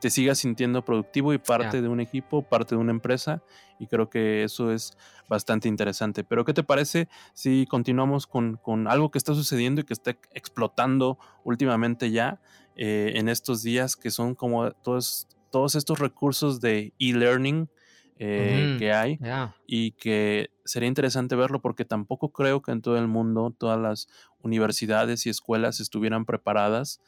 [0.00, 3.42] te sigas sintiendo productivo y parte de un equipo, parte de una empresa,
[3.78, 4.96] y creo que eso es
[5.28, 6.24] bastante interesante.
[6.24, 11.18] Pero ¿qué te parece si continuamos con, algo que está sucediendo y que está explotando
[11.44, 12.40] últimamente ya
[12.76, 17.68] eh, en estos días, que son como todos, todos estos recursos de e-learning?
[18.18, 19.18] Eh, que hay
[19.66, 24.08] y que sería interesante verlo porque tampoco creo que en todo el mundo todas las
[24.40, 27.02] universidades y escuelas estuvieran preparadas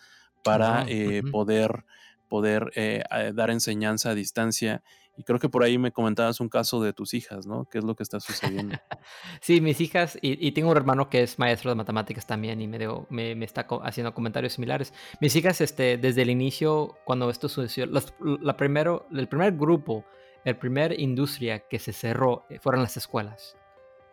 [0.44, 1.84] para eh, poder,
[2.28, 3.02] poder eh,
[3.34, 4.82] dar enseñanza a distancia.
[5.16, 7.64] Y creo que por ahí me comentabas un caso de tus hijas, ¿no?
[7.64, 8.76] ¿Qué es lo que está sucediendo?
[9.40, 12.78] sí, mis hijas, y, tengo un hermano que es maestro de matemáticas también y me,
[13.08, 14.92] me, me, está haciendo comentarios similares.
[15.20, 17.90] Mis hijas, este, desde el inicio, cuando esto sucedió,
[18.20, 20.04] la primero, el primer grupo
[20.44, 23.56] el primer industria que se cerró eh, fueron las escuelas.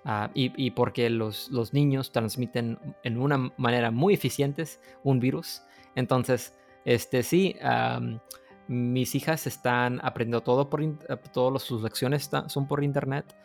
[0.08, 4.64] Ah, y, porque los, los, niños transmiten en una manera muy eficiente
[5.04, 5.64] un virus.
[5.96, 6.54] Entonces,
[6.86, 7.56] este, sí,
[8.68, 10.96] mis hijas están aprendiendo todo por eh,
[11.34, 13.36] todas sus lecciones son por internet.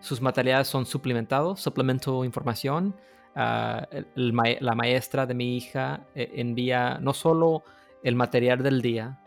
[0.00, 2.94] sus materiales son suplementados, suplemento información.
[3.34, 7.64] Ah, la maestra de mi hija eh, envía no solo
[8.02, 9.21] el material del día,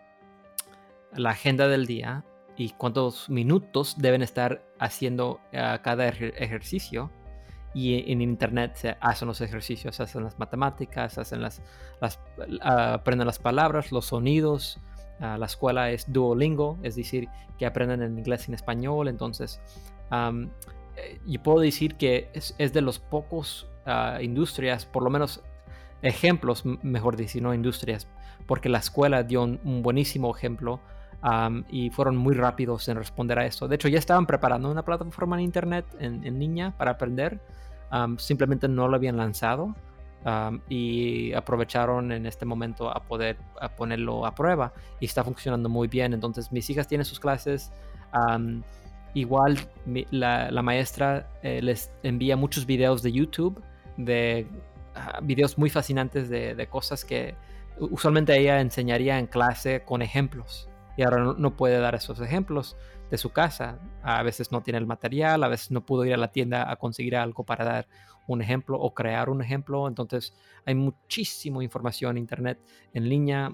[1.16, 2.24] la agenda del día
[2.58, 7.12] y cuántos minutos deben estar haciendo eh, cada ejercicio.
[7.74, 11.62] Y en internet se hacen los ejercicios, se hacen las matemáticas, hacen las,
[12.00, 12.22] las
[12.62, 14.80] aprenden las palabras, los sonidos.
[15.20, 19.10] Ah, la escuela es Duolingo, es decir, que aprenden en inglés y en español.
[19.10, 19.60] Entonces,
[20.10, 25.44] eh, y puedo decir que es, de los pocos ah, industrias, por lo menos
[26.02, 28.08] ejemplos, mejor decir, no industrias,
[28.48, 30.80] porque la escuela dio un buenísimo ejemplo
[31.70, 33.68] y fueron muy rápidos en responder a esto.
[33.68, 37.40] De hecho, ya estaban preparando una plataforma en Internet en, línea para aprender,
[38.18, 39.76] simplemente no lo habían lanzado
[40.70, 43.38] y aprovecharon en este momento a poder
[43.78, 46.14] ponerlo a prueba y está funcionando muy bien.
[46.14, 47.72] Entonces, mis hijas tienen sus clases.
[49.14, 49.58] igual
[50.12, 53.62] la, maestra eh, les envía muchos videos de YouTube,
[53.98, 54.48] de
[54.94, 57.36] ah, videos muy fascinantes de, de cosas que
[57.80, 62.78] usualmente ella enseñaría en clase con ejemplos y ahora no, puede dar esos ejemplos
[63.12, 63.80] de su casa.
[64.02, 66.76] A veces no tiene el material, a veces no pudo ir a la tienda a
[66.78, 67.88] conseguir algo para dar
[68.28, 69.88] un ejemplo o crear un ejemplo.
[69.88, 70.34] Entonces
[70.66, 72.60] hay muchísima información en internet
[72.94, 73.52] en línea,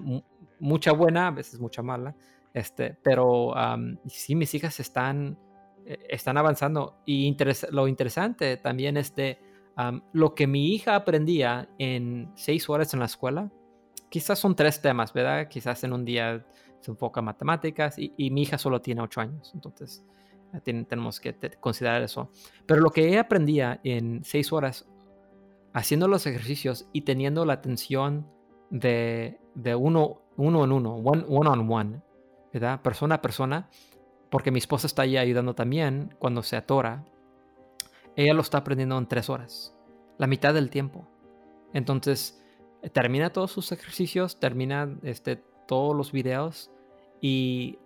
[0.60, 2.14] mucha buena, a veces mucha mala.
[2.54, 3.54] Este, pero
[4.06, 5.38] sí, mis hijas están,
[5.84, 7.02] eh, están avanzando.
[7.06, 7.36] Y
[7.70, 9.38] lo interesante también es de
[10.12, 13.50] lo que mi hija aprendía en seis horas en la escuela.
[14.10, 15.48] Quizás son tres temas, ¿verdad?
[15.48, 16.44] Quizás en un día
[16.82, 20.04] se enfoca en matemáticas y, mi hija solo tiene 8 años, entonces
[20.52, 22.28] eh, tenemos que considerar eso.
[22.66, 24.88] Pero lo que ella aprendía en 6 horas,
[25.72, 28.26] haciendo los ejercicios y teniendo la atención
[28.70, 32.02] de, de uno, uno en uno, one, one on one,
[32.52, 32.82] ¿verdad?
[32.82, 33.70] Persona a persona,
[34.28, 37.04] porque mi esposa está ahí ayudando también cuando se atora.
[38.16, 39.74] Ella lo está aprendiendo en 3 horas,
[40.18, 41.08] la mitad del tiempo.
[41.72, 42.42] Entonces,
[42.92, 46.70] termina todos sus ejercicios, termina este, todos los videos
[47.20, 47.78] y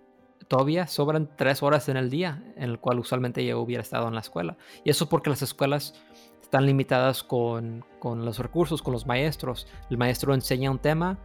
[0.49, 4.15] todavía sobran tres horas en el día en el cual usualmente yo hubiera estado en
[4.15, 4.57] la escuela.
[4.85, 5.95] Y eso porque las escuelas
[6.43, 9.67] están limitadas con, con los recursos, con los maestros.
[9.91, 11.19] El maestro enseña un tema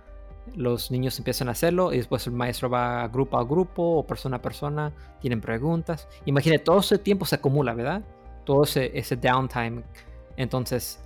[0.56, 4.38] los niños empiezan a hacerlo y después el maestro va grupo a grupo o persona
[4.38, 6.08] a persona, tienen preguntas.
[6.26, 8.02] Imagine, todo ese tiempo se acumula, ¿verdad?
[8.45, 9.84] Todo ese, ese downtime.
[10.38, 10.99] Entonces,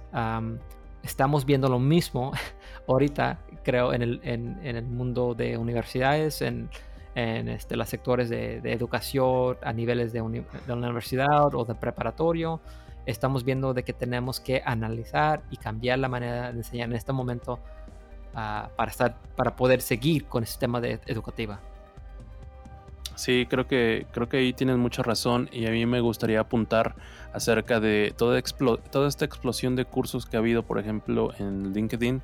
[1.04, 2.32] estamos viendo lo mismo
[2.88, 6.70] ahorita, creo, en el, en, el mundo de universidades, en,
[7.16, 11.66] en este, los sectores de, de, educación a niveles de, uni, de la universidad o
[11.66, 12.62] de preparatorio.
[13.06, 17.12] Estamos viendo de que tenemos que analizar y cambiar la manera de enseñar en este
[17.12, 17.60] momento
[18.34, 21.60] uh, para, estar, para poder seguir con el sistema de, educativa.
[23.16, 26.96] Sí, creo que, creo que ahí tienes mucha razón y a mí me gustaría apuntar
[27.34, 28.42] acerca de toda,
[28.92, 32.22] toda esta explosión de cursos que ha habido, por ejemplo, en LinkedIn.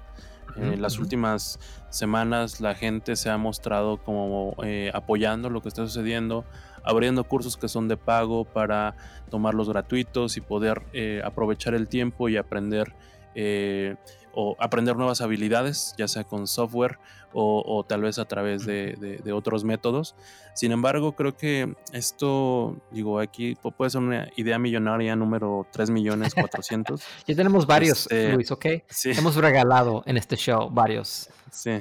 [0.56, 5.86] En las últimas semanas la gente se ha mostrado como eh, apoyando lo que está
[5.86, 6.46] sucediendo,
[6.84, 8.96] abriendo cursos que son de pago para
[9.30, 12.94] tomarlos gratuitos y poder eh, aprovechar el tiempo y aprender
[13.36, 13.96] eh,
[14.34, 17.00] o aprender nuevas habilidades, ya sea con software
[17.34, 20.16] o, tal vez a través de, otros métodos.
[20.54, 26.34] Sin embargo, creo que esto, digo, aquí puede ser una idea millonaria número 3 millones
[26.34, 27.02] 400.
[27.28, 28.66] ya tenemos varios, este, Luis, ¿ok?
[29.06, 31.30] Hemos regalado en este show varios.
[31.52, 31.80] Sí.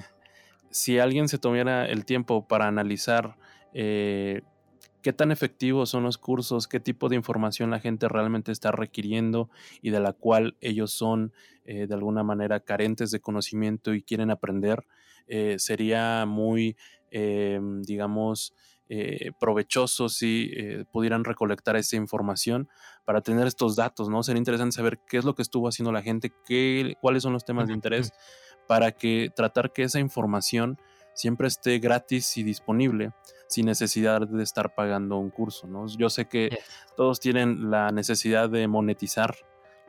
[0.70, 3.36] Si alguien se tomara el tiempo para analizar
[3.74, 4.42] eh,
[5.02, 9.50] qué tan efectivos son los cursos, qué tipo de información la gente realmente está requiriendo
[9.82, 11.32] y de la cual ellos son
[11.64, 14.86] eh, de alguna manera carentes de conocimiento y quieren aprender,
[15.26, 16.76] eh, sería muy,
[17.10, 18.54] eh, digamos,
[19.38, 20.52] provechoso si
[20.90, 22.68] pudieran recolectar esa información
[23.04, 24.24] para tener estos datos, ¿no?
[24.24, 27.44] Sería interesante saber qué es lo que estuvo haciendo la gente, qué, cuáles son los
[27.44, 28.12] temas de interés,
[28.66, 30.76] para que tratar que esa información
[31.14, 33.12] siempre esté gratis y disponible
[33.50, 35.66] sin necesidad de estar pagando un curso.
[35.66, 35.86] ¿no?
[35.88, 36.56] Yo sé que
[36.96, 39.34] todos tienen la necesidad de monetizar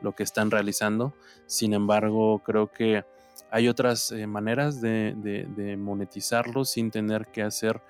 [0.00, 1.14] lo que están realizando,
[1.46, 3.04] sin embargo creo que
[3.52, 7.80] hay otras eh, maneras de, de, monetizarlo sin tener que hacer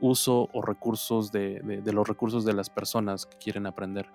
[0.00, 4.06] uso o recursos de, de, los recursos de las personas que quieren aprender.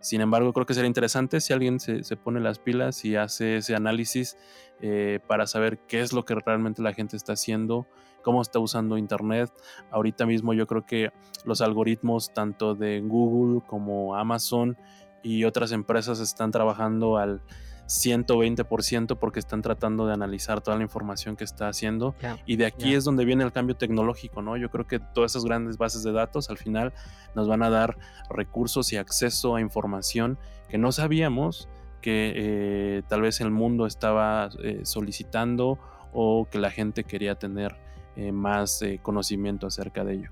[0.00, 3.56] Sin embargo, creo que sería interesante si alguien se, se pone las pilas y hace
[3.56, 4.36] ese análisis
[4.80, 7.86] eh, para saber qué es lo que realmente la gente está haciendo,
[8.22, 9.50] cómo está usando Internet.
[9.90, 11.12] Ahorita mismo yo creo que
[11.44, 14.76] los algoritmos tanto de Google como Amazon
[15.22, 17.42] y otras empresas están trabajando al
[17.88, 22.14] 120% porque están tratando de analizar toda la información que está haciendo
[22.44, 24.58] y de aquí es donde viene el cambio tecnológico, ¿no?
[24.58, 26.92] Yo creo que todas esas grandes bases de datos al final
[27.34, 27.96] nos van a dar
[28.28, 30.38] recursos y acceso a información
[30.68, 31.68] que no sabíamos
[32.02, 35.78] que eh, tal vez el mundo estaba eh, solicitando
[36.12, 37.76] o que la gente quería tener
[38.18, 40.30] eh, más conocimiento acerca de ello.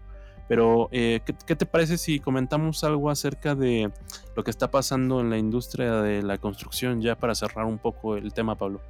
[0.48, 3.90] Pero, ¿qué, te parece si comentamos algo acerca de
[4.36, 8.16] lo que está pasando en la industria de la construcción, ya para cerrar un poco
[8.16, 8.80] el tema, Pablo?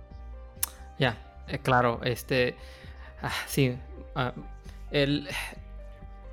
[0.99, 1.17] Ya,
[1.63, 2.57] claro, este,
[3.23, 3.79] ah, sí,
[4.15, 4.35] ah,
[4.91, 5.29] el,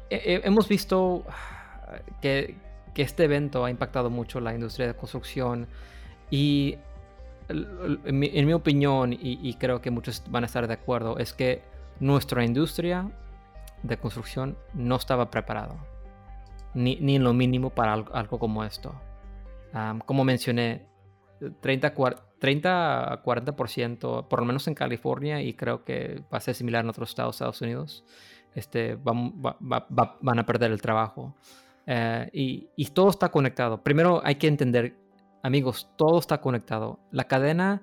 [0.09, 1.23] hemos visto
[2.21, 2.55] que,
[2.95, 5.67] este evento ha impactado mucho la industria de construcción
[6.29, 6.77] y
[7.49, 11.61] en mi, opinión, y, creo que muchos van a estar de acuerdo, es que
[11.99, 13.09] nuestra industria
[13.83, 15.77] de construcción no estaba preparado,
[16.73, 18.93] ni, ni en lo mínimo para algo, como esto.
[20.05, 20.87] como mencioné,
[21.61, 21.93] 30,
[22.39, 26.83] 30 a 40%, por lo menos en California, y creo que va a ser similar
[26.83, 28.03] en otros estados, Estados Unidos,
[28.55, 31.35] este, van, van a perder el trabajo.
[31.85, 33.83] Eh, y, y, todo está conectado.
[33.83, 34.95] Primero hay que entender
[35.41, 36.99] amigos, todo está conectado.
[37.11, 37.81] La cadena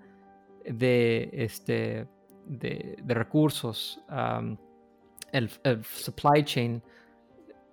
[0.65, 2.07] de, este,
[2.51, 4.01] de, recursos,
[5.33, 5.51] el,
[5.85, 6.83] supply chain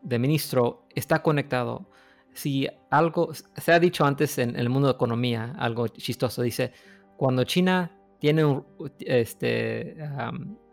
[0.01, 1.89] de ministro está conectado.
[2.33, 6.71] Si algo, se ha dicho antes en, el mundo de economía, algo chistoso, dice,
[7.17, 8.65] cuando China tiene un,
[8.99, 9.97] este,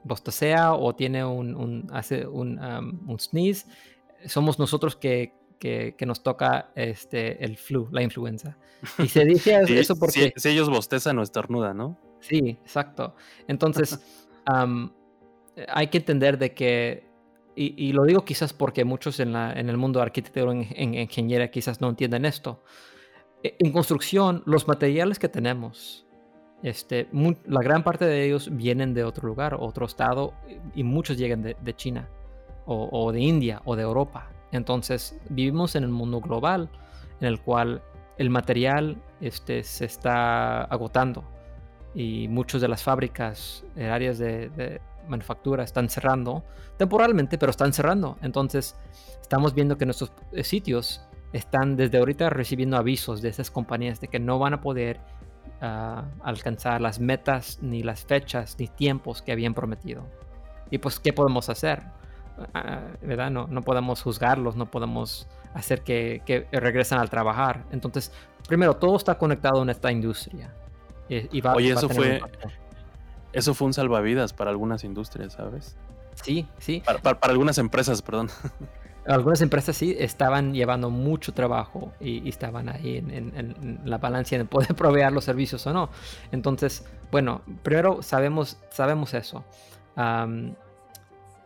[0.02, 3.66] bostecea o tiene un, hace un, un sneeze,
[4.26, 8.58] somos nosotros que que, nos toca este, el flu, la influenza.
[8.98, 10.32] Y se dice eso porque...
[10.36, 11.98] Si, ellos bostezan o estornuda, ¿no?
[12.28, 13.14] Sí, exacto.
[13.48, 14.00] Entonces,
[15.68, 17.06] hay que entender de que,
[17.54, 21.50] y, lo digo quizás porque muchos en, la, el mundo de arquitectura, en, en, ingeniería,
[21.50, 22.62] quizás no entienden esto.
[23.42, 26.06] E, en construcción, los materiales que tenemos,
[26.62, 27.08] este,
[27.46, 30.32] la gran parte de ellos vienen de otro lugar, otro estado,
[30.74, 32.08] y muchos llegan de, China,
[32.64, 34.30] o, o, de India, o de Europa.
[34.50, 36.70] Entonces vivimos en el mundo global
[37.20, 37.82] en el cual
[38.16, 41.33] el material este, se está agotando
[41.94, 46.42] y muchas de las fábricas, en áreas de, manufactura están cerrando
[46.78, 48.16] temporalmente, pero están cerrando.
[48.22, 48.74] Entonces
[49.20, 54.08] estamos viendo que nuestros eh, sitios están desde ahorita recibiendo avisos de esas compañías de
[54.08, 55.00] que no van a poder
[55.60, 60.04] ah, alcanzar las metas, ni las fechas, ni tiempos que habían prometido.
[60.70, 61.82] Y pues, ¿qué podemos hacer?
[62.54, 63.30] Ah, ¿Verdad?
[63.30, 67.64] No, no podemos juzgarlos, no podemos hacer que, que regresen al trabajar.
[67.70, 68.10] Entonces,
[68.48, 70.52] primero, todo está conectado en esta industria.
[71.08, 72.20] Y, va, Oye, eso fue,
[73.32, 75.76] eso fue un salvavidas para algunas industrias, ¿sabes?
[76.22, 76.82] Sí, sí.
[77.02, 78.30] Para, algunas empresas, perdón.
[79.06, 84.74] Algunas empresas sí estaban llevando mucho trabajo y, estaban ahí en, la balanza de poder
[84.76, 85.90] proveer los servicios o no.
[86.32, 89.44] Entonces, bueno, primero sabemos, sabemos eso.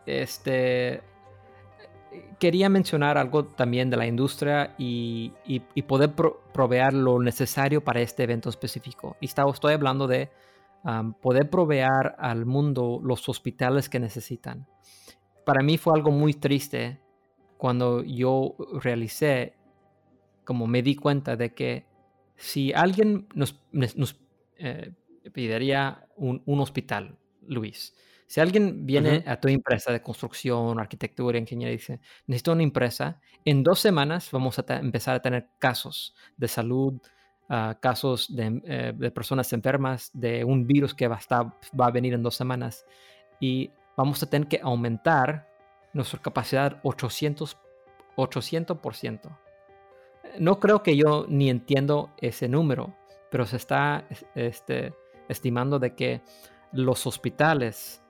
[0.05, 1.01] este,
[2.39, 5.31] quería mencionar algo también de la industria y,
[5.87, 6.13] poder
[6.53, 9.17] proveer lo necesario para este evento específico.
[9.19, 10.29] Y estaba, estoy hablando de
[11.21, 14.67] poder proveer al mundo los hospitales que necesitan.
[15.45, 16.99] Para mí fue algo muy triste
[17.57, 19.55] cuando yo realicé,
[20.45, 21.85] como me di cuenta de que
[22.35, 24.17] si alguien nos, nos
[24.57, 24.93] eh,
[25.33, 27.93] pediría un, un hospital, Luis,
[28.29, 33.19] si alguien viene a tu empresa de construcción, arquitectura, ingeniería y dice, necesito una empresa,
[33.43, 37.01] en dos semanas vamos a empezar a tener casos de salud,
[37.49, 41.91] ah, casos eh, de, personas enfermas, de un virus que va a, estar, va a
[41.91, 42.85] venir en dos semanas.
[43.39, 45.49] Y vamos a tener que aumentar
[45.93, 47.57] nuestra capacidad 800,
[48.15, 49.39] 800%.
[50.37, 52.93] No creo que yo ni entiendo ese número,
[53.31, 54.05] pero se está
[54.35, 54.93] este,
[55.27, 56.21] estimando de que
[56.71, 58.03] los hospitales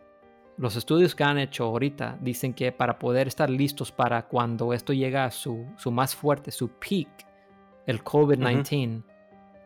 [0.59, 4.91] los estudios que han hecho ahorita dicen que para poder estar listos para cuando esto
[4.91, 7.07] llega a su, más fuerte, su peak,
[7.85, 9.01] el COVID-19,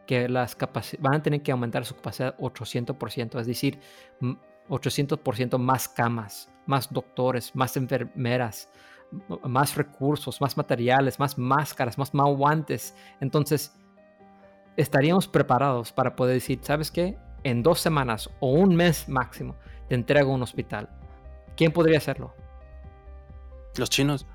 [0.06, 0.56] que las
[1.00, 3.80] van a tener que aumentar su capacidad 800%, es decir,
[4.70, 8.70] 800% más camas, más doctores, más enfermeras,
[9.44, 12.96] más recursos, más materiales, más máscaras, más, más guantes.
[13.20, 13.76] Entonces,
[14.78, 17.18] estaríamos preparados para poder decir, ¿sabes qué?
[17.44, 19.56] En dos semanas o un mes máximo,
[19.88, 20.90] te entrego un hospital.
[21.56, 22.34] ¿Quién podría hacerlo?
[23.78, 24.26] Los chinos.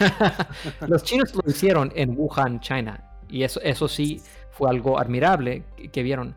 [0.86, 3.02] Los chinos lo hicieron en Wuhan, China.
[3.28, 4.20] Y eso, eso sí
[4.50, 6.34] fue algo admirable que, vieron.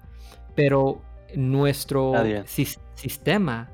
[0.56, 1.02] Pero
[1.36, 2.14] nuestro
[2.46, 3.70] sistema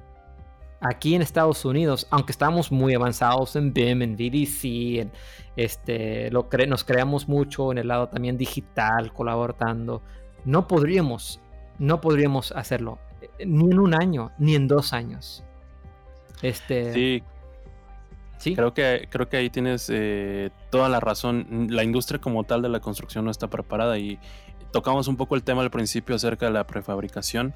[0.82, 4.66] aquí en Estados Unidos, aunque estamos muy avanzados en BIM, en VDC,
[5.00, 5.12] en
[5.56, 10.02] este, lo nos creamos mucho en el lado también digital, colaborando,
[10.44, 11.40] no podríamos,
[11.80, 13.00] no podríamos hacerlo
[13.40, 15.44] ni en un año, ni en dos años.
[16.42, 16.94] Este.
[16.94, 17.24] Sí.
[18.38, 18.54] Sí.
[18.54, 21.68] Creo que, creo que ahí tienes eh, toda la razón.
[21.70, 24.20] La industria como tal de la construcción no está preparada y
[24.72, 27.54] tocamos un poco el tema al principio acerca de la prefabricación,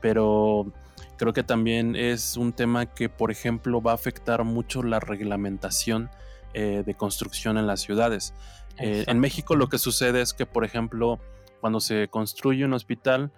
[0.00, 0.72] pero
[1.16, 6.10] creo que también es un tema que, por ejemplo, va a afectar mucho la reglamentación
[6.54, 8.34] eh, de construcción en las ciudades.
[8.78, 11.18] Eh, en México lo que sucede es que, por ejemplo,
[11.60, 13.32] cuando se construye un hospital,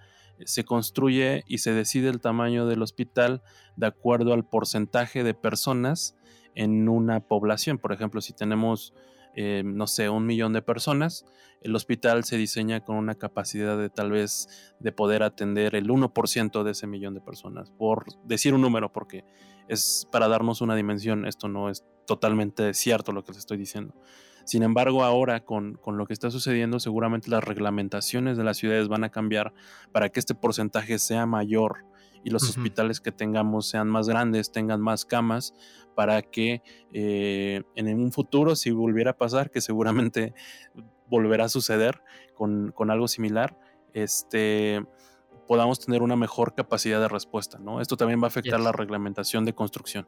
[0.47, 3.43] se construye y se decide el tamaño del hospital
[3.77, 6.17] de acuerdo al porcentaje de personas
[6.55, 7.79] en una población.
[7.79, 8.95] Por ejemplo, si tenemos,
[9.35, 11.25] eh, no sé, un millón de personas,
[11.63, 16.63] el hospital se diseña con una capacidad de tal vez de poder atender el 1%
[16.65, 19.25] de ese millón de personas, por decir un número, porque
[19.69, 23.95] es para darnos una dimensión, esto no es totalmente cierto lo que les estoy diciendo.
[24.45, 29.05] Sin embargo, ahora con, lo que está sucediendo, seguramente las reglamentaciones de las ciudades van
[29.05, 29.53] a cambiar
[29.93, 31.85] para que este porcentaje sea mayor
[32.25, 35.55] y los hospitales que tengamos sean más grandes, tengan más camas,
[35.95, 36.63] para que
[36.93, 40.33] eh, en un futuro, si volviera a pasar, que seguramente
[41.09, 42.01] volverá a suceder
[42.35, 43.59] con, algo similar,
[43.93, 44.85] este,
[45.49, 47.59] podamos tener una mejor capacidad de respuesta.
[47.59, 47.81] ¿no?
[47.81, 50.07] Esto también va a afectar la reglamentación de construcción.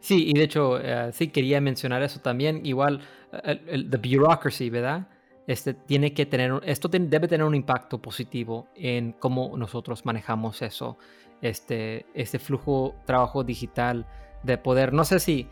[0.00, 2.64] Sí, y de hecho, eh, sí quería mencionar eso también.
[2.66, 3.00] Igual,
[3.32, 5.08] eh, el, the bureaucracy, ¿verdad?
[5.46, 10.96] Este tiene que tener, esto debe tener un impacto positivo en cómo nosotros manejamos eso,
[11.42, 14.06] este, este flujo trabajo digital
[14.42, 15.48] de poder, no sé si,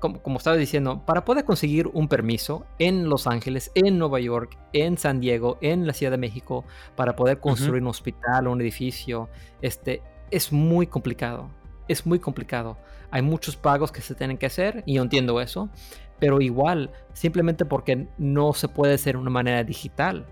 [0.00, 4.98] como, estaba diciendo, para poder conseguir un permiso en Los Ángeles, en Nueva York, en
[4.98, 6.64] San Diego, en la Ciudad de México,
[6.96, 9.28] para poder construir un hospital o un edificio,
[9.62, 11.50] este, es muy complicado
[11.88, 12.76] es muy complicado.
[13.10, 15.70] Hay muchos pagos que se tienen que hacer y yo entiendo eso,
[16.18, 20.26] pero igual, simplemente porque no se puede hacer de una manera digital.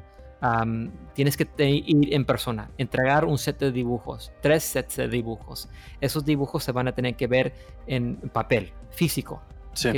[1.15, 5.69] tienes que ir en persona, entregar un set de dibujos, tres sets de dibujos.
[6.01, 7.55] Esos dibujos se van a tener que ver
[7.87, 9.43] en papel, físico.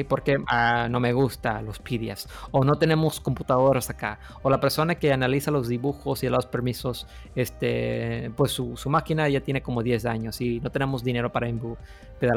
[0.09, 2.29] Porque ah, no me gusta los PDFs.
[2.51, 4.19] O no tenemos computadoras acá.
[4.43, 9.41] O la persona que analiza los dibujos y los permisos, este, pues su, máquina ya
[9.41, 11.47] tiene como 10 años y no tenemos dinero para...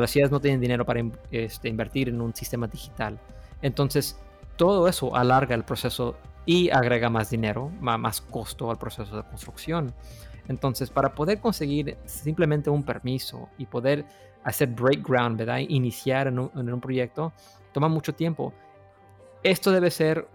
[0.08, 3.20] Ciudades no tienen dinero para este, invertir en un sistema digital.
[3.62, 4.18] Entonces,
[4.56, 9.94] todo eso alarga el proceso y agrega más dinero, más costo al proceso de construcción.
[10.48, 14.06] Entonces, para poder conseguir simplemente un permiso y poder
[14.44, 15.60] hacer break ground, ¿verdad?
[15.60, 17.34] Iniciar en un, proyecto,
[17.74, 18.54] toma mucho tiempo.
[19.44, 20.28] Esto debe ser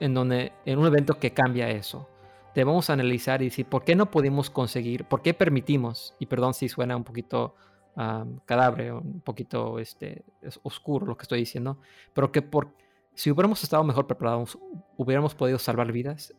[0.00, 2.08] en, donde, en un evento que cambia eso.
[2.54, 6.68] Debemos analizar y decir, ¿por qué no pudimos conseguir, por qué permitimos, y perdón si
[6.68, 7.54] suena un poquito
[7.96, 10.24] um, cadáver, un poquito este,
[10.62, 11.78] oscuro lo que estoy diciendo,
[12.14, 12.72] pero que por,
[13.14, 14.58] si hubiéramos estado mejor preparados,
[14.96, 16.34] hubiéramos podido salvar vidas,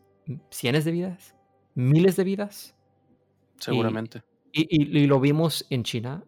[0.49, 1.35] cientos de vidas,
[1.75, 2.75] miles de vidas.
[3.59, 4.23] Seguramente.
[4.51, 6.23] Y, lo vimos en China,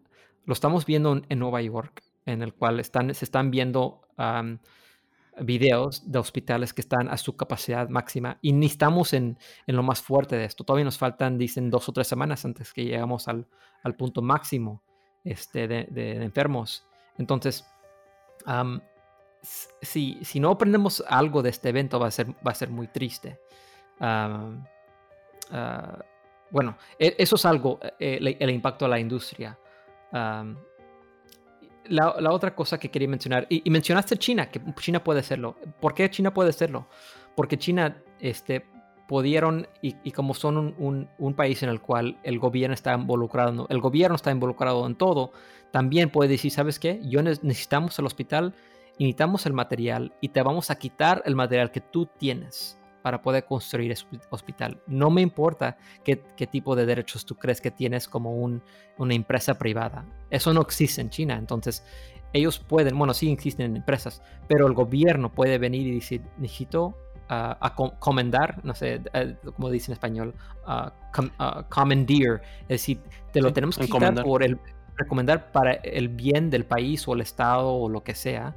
[0.46, 4.02] lo estamos viendo en, Nueva York, en el cual están, se están viendo
[5.40, 9.82] videos de hospitales que están a su capacidad máxima y ni estamos en, en, lo
[9.82, 10.64] más fuerte de esto.
[10.64, 13.46] Todavía nos faltan, dicen, dos o tres semanas antes que llegamos al,
[13.82, 14.82] al punto máximo
[15.24, 16.86] este, de, enfermos.
[17.18, 17.66] Entonces,
[19.82, 22.88] si, si, no aprendemos algo de este evento va a ser, va a ser muy
[22.88, 23.38] triste.
[23.98, 24.50] Ah,
[26.50, 29.58] bueno, e, eso es algo, eh, el, impacto a la industria.
[30.12, 30.56] La,
[32.30, 35.56] otra cosa que quería mencionar, y, mencionaste China, que China puede hacerlo.
[35.80, 36.86] ¿Por qué China puede hacerlo?
[37.36, 38.66] Porque China este,
[39.08, 43.80] pudieron, y, como son un, un, país en el cual el gobierno está involucrado, el
[43.80, 45.32] gobierno está involucrado en todo,
[45.70, 47.00] también puede decir, ¿sabes qué?
[47.04, 48.54] Yo necesitamos el hospital,
[48.98, 53.44] necesitamos el material y te vamos a quitar el material que tú tienes para poder
[53.44, 54.80] construir ese hospital.
[54.86, 58.62] No me importa qué, qué tipo de derechos tú crees que tienes como un,
[58.98, 60.04] una empresa privada.
[60.30, 61.36] Eso no existe en China.
[61.36, 61.84] Entonces,
[62.32, 66.96] ellos pueden, bueno, sí existen en empresas, pero el gobierno puede venir y decir, necesito
[67.32, 70.34] a comendar, no sé eh, cómo dice en español,
[70.66, 73.00] uh, commandeer, es decir,
[73.32, 74.58] te lo tenemos que quitar por el
[74.96, 78.56] recomendar para el bien del país o el estado o lo que sea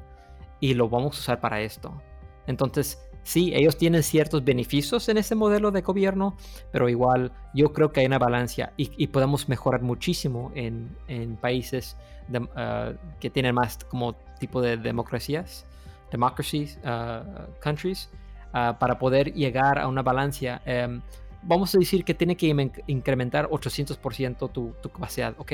[0.60, 2.02] y lo vamos a usar para esto.
[2.48, 6.36] Entonces, sí, ellos tienen ciertos beneficios en ese modelo de gobierno,
[6.72, 10.96] pero igual yo creo que hay una balanza y, podemos mejorar muchísimo en,
[11.42, 11.98] países
[12.30, 15.66] uh, que tienen más como tipo de democracias,
[16.12, 18.10] democracies, uh, countries,
[18.56, 20.62] Ah, para poder llegar a una balanza.
[20.66, 21.02] Em,
[21.42, 22.48] vamos a decir que tiene que
[22.86, 25.54] incrementar 800% tu, tu, capacidad, ¿ok?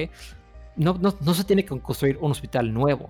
[0.75, 3.09] No, se tiene que construir un hospital nuevo.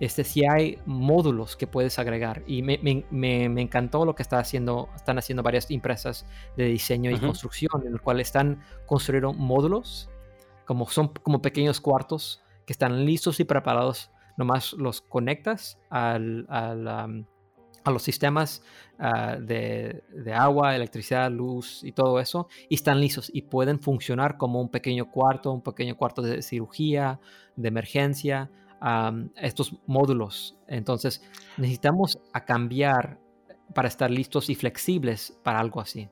[0.00, 2.42] Este, si hay módulos que puedes agregar.
[2.46, 6.26] Y me, me, me, encantó lo que está haciendo, están haciendo varias empresas
[6.56, 10.10] de diseño y construcción, en el cual están construyendo módulos,
[10.64, 14.10] como son como pequeños cuartos que están listos y preparados.
[14.36, 16.88] Nomás los conectas al, al,
[17.84, 18.62] a los sistemas
[18.98, 20.02] ah, de,
[20.34, 25.10] agua, electricidad, luz y todo eso, y están listos y pueden funcionar como un pequeño
[25.10, 27.20] cuarto, un pequeño cuarto de cirugía,
[27.56, 28.50] de emergencia,
[29.36, 30.56] estos módulos.
[30.66, 31.22] Entonces,
[31.56, 33.18] necesitamos a cambiar
[33.74, 36.10] para estar listos y flexibles para algo así.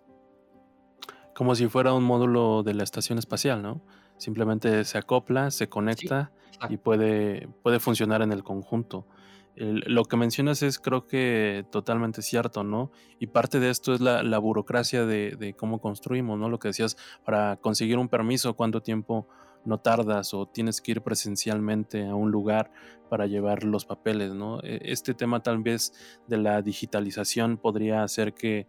[1.34, 3.82] Como si fuera un módulo de la estación espacial, ¿no?
[4.16, 6.32] Simplemente se acopla, se conecta
[6.68, 9.06] y puede, puede funcionar en el conjunto
[9.54, 12.90] lo que mencionas es creo que totalmente cierto, ¿no?
[13.18, 16.48] Y parte de esto es la, burocracia de, cómo construimos, ¿no?
[16.48, 19.28] Lo que decías, para conseguir un permiso, cuánto tiempo
[19.64, 22.70] no tardas o tienes que ir presencialmente a un lugar
[23.08, 24.60] para llevar los papeles, ¿no?
[24.62, 25.92] E, este tema tal vez
[26.26, 28.66] de la digitalización podría hacer que,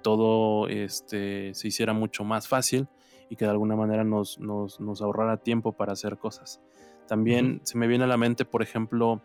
[0.00, 2.88] todo este, se hiciera mucho más fácil
[3.28, 4.38] y que de alguna manera nos,
[5.02, 6.62] ahorrara tiempo para hacer cosas.
[7.06, 9.20] También se me viene a la mente, por ejemplo,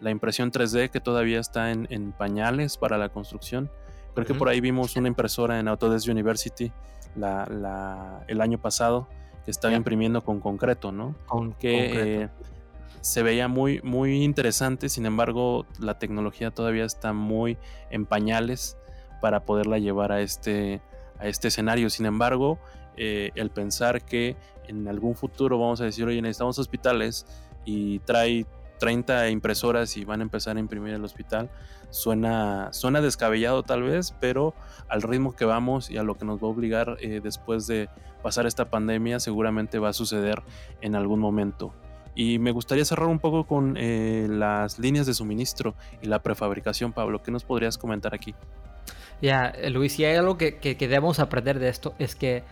[0.00, 3.70] la impresión 3D que todavía está en, pañales para la construcción.
[4.14, 6.72] Creo que por ahí vimos una impresora en Autodesk University
[7.14, 9.06] el año pasado
[9.48, 11.14] que estaba imprimiendo con concreto, ¿no?
[11.24, 12.28] Con que eh,
[13.00, 17.56] se veía muy, muy interesante, sin embargo la tecnología todavía está muy
[17.88, 18.76] en pañales
[19.22, 20.82] para poderla llevar a este,
[21.18, 21.88] a este escenario.
[21.88, 22.58] Sin embargo,
[22.98, 24.36] eh, el pensar que
[24.66, 27.24] en algún futuro vamos a decir, oye, necesitamos hospitales
[27.64, 28.44] y trae
[28.78, 31.50] 30 impresoras y van a empezar a imprimir el hospital.
[31.90, 34.54] Suena, suena descabellado tal vez, pero
[34.88, 37.88] al ritmo que vamos y a lo que nos va a obligar eh, después de
[38.22, 40.42] pasar esta pandemia seguramente va a suceder
[40.80, 41.72] en algún momento.
[42.14, 46.92] Y me gustaría cerrar un poco con eh, las líneas de suministro y la prefabricación,
[46.92, 47.22] Pablo.
[47.22, 48.34] ¿Qué nos podrías comentar aquí?
[49.22, 52.42] Ya, Luis, si hay algo que, que, debemos aprender de esto es que,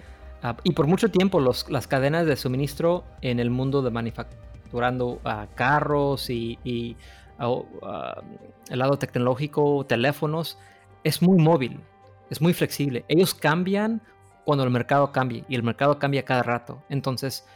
[0.43, 3.91] ah, y por mucho tiempo los, las cadenas de suministro en el mundo de
[4.73, 5.21] manufactura durando
[5.55, 6.97] carros y,
[7.39, 10.59] el lado tecnológico, teléfonos,
[11.05, 11.81] es muy móvil,
[12.31, 13.05] es muy flexible.
[13.09, 14.03] Ellos cambian
[14.45, 16.83] cuando el mercado cambie y el mercado cambia cada rato.
[16.89, 17.47] Entonces,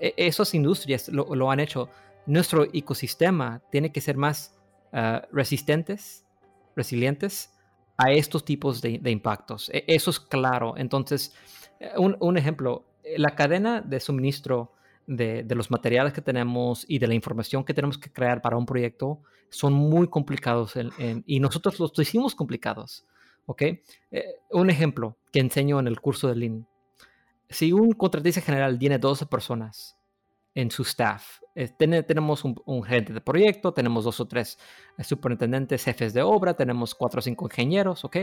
[0.00, 1.88] e, esas industrias lo, han hecho.
[2.26, 4.56] Nuestro ecosistema tiene que ser más
[4.92, 6.24] ah, resistentes,
[6.74, 7.50] resilientes
[7.96, 9.70] a estos tipos de, impactos.
[9.70, 10.74] E, eso es claro.
[10.76, 11.34] Entonces,
[11.96, 12.84] un, un, ejemplo,
[13.16, 14.73] la cadena de suministro
[15.06, 18.66] de, los materiales que tenemos y de la información que tenemos que crear para un
[18.66, 19.20] proyecto
[19.50, 20.74] son muy complicados
[21.26, 23.04] y nosotros los hicimos complicados.
[23.46, 23.62] ¿ok?
[23.62, 26.66] Eh, un ejemplo que enseño en el curso de Lean.
[27.48, 29.96] Si un contratista general tiene 12 personas
[30.54, 34.58] en su staff, eh, tenemos un, un, gerente de proyecto, tenemos dos o tres
[34.96, 38.16] eh, superintendentes, jefes de obra, tenemos cuatro o cinco ingenieros, ¿ok?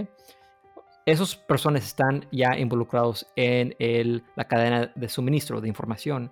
[1.06, 6.32] Esas personas están ya involucrados en la cadena de suministro de información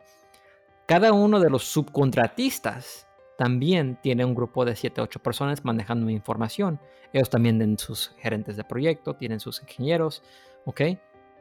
[0.90, 3.08] cada uno de los subcontratistas
[3.38, 6.80] también tiene un grupo de 7 o 8 personas manejando información.
[7.14, 10.24] Ellos también tienen sus gerentes de proyecto, tienen sus ingenieros,
[10.66, 10.82] ¿ok?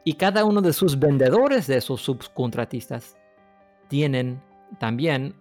[0.03, 3.17] Y cada uno de sus vendedores de esos subcontratistas
[3.87, 4.39] tienen
[4.77, 5.33] también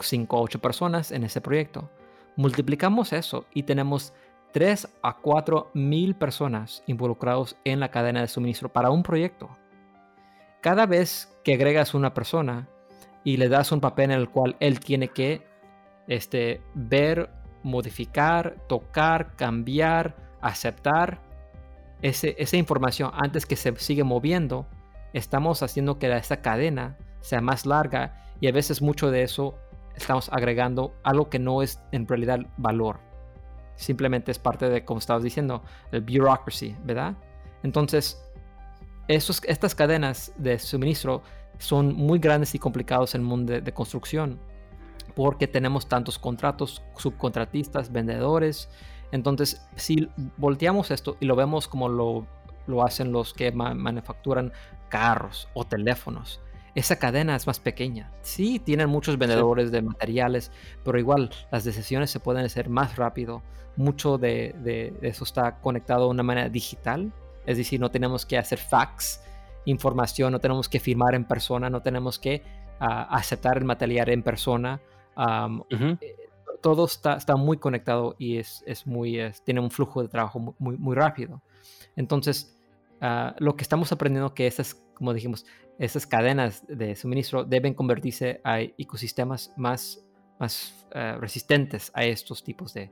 [0.00, 1.88] 5 o 8 personas en ese proyecto.
[2.36, 4.12] Multiplicamos eso y tenemos
[4.52, 9.48] 3 a 4 mil personas involucrados en la cadena de suministro para un proyecto.
[10.60, 12.68] Cada vez que agregas una persona,
[13.26, 15.44] y le das un papel en el cual él tiene que
[16.06, 17.28] este, ver,
[17.64, 21.20] modificar, tocar, cambiar, aceptar
[22.02, 24.68] ese, esa información antes que se siga moviendo.
[25.12, 29.58] Estamos haciendo que esta cadena sea más larga y a veces mucho de eso
[29.96, 33.00] estamos agregando algo que no es en realidad valor.
[33.74, 37.16] Simplemente es parte de, como estabas diciendo, el bureaucracy, ¿verdad?
[37.64, 38.22] Entonces,
[39.08, 41.22] esos, estas cadenas de suministro
[41.58, 44.38] son muy grandes y complicados en el mundo de, construcción
[45.14, 48.68] porque tenemos tantos contratos, subcontratistas, vendedores.
[49.12, 52.26] Entonces, si volteamos esto y lo vemos como lo,
[52.66, 54.52] lo hacen los que manufacturan
[54.90, 56.40] carros o teléfonos,
[56.74, 58.12] esa cadena es más pequeña.
[58.20, 60.52] Sí, tienen muchos vendedores de materiales,
[60.84, 63.42] pero igual las decisiones se pueden hacer más rápido.
[63.76, 67.10] Mucho de, de, eso está conectado de una manera digital,
[67.46, 69.22] es decir, no tenemos que hacer fax
[69.66, 72.42] información, no tenemos que firmar en persona, no tenemos que
[72.80, 74.80] ah, aceptar el material en persona.
[75.70, 76.16] Eh,
[76.62, 80.76] todo está, está, muy conectado y es, es muy, tiene un flujo de trabajo muy,
[80.76, 81.42] muy rápido.
[81.96, 82.58] Entonces,
[83.00, 85.44] ah, lo que estamos aprendiendo que esas, como dijimos,
[85.78, 90.04] esas cadenas de suministro deben convertirse a ecosistemas más,
[90.38, 92.90] más ah, resistentes a estos tipos de,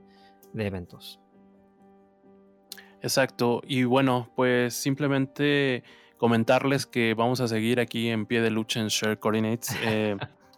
[0.52, 1.20] de eventos.
[3.04, 3.60] Exacto.
[3.66, 5.84] Y bueno, pues simplemente
[6.24, 9.76] comentarles que vamos a seguir aquí en pie de lucha en Share Coordinates.
[9.84, 10.16] Eh,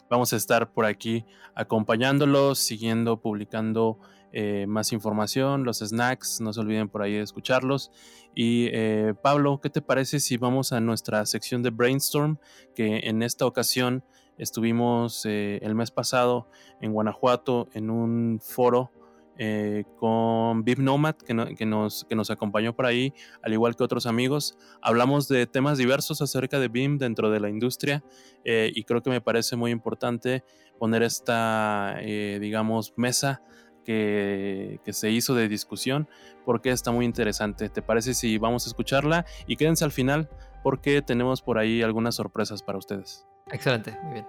[0.09, 1.25] vamos a estar por aquí
[1.57, 3.99] acompañándolos, siguiendo, publicando
[4.33, 7.91] eh, más información, los snacks, no se olviden por ahí de escucharlos.
[8.33, 12.39] Y eh, Pablo, ¿qué te parece si vamos a nuestra sección de Brainstorm?
[12.77, 14.05] Que en esta ocasión
[14.39, 16.49] estuvimos el mes pasado
[16.81, 18.93] en Guanajuato en un foro
[19.39, 24.07] eh, con Bib Nomad, que, nos, que nos acompañó por ahí, al igual que otros
[24.07, 24.57] amigos.
[24.81, 28.03] Hablamos de temas diversos acerca de BIM dentro de la industria
[28.45, 30.45] eh, y creo que me parece muy importante
[30.79, 33.43] poner esta, eh, digamos, mesa
[33.85, 36.09] que, que, se hizo de discusión
[36.45, 37.69] porque está muy interesante.
[37.69, 39.27] ¿Te parece si vamos a escucharla?
[39.47, 40.29] Y quédense al final
[40.63, 43.27] porque tenemos por ahí algunas sorpresas para ustedes.
[43.53, 44.27] Excelente, muy bien.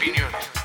[0.00, 0.59] opiniones.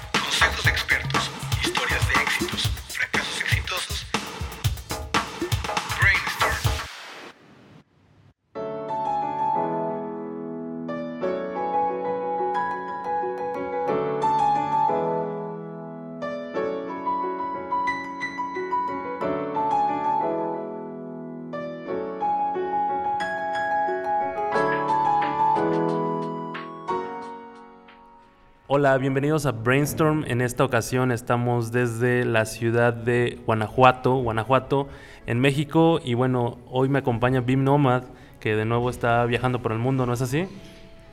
[28.77, 30.25] Hola, bienvenidos a Brainstorm.
[30.27, 34.89] En esta ocasión estamos desde la ciudad de Guanajuato, Guanajuato,
[35.27, 36.01] en México.
[36.03, 38.03] Y bueno, hoy me acompaña Bim Nomad,
[38.41, 40.49] que de nuevo está viajando por el mundo, ¿no es así?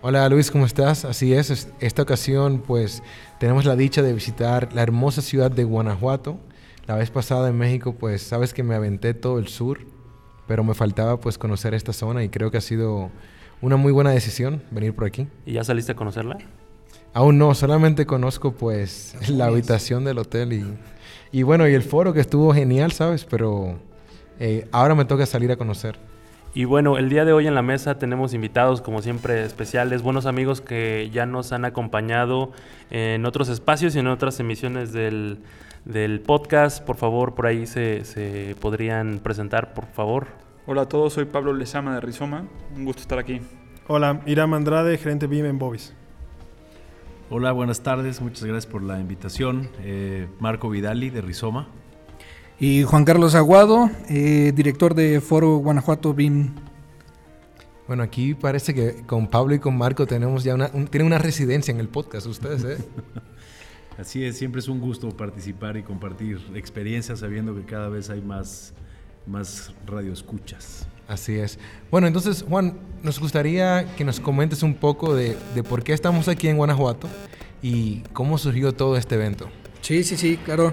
[0.00, 1.04] Hola Luis, ¿cómo estás?
[1.04, 3.00] Así es, esta ocasión pues
[3.38, 6.40] tenemos la dicha de visitar la hermosa ciudad de Guanajuato.
[6.88, 9.86] La vez pasada en México pues sabes que me aventé todo el sur,
[10.48, 13.12] pero me faltaba pues conocer esta zona y creo que ha sido
[13.60, 15.28] una muy buena decisión venir por aquí.
[15.46, 16.38] ¿Y ya saliste a conocerla?
[17.14, 20.64] Aún no, solamente conozco pues la habitación del hotel y,
[21.30, 23.24] y bueno, y el foro que estuvo genial, ¿sabes?
[23.24, 23.78] Pero
[24.40, 25.98] eh, ahora me toca salir a conocer.
[26.54, 30.26] Y bueno, el día de hoy en la mesa tenemos invitados, como siempre, especiales, buenos
[30.26, 32.52] amigos que ya nos han acompañado
[32.90, 35.38] en otros espacios y en otras emisiones del,
[35.86, 36.84] del podcast.
[36.84, 40.26] Por favor, por ahí se, se, podrían presentar, por favor.
[40.66, 42.44] Hola a todos, soy Pablo Lezama de Rizoma.
[42.76, 43.40] Un gusto estar aquí.
[43.88, 45.94] Hola, Iram Andrade, gerente BIM en Bobis.
[47.34, 49.70] Hola, buenas tardes, muchas gracias por la invitación.
[49.80, 51.66] Eh, Marco Vidali de Rizoma.
[52.60, 56.50] Y Juan Carlos Aguado, eh, director de Foro Guanajuato BIM.
[57.86, 61.72] Bueno, aquí parece que con Pablo y con Marco tenemos ya una, tienen una residencia
[61.72, 62.84] en el podcast ustedes, ¿eh?
[63.98, 68.20] Así es, siempre es un gusto participar y compartir experiencias sabiendo que cada vez hay
[68.20, 68.74] más,
[69.26, 70.86] más radioescuchas.
[71.12, 71.58] Así es.
[71.90, 76.26] Bueno, entonces, Juan, nos gustaría que nos comentes un poco de, de por qué estamos
[76.26, 77.06] aquí en Guanajuato
[77.60, 79.50] y cómo surgió todo este evento.
[79.82, 80.72] Sí, sí, sí, claro.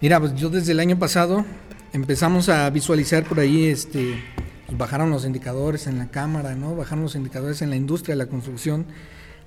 [0.00, 1.44] Mira, pues yo desde el año pasado
[1.92, 4.22] empezamos a visualizar por ahí, este,
[4.66, 6.76] pues bajaron los indicadores en la cámara, ¿no?
[6.76, 8.86] Bajaron los indicadores en la industria de la construcción.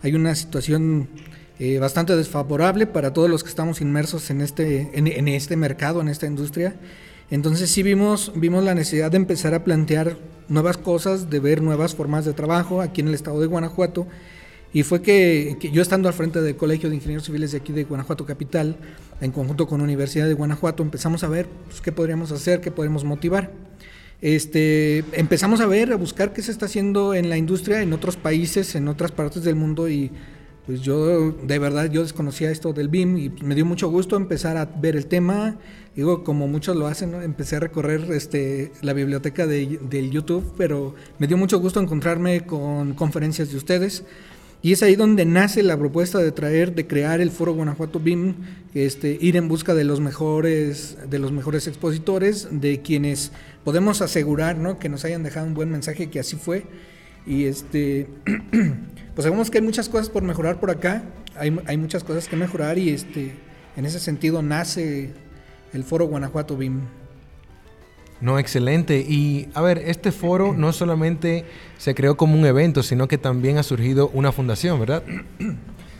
[0.03, 1.07] Hay una situación
[1.59, 6.09] eh, bastante desfavorable para todos los que estamos inmersos en este, en, este mercado, en
[6.09, 6.75] esta industria.
[7.31, 11.95] Entonces sí vimos, vimos la necesidad de empezar a plantear nuevas cosas, de ver nuevas
[11.95, 14.07] formas de trabajo aquí en el estado de Guanajuato.
[14.71, 17.85] Y fue que, yo estando al frente del Colegio de Ingenieros Civiles de aquí de
[17.85, 18.77] Guanajuato Capital,
[19.19, 23.03] en conjunto con Universidad de Guanajuato, empezamos a ver pues, qué podríamos hacer, qué podemos
[23.03, 23.51] motivar.
[24.21, 28.17] Este, empezamos a ver, a buscar qué se está haciendo en la industria en otros
[28.17, 30.11] países, en otras partes del mundo y
[30.69, 34.55] pues yo de verdad yo desconocía esto del BIM y me dio mucho gusto empezar
[34.55, 35.57] a ver el tema.
[35.95, 40.93] Digo, como muchos lo hacen, empecé a recorrer este, la biblioteca de, del YouTube, pero
[41.17, 44.03] me dio mucho gusto encontrarme con conferencias de ustedes.
[44.61, 48.35] Y es ahí donde nace la propuesta de traer, de crear el Foro Guanajuato BIM,
[48.75, 53.31] este, ir en busca de los mejores, de los mejores expositores, de quienes
[53.63, 54.77] podemos asegurar ¿no?
[54.77, 56.67] que nos hayan dejado un buen mensaje, que así fue.
[57.25, 58.05] Y este
[59.19, 61.03] pues sabemos que hay muchas cosas por mejorar por acá,
[61.35, 63.33] hay, hay muchas cosas que mejorar y este,
[63.75, 65.11] en ese sentido nace
[65.73, 66.79] el foro Guanajuato BIM.
[68.21, 68.99] No, excelente.
[69.05, 71.43] Y a ver, este foro no solamente
[71.77, 75.03] se creó como un evento, sino que también ha surgido una fundación, ¿verdad?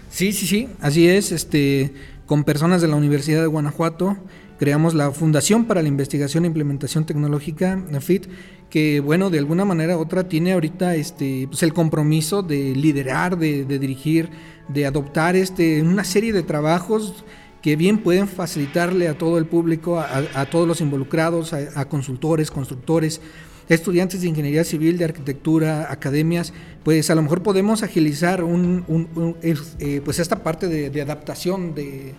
[0.10, 1.34] Sí, sí, sí, así es.
[1.34, 1.94] Este,
[2.26, 4.16] con personas de la Universidad de Guanajuato
[4.60, 8.28] creamos la Fundación para la Investigación e Implementación Tecnológica, FIT,
[8.70, 13.38] que bueno, de alguna manera u otra tiene ahorita este, pues el compromiso de liderar,
[13.38, 14.30] de, dirigir,
[14.68, 17.24] de adoptar este, una serie de trabajos
[17.62, 23.22] que bien pueden facilitarle a todo el público, a, todos los involucrados, a, consultores, constructores,
[23.70, 26.54] estudiantes de ingeniería civil, de arquitectura, academias,
[26.84, 32.14] pues a lo mejor podemos agilizar un, eh, pues esta parte de, adaptación de,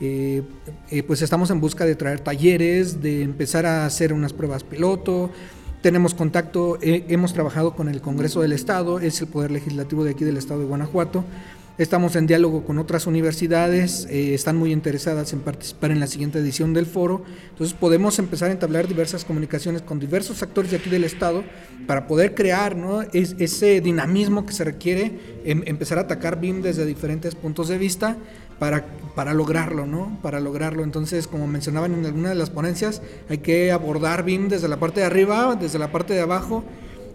[0.00, 0.42] eh,
[0.90, 5.30] eh, pues estamos en busca de traer talleres, de empezar a hacer unas pruebas piloto,
[5.82, 10.24] tenemos contacto, hemos trabajado con el Congreso del Estado, es el Poder Legislativo de aquí
[10.24, 11.24] del Estado de Guanajuato.
[11.76, 16.38] Estamos en diálogo con otras universidades, eh, están muy interesadas en participar en la siguiente
[16.38, 17.24] edición del foro.
[17.50, 21.42] Entonces podemos empezar a entablar diversas comunicaciones con diversos actores de aquí del Estado
[21.88, 22.76] para poder crear
[23.12, 28.18] ese dinamismo que se requiere, em, empezar a atacar BIM desde diferentes puntos de vista
[28.58, 30.18] para, para lograrlo, ¿no?
[30.22, 30.82] Para lograrlo.
[30.82, 35.00] Entonces, como mencionaban en alguna de las ponencias, hay que abordar BIM desde la parte
[35.00, 36.64] de arriba, desde la parte de abajo.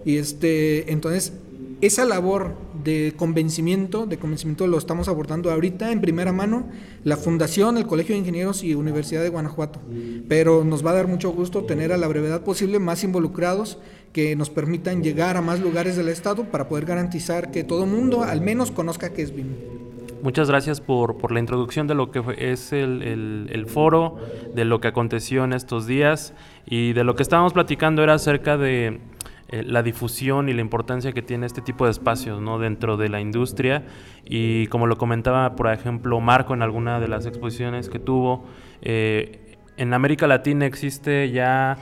[0.06, 1.34] Y este, entonces,
[1.82, 6.68] esa labor de convencimiento, de convencimiento lo estamos abordando ahorita en primera mano,
[7.04, 9.80] la Fundación, el Colegio de Ingenieros y Universidad de Guanajuato.
[10.28, 13.78] Pero nos va a dar mucho gusto tener a la brevedad posible más involucrados
[14.14, 18.24] que nos permitan llegar a más lugares del Estado para poder garantizar que todo mundo
[18.24, 19.89] al menos conozca qué es BIM.
[20.22, 24.18] Muchas gracias por, por, la introducción de lo que es el, el, foro,
[24.54, 26.34] de lo que aconteció en estos días
[26.66, 29.00] y de lo que estábamos platicando era acerca de
[29.48, 32.60] eh, la difusión y la importancia que tiene este tipo de espacios ¿no?
[32.60, 33.84] dentro de la industria
[34.26, 38.44] y como lo comentaba por ejemplo Marco en alguna de las exposiciones que tuvo,
[38.82, 41.78] eh, en América Latina existe ya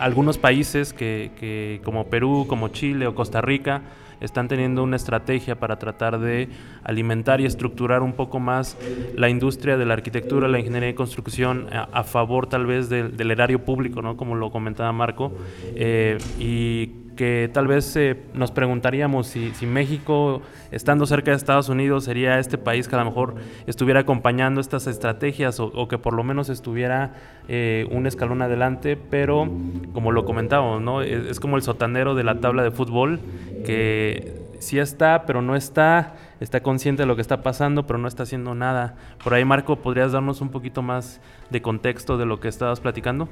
[0.00, 3.82] algunos países que, que como Perú, como Chile o Costa Rica,
[4.20, 6.48] están teniendo una estrategia para tratar de
[6.84, 8.76] alimentar y estructurar un poco más
[9.14, 13.64] la industria de la arquitectura, la ingeniería y construcción a, favor tal vez del, erario
[13.64, 14.16] público, ¿no?
[14.16, 15.32] como lo comentaba Marco,
[15.74, 20.40] eh, y que tal vez eh, nos preguntaríamos si, México,
[20.70, 23.34] estando cerca de Estados Unidos, sería este país que a lo mejor
[23.66, 27.14] estuviera acompañando estas estrategias o, que por lo menos estuviera
[27.48, 29.48] eh, un escalón adelante, pero
[29.92, 31.02] como lo comentábamos, ¿no?
[31.02, 33.18] es, como el sotanero de la tabla de fútbol
[33.66, 38.06] que sí está, pero no está, está consciente de lo que está pasando, pero no
[38.06, 38.94] está haciendo nada.
[39.24, 41.20] Por ahí, Marco, ¿podrías darnos un poquito más
[41.50, 43.28] de contexto de lo que estabas platicando?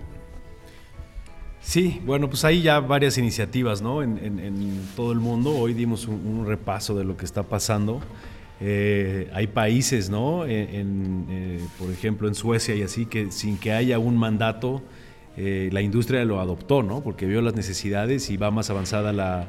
[1.67, 4.01] Sí, bueno, pues hay ya varias iniciativas ¿no?
[4.01, 5.51] en, todo el mundo.
[5.51, 8.01] Hoy dimos un, repaso de lo que está pasando.
[8.61, 10.45] Eh, hay países, ¿no?
[10.47, 14.81] Eh, por ejemplo, en Suecia y así, que sin que haya un mandato,
[15.37, 17.03] eh, la industria lo adoptó, ¿no?
[17.03, 19.49] Porque vio las necesidades y va más avanzada la,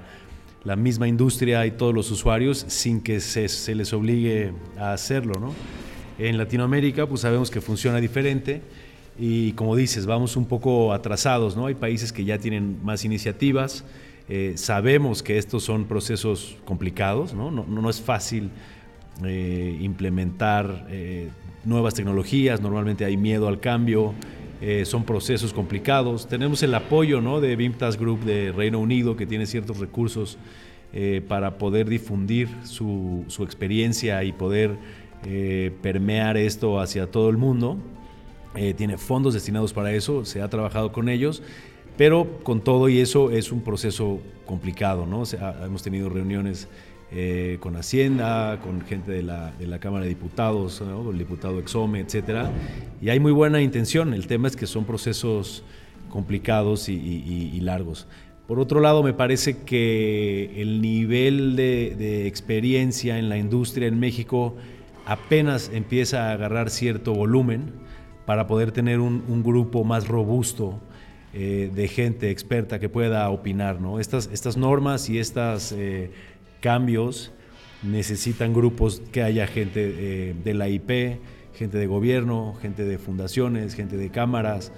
[0.63, 5.35] la misma industria y todos los usuarios sin que se, se, les obligue a hacerlo,
[5.39, 5.53] ¿no?
[6.17, 8.63] En Latinoamérica, pues sabemos que funciona diferente
[9.19, 11.65] y como dices, vamos un poco atrasados, ¿no?
[11.65, 13.83] Hay países que ya tienen más iniciativas,
[14.29, 18.49] eh, sabemos que estos son procesos complicados, no, no, es fácil
[19.23, 21.29] eh, implementar eh,
[21.63, 24.13] nuevas tecnologías, normalmente hay miedo al cambio,
[24.85, 26.27] son procesos complicados.
[26.27, 27.39] Tenemos el apoyo ¿no?
[27.39, 30.39] de BIMTAS Group de Reino Unido, que tiene ciertos recursos
[31.27, 34.71] para poder difundir su experiencia y poder
[35.83, 37.77] permear esto hacia todo el mundo.
[38.57, 41.43] Eh, tiene fondos destinados para eso, se ha trabajado con ellos,
[41.95, 45.23] pero con todo y eso es un proceso complicado, ¿no?
[45.63, 46.67] hemos tenido reuniones
[47.11, 51.99] eh, con Hacienda, con gente de la, de la Cámara de Diputados, el diputado Exome,
[51.99, 52.51] etcétera,
[53.01, 54.13] y hay muy buena intención.
[54.13, 55.63] El tema es que son procesos
[56.09, 58.07] complicados y, largos.
[58.47, 63.99] Por otro lado, me parece que el nivel de, de experiencia en la industria en
[63.99, 64.55] México
[65.05, 67.86] apenas empieza a agarrar cierto volumen
[68.27, 70.81] para poder tener un, grupo más robusto
[71.33, 73.79] eh, de gente experta que pueda opinar.
[73.79, 74.01] ¿no?
[74.01, 76.11] Estas, estas normas y estos eh,
[76.59, 77.31] cambios
[77.83, 81.21] necesitan grupos que haya gente eh, de la IP,
[81.53, 84.73] gente de gobierno, gente de fundaciones, gente de cámaras,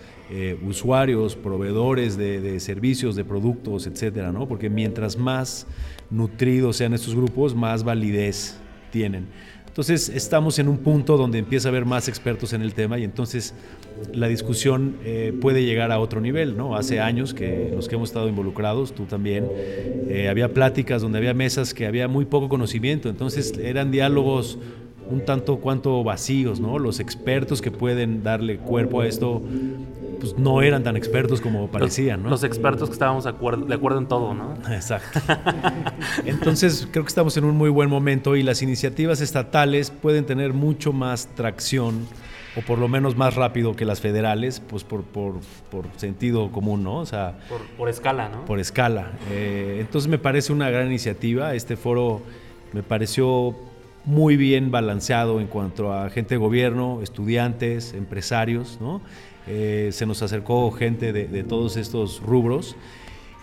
[0.63, 4.47] usuarios, proveedores de, de, servicios, de productos, etcétera, ¿no?
[4.47, 5.65] Porque mientras más
[6.11, 8.59] nutridos sean estos grupos, más validez
[8.91, 9.27] tienen.
[9.80, 13.06] Entonces estamos en un punto donde empieza a haber más expertos en el tema y
[13.06, 13.53] entonces
[14.11, 16.76] la discusión eh, puede llegar a otro nivel, ¿no?
[16.76, 19.47] Hace años que los que hemos estado involucrados, tú también,
[20.10, 24.60] eh, había pláticas donde había mesas que había muy poco conocimiento, entonces eran diálogos
[25.10, 26.77] un tanto cuanto vacíos, ¿no?
[26.77, 29.41] Los expertos que pueden darle cuerpo a esto
[30.19, 32.29] pues no eran tan expertos como parecían, ¿no?
[32.29, 34.53] Los expertos que estábamos de acuerdo, de acuerdo en todo, ¿no?
[34.69, 35.19] Exacto.
[36.25, 40.53] Entonces creo que estamos en un muy buen momento y las iniciativas estatales pueden tener
[40.53, 42.07] mucho más tracción
[42.55, 45.35] o por lo menos más rápido que las federales, pues por, por,
[45.71, 46.97] por sentido común, ¿no?
[46.97, 47.37] O sea...
[47.77, 48.45] Por, escala, ¿no?
[48.45, 49.11] Por escala.
[49.29, 51.53] Eh, entonces me parece una gran iniciativa.
[51.53, 52.21] Este foro
[52.73, 53.55] me pareció
[54.05, 59.01] muy bien balanceado en cuanto a gente de gobierno, estudiantes, empresarios, ¿no?
[59.51, 62.76] Eh, se nos acercó gente de, todos estos rubros.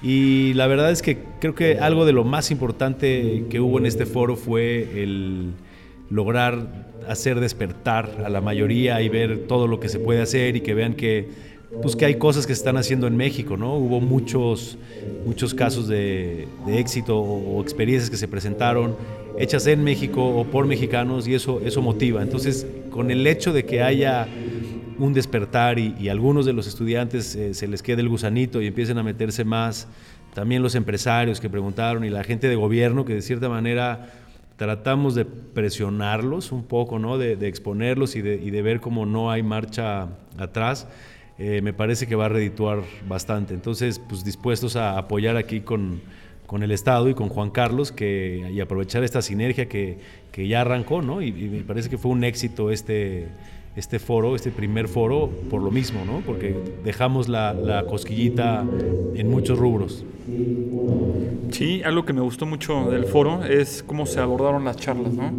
[0.03, 3.87] Y la verdad es que creo que algo de lo más importante que hubo en
[3.87, 5.55] este foro fue el
[6.09, 10.61] lograr hacer despertar a la mayoría y ver todo lo que se puede hacer y
[10.61, 11.29] que vean que,
[11.83, 13.57] pues, que hay cosas que se están haciendo en México.
[13.57, 13.75] ¿no?
[13.75, 14.79] Hubo muchos,
[15.25, 18.95] muchos casos de, éxito o experiencias que se presentaron
[19.39, 22.23] hechas en México o por mexicanos y eso, eso motiva.
[22.23, 24.29] Entonces, con el hecho de que haya
[24.99, 28.99] un despertar y, algunos de los estudiantes eh, se les quede el gusanito y empiecen
[28.99, 29.89] a meterse más,
[30.35, 34.11] también los empresarios que preguntaron y la gente de gobierno que de cierta manera
[34.57, 37.19] tratamos de presionarlos un poco, ¿no?
[37.19, 40.09] de, exponerlos y de, ver cómo no hay marcha
[40.39, 40.89] atrás,
[41.39, 43.55] eh, me parece que va a redituar bastante.
[43.55, 46.01] Entonces, pues dispuestos a apoyar aquí con,
[46.47, 49.99] con el Estado y con Juan Carlos que, y aprovechar esta sinergia que,
[50.33, 51.21] que ya arrancó, ¿no?
[51.21, 53.29] Y, y, me parece que fue un éxito este,
[53.77, 56.23] este foro, este primer foro, por lo mismo, ¿no?
[56.25, 58.65] Porque dejamos la, la, cosquillita
[59.15, 60.05] en muchos rubros.
[61.51, 65.31] Sí, algo que me gustó mucho del foro es cómo se abordaron las charlas, ¿no?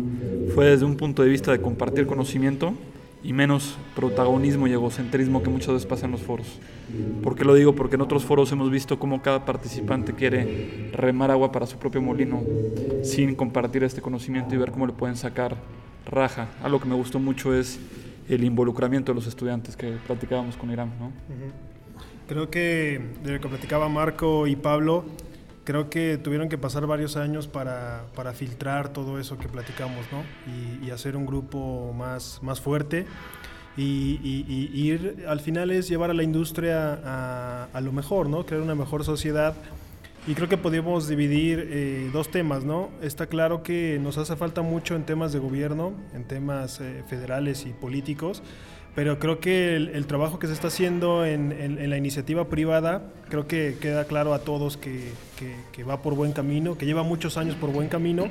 [0.53, 2.73] Fue desde un punto de vista de compartir conocimiento
[3.23, 6.59] y menos protagonismo y egocentrismo que muchas veces pasa en los foros.
[7.23, 7.73] ¿Por qué lo digo?
[7.73, 12.01] Porque en otros foros hemos visto cómo cada participante quiere remar agua para su propio
[12.01, 12.41] molino
[13.03, 15.57] sin compartir este conocimiento y ver cómo le pueden sacar
[16.05, 16.47] raja.
[16.63, 17.79] Algo que me gustó mucho es
[18.29, 20.91] el involucramiento de los estudiantes que platicábamos con Irán.
[20.99, 21.11] ¿no?
[22.27, 25.05] Creo que de lo que platicaba Marco y Pablo,
[25.63, 30.23] creo que tuvieron que pasar varios años para, para filtrar todo eso que platicamos, ¿no?
[30.85, 33.05] Y, hacer un grupo más, más fuerte.
[33.75, 38.45] Y, y, ir, al final es llevar a la industria a, a, lo mejor, ¿no?
[38.45, 39.55] Crear una mejor sociedad
[40.27, 42.89] y creo que podemos dividir eh, dos temas, ¿no?
[43.01, 47.65] Está claro que nos hace falta mucho en temas de gobierno, en temas eh, federales
[47.65, 48.43] y políticos,
[48.93, 53.77] pero creo que el, trabajo que se está haciendo en, la iniciativa privada, creo que
[53.79, 55.13] queda claro a todos que,
[55.87, 58.27] va por buen camino, que lleva muchos años por buen camino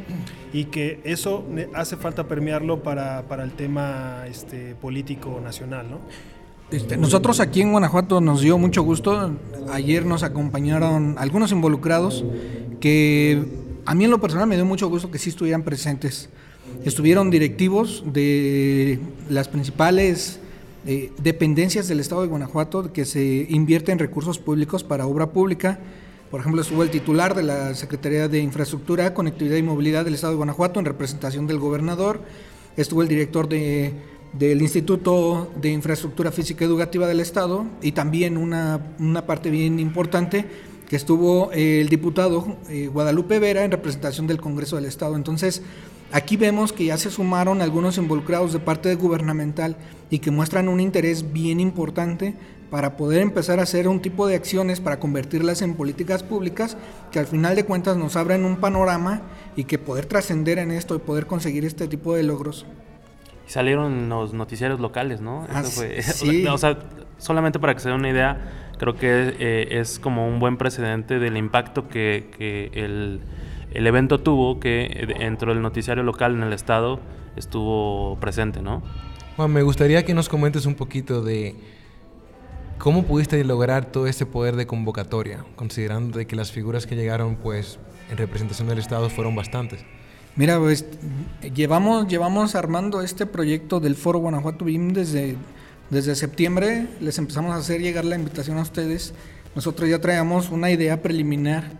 [0.52, 6.00] y que eso hace falta permearlo para, para el tema este, político nacional, ¿no?
[6.70, 9.32] Este, nosotros aquí en Guanajuato nos dio mucho gusto.
[9.70, 12.24] Ayer nos acompañaron algunos involucrados
[12.80, 13.44] que
[13.84, 16.28] a mí en lo personal me dio mucho gusto que sí estuvieran presentes.
[16.84, 18.98] Estuvieron directivos de
[19.28, 20.40] las principales
[20.86, 25.78] eh, dependencias del Estado de Guanajuato que se invierten recursos públicos para obra pública.
[26.32, 30.32] Por ejemplo, estuvo el titular de la Secretaría de Infraestructura, Conectividad y Movilidad del Estado
[30.32, 32.20] de Guanajuato en representación del gobernador.
[32.76, 33.94] Estuvo el director de
[34.38, 40.44] del Instituto de Infraestructura Física Educativa del Estado y también una, una parte bien importante
[40.88, 45.16] que estuvo eh, el diputado eh, Guadalupe Vera en representación del Congreso del Estado.
[45.16, 45.62] Entonces,
[46.12, 49.76] aquí vemos que ya se sumaron algunos involucrados de parte gubernamental
[50.10, 52.34] y que muestran un interés bien importante
[52.70, 56.76] para poder empezar a hacer un tipo de acciones para convertirlas en políticas públicas
[57.10, 59.22] que al final de cuentas nos abren un panorama
[59.56, 62.66] y que poder trascender en esto y poder conseguir este tipo de logros.
[63.46, 65.46] Y salieron los noticiarios locales, ¿no?
[65.50, 66.46] Ah, sí.
[66.46, 66.78] o sea,
[67.18, 71.18] solamente para que se den una idea, creo que eh, es como un buen precedente
[71.18, 73.20] del impacto que, que el,
[73.72, 77.00] el, evento tuvo, que dentro del noticiario local en el estado
[77.36, 78.82] estuvo presente, ¿no?
[79.36, 81.54] Juan, me gustaría que nos comentes un poquito de
[82.78, 87.36] cómo pudiste lograr todo ese poder de convocatoria, considerando de que las figuras que llegaron,
[87.36, 87.78] pues,
[88.10, 89.84] en representación del estado fueron bastantes.
[90.36, 90.84] Mira, pues
[91.54, 95.36] llevamos, llevamos armando este proyecto del Foro Guanajuato BIM desde
[95.88, 99.14] desde septiembre les empezamos a hacer llegar la invitación a ustedes.
[99.54, 101.70] Nosotros ya traíamos una idea preliminar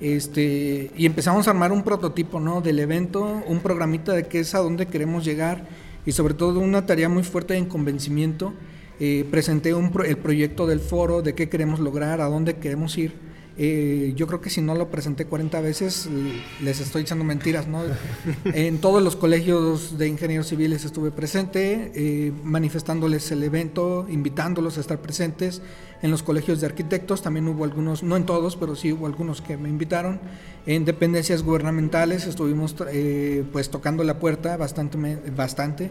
[0.00, 2.62] este, y empezamos a armar un prototipo ¿no?
[2.62, 5.66] del evento, un programita de qué es a dónde queremos llegar
[6.06, 8.54] y sobre todo una tarea muy fuerte en convencimiento.
[8.98, 13.29] Eh, presenté un el proyecto del foro, de qué queremos lograr, a dónde queremos ir
[13.58, 16.08] eh, yo creo que si no lo presenté 40 veces,
[16.62, 17.82] les estoy echando mentiras, ¿no?
[18.44, 24.80] en todos los colegios de ingenieros civiles estuve presente, eh, manifestándoles el evento, invitándolos a
[24.80, 25.62] estar presentes.
[26.02, 29.42] En los colegios de arquitectos también hubo algunos, no en todos, pero sí hubo algunos
[29.42, 30.20] que me invitaron.
[30.64, 35.18] En dependencias gubernamentales estuvimos eh, pues tocando la puerta bastante.
[35.36, 35.90] bastante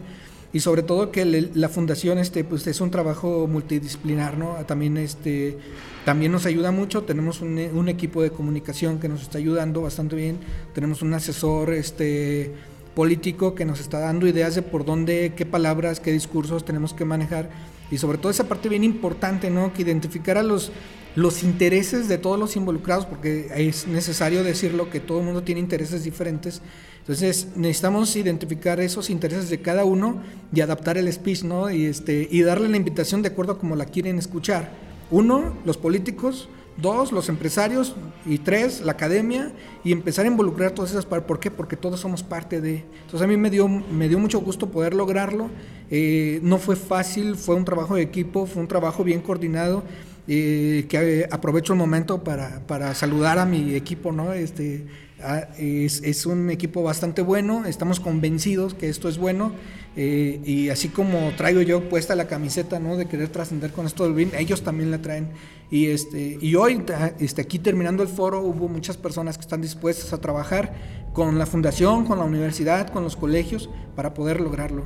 [0.52, 5.58] y sobre todo que la fundación este pues es un trabajo multidisciplinar no también este
[6.06, 7.04] también nos ayuda mucho.
[7.04, 10.40] Tenemos un, un, equipo de comunicación que nos está ayudando bastante bien.
[10.74, 12.52] Tenemos un asesor este
[12.96, 17.06] político que nos está dando ideas de por dónde qué palabras qué discursos tenemos que
[17.06, 17.50] manejar.
[17.92, 20.72] Y sobre todo esa parte bien importante no que identificar a los
[21.20, 25.60] los intereses de todos los involucrados porque es necesario decirlo que todo el mundo tiene
[25.60, 26.62] intereses diferentes
[27.10, 30.22] entonces necesitamos identificar esos intereses de cada uno
[30.54, 31.72] y adaptar el speech, ¿no?
[31.72, 34.70] Y, este, y darle la invitación de acuerdo a como la quieren escuchar.
[35.10, 36.50] Uno, los políticos.
[36.78, 37.96] Dos, los empresarios.
[38.28, 39.52] Y tres, la academia.
[39.84, 41.28] Y empezar a involucrar todas esas partes.
[41.28, 41.50] ¿Por qué?
[41.50, 42.86] Porque todos somos parte de...
[43.02, 45.50] Entonces a mí me dio, me dio mucho gusto poder lograrlo.
[45.90, 49.82] Eh, no fue fácil, fue un trabajo de equipo, fue un trabajo bien coordinado.
[50.28, 54.34] Eh, que aprovecho el momento para, para saludar a mi equipo, ¿no?
[54.34, 54.86] Este,
[55.22, 59.52] Ah, es, un equipo bastante bueno, estamos convencidos que esto es bueno
[59.98, 62.96] eh, y así como traigo yo puesta la camiseta ¿no?
[62.96, 65.28] de querer trascender con esto del BIM, ellos también la traen.
[65.70, 66.82] Y, este, y hoy,
[67.20, 70.74] este, aquí terminando el foro, hubo muchas personas que están dispuestas a trabajar
[71.12, 74.86] con la fundación, con la universidad, con los colegios para poder lograrlo.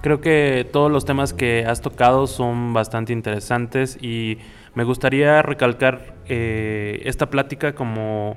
[0.00, 4.38] Creo que todos los temas que has tocado son bastante interesantes y
[4.74, 8.36] me gustaría recalcar eh, esta plática como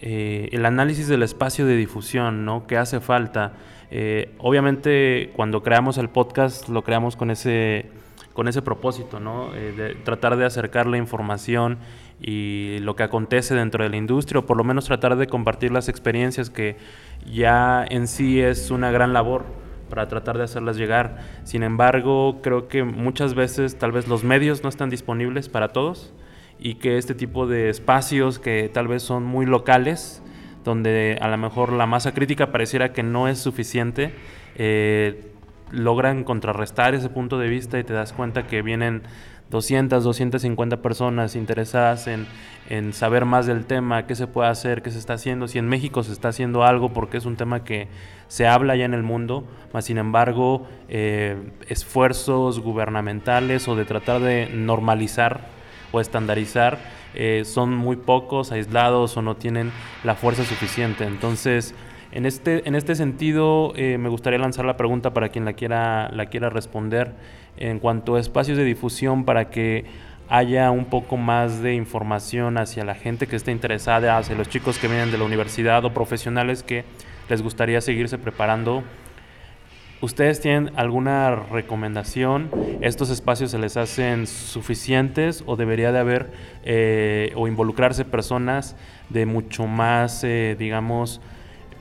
[0.00, 2.68] eh, el análisis del espacio de difusión, ¿no?
[2.68, 3.54] Que hace falta.
[3.90, 7.86] Eh, obviamente, cuando creamos el podcast, lo creamos con ese,
[8.32, 9.50] con ese propósito, ¿no?
[9.50, 11.78] de tratar de acercar la información
[12.20, 15.72] y lo que acontece dentro de la industria, o por lo menos tratar de compartir
[15.72, 16.76] las experiencias que
[17.26, 21.18] ya en sí es una gran labor para tratar de hacerlas llegar.
[21.44, 26.12] Sin embargo, creo que muchas veces tal vez los medios no están disponibles para todos
[26.58, 30.22] y que este tipo de espacios que tal vez son muy locales,
[30.64, 34.14] donde a lo mejor la masa crítica pareciera que no es suficiente,
[34.56, 35.30] eh,
[35.70, 39.02] logran contrarrestar ese punto de vista y te das cuenta que vienen
[39.54, 42.26] 200, 250 personas interesadas en,
[42.68, 45.68] en, saber más del tema, qué se puede hacer, qué se está haciendo, si en
[45.68, 47.86] México se está haciendo algo, porque es un tema que
[48.26, 51.36] se habla ya en el mundo, más sin embargo, eh,
[51.68, 55.46] esfuerzos gubernamentales o de tratar de normalizar
[55.92, 56.80] o estandarizar
[57.14, 59.70] eh, son muy pocos, aislados o no tienen
[60.02, 61.04] la fuerza suficiente.
[61.04, 61.76] Entonces,
[62.14, 66.08] en este, en este sentido, eh, me gustaría lanzar la pregunta para quien la quiera,
[66.12, 67.12] la quiera responder
[67.56, 69.84] en cuanto a espacios de difusión para que
[70.28, 74.78] haya un poco más de información hacia la gente que esté interesada, hacia los chicos
[74.78, 76.84] que vienen de la universidad o profesionales que
[77.28, 78.84] les gustaría seguirse preparando.
[80.00, 82.48] ¿Ustedes tienen alguna recomendación?
[82.80, 86.30] ¿Estos espacios se les hacen suficientes o debería de haber
[86.62, 88.76] eh, o involucrarse personas
[89.08, 91.20] de mucho más, eh, digamos,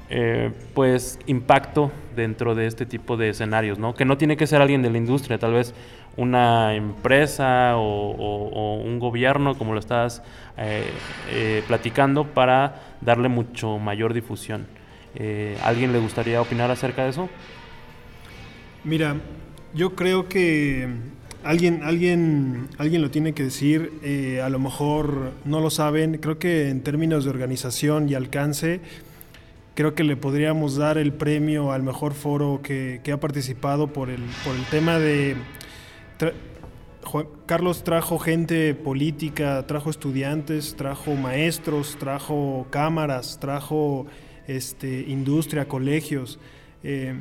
[0.09, 3.95] eh, pues impacto dentro de este tipo de escenarios, ¿no?
[3.95, 5.73] Que no tiene que ser alguien de la industria, tal vez
[6.15, 10.21] una empresa o, un gobierno, como lo estás
[10.57, 10.83] eh,
[11.31, 14.67] eh, platicando, para darle mucho mayor difusión.
[15.63, 17.29] ¿Alguien le gustaría opinar acerca de eso?
[18.83, 19.15] Mira,
[19.73, 20.87] yo creo que
[21.43, 26.39] alguien, alguien, alguien lo tiene que decir, eh, a lo mejor no lo saben, creo
[26.39, 28.81] que en términos de organización y alcance,
[29.75, 34.21] creo que le podríamos dar el premio al mejor foro que, ha participado por el,
[34.43, 35.35] por el tema de...
[37.45, 44.07] Carlos trajo gente política, trajo estudiantes, trajo maestros, trajo cámaras, trajo
[44.47, 46.39] este, industria, colegios.
[46.81, 47.13] Eh,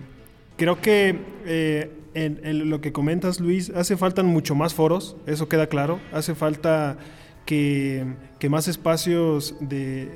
[0.57, 5.67] creo que eh, en, lo que comentas, Luis, hace falta mucho más foros, eso queda
[5.67, 5.99] claro.
[6.13, 6.97] Hace falta
[7.45, 8.07] que,
[8.49, 10.09] más espacios de,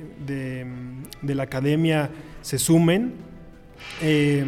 [1.23, 2.09] la academia
[2.41, 3.13] se sumen.
[4.01, 4.45] Eh,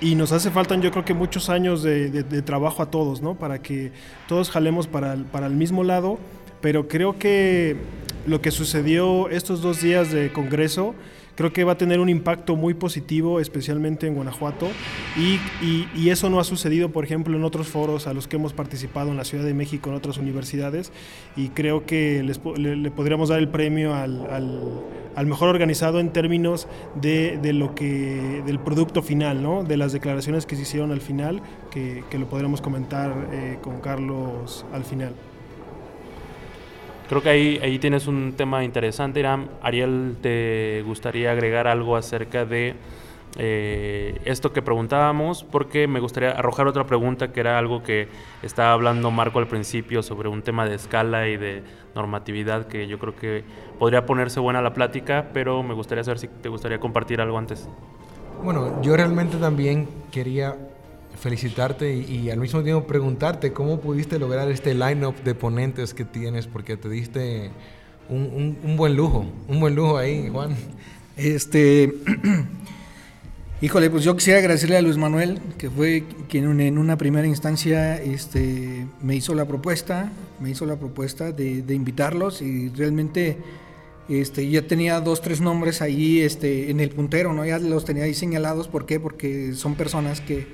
[0.00, 3.36] y nos hace falta, yo creo que muchos años de, trabajo a todos, ¿no?
[3.36, 3.92] Para que
[4.28, 6.18] todos jalemos para para el mismo lado.
[6.60, 7.76] Pero creo que
[8.26, 10.94] lo que sucedió estos dos días de Congreso
[11.36, 14.68] creo que va a tener un impacto muy positivo, especialmente en Guanajuato,
[15.16, 15.38] y,
[16.08, 19.16] eso no ha sucedido, por ejemplo, en otros foros a los que hemos participado en
[19.16, 20.92] la Ciudad de México, en otras universidades,
[21.34, 26.68] y creo que le, podríamos dar el premio al, mejor organizado en términos
[27.00, 29.64] de, lo que, del producto final, ¿no?
[29.64, 34.64] de las declaraciones que se hicieron al final, que, lo podremos comentar eh, con Carlos
[34.72, 35.14] al final.
[37.08, 39.48] Creo que ahí, ahí tienes un tema interesante, Iram.
[39.62, 42.76] Ariel, ¿te gustaría agregar algo acerca de
[43.36, 45.44] eh, esto que preguntábamos?
[45.44, 48.08] Porque me gustaría arrojar otra pregunta que era algo que
[48.42, 51.62] estaba hablando Marco al principio sobre un tema de escala y de
[51.94, 53.44] normatividad que yo creo que
[53.78, 57.68] podría ponerse buena la plática, pero me gustaría saber si te gustaría compartir algo antes.
[58.42, 60.56] Bueno, yo realmente también quería
[61.18, 66.46] felicitarte y, al mismo tiempo preguntarte cómo pudiste lograr este line-up de ponentes que tienes,
[66.46, 67.50] porque te diste
[68.08, 70.54] un, buen lujo, un buen lujo ahí, Juan.
[71.16, 71.94] Este,
[73.60, 78.00] híjole, pues yo quisiera agradecerle a Luis Manuel, que fue quien en una primera instancia
[78.02, 83.38] este, me hizo la propuesta, me hizo la propuesta de, de invitarlos y realmente...
[84.06, 87.42] Este, ya tenía dos, tres nombres ahí este, en el puntero, ¿no?
[87.46, 88.68] Ya los tenía ahí señalados.
[88.68, 89.00] ¿Por qué?
[89.00, 90.46] Porque son personas que,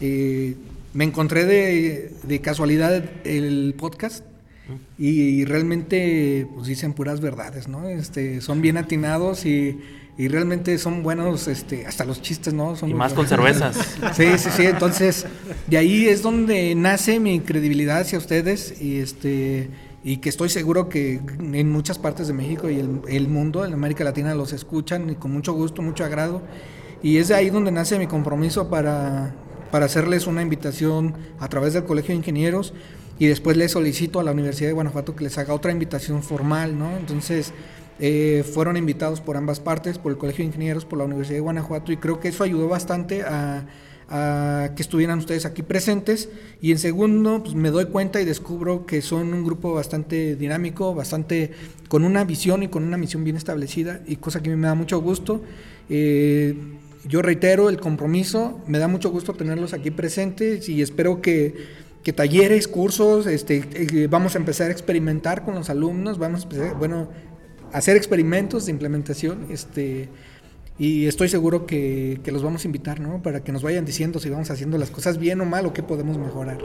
[0.00, 0.54] eh,
[0.94, 4.24] me encontré de, casualidad el podcast
[4.98, 7.88] y, realmente pues dicen puras verdades, ¿no?
[7.88, 9.78] Este, son bien atinados y,
[10.18, 12.74] realmente son buenos, este, hasta los chistes, ¿no?
[12.74, 13.76] Son y más con cervezas.
[14.16, 14.66] Sí, sí, sí.
[14.66, 15.26] Entonces,
[15.68, 19.70] de ahí es donde nace mi credibilidad hacia ustedes y este
[20.04, 23.72] y que estoy seguro que en muchas partes de México y el, el mundo, en
[23.72, 26.42] América Latina, los escuchan y con mucho gusto, mucho agrado.
[27.02, 29.34] Y es de ahí donde nace mi compromiso para,
[29.70, 32.72] para hacerles una invitación a través del Colegio de Ingenieros
[33.18, 36.78] y después les solicito a la Universidad de Guanajuato que les haga otra invitación formal,
[36.78, 36.96] ¿no?
[36.96, 37.52] Entonces,
[38.00, 41.40] eh, fueron invitados por ambas partes, por el Colegio de Ingenieros, por la Universidad de
[41.40, 43.66] Guanajuato, y creo que eso ayudó bastante a,
[44.74, 46.30] que estuvieran ustedes aquí presentes.
[46.62, 50.94] Y en segundo, pues me doy cuenta y descubro que son un grupo bastante dinámico,
[50.94, 51.50] bastante
[51.88, 55.00] con una visión y con una misión bien establecida, y cosa que me da mucho
[55.02, 55.42] gusto.
[55.90, 56.56] Eh,
[57.04, 62.68] yo reitero el compromiso, me da mucho gusto tenerlos aquí presentes y espero que, talleres,
[62.68, 67.10] cursos, este, eh, vamos a empezar a experimentar con los alumnos, vamos a bueno,
[67.70, 70.08] hacer experimentos de implementación, este,
[70.78, 73.20] y estoy seguro que, que, los vamos a invitar, ¿no?
[73.22, 75.82] Para que nos vayan diciendo si vamos haciendo las cosas bien o mal o qué
[75.82, 76.56] podemos mejorar.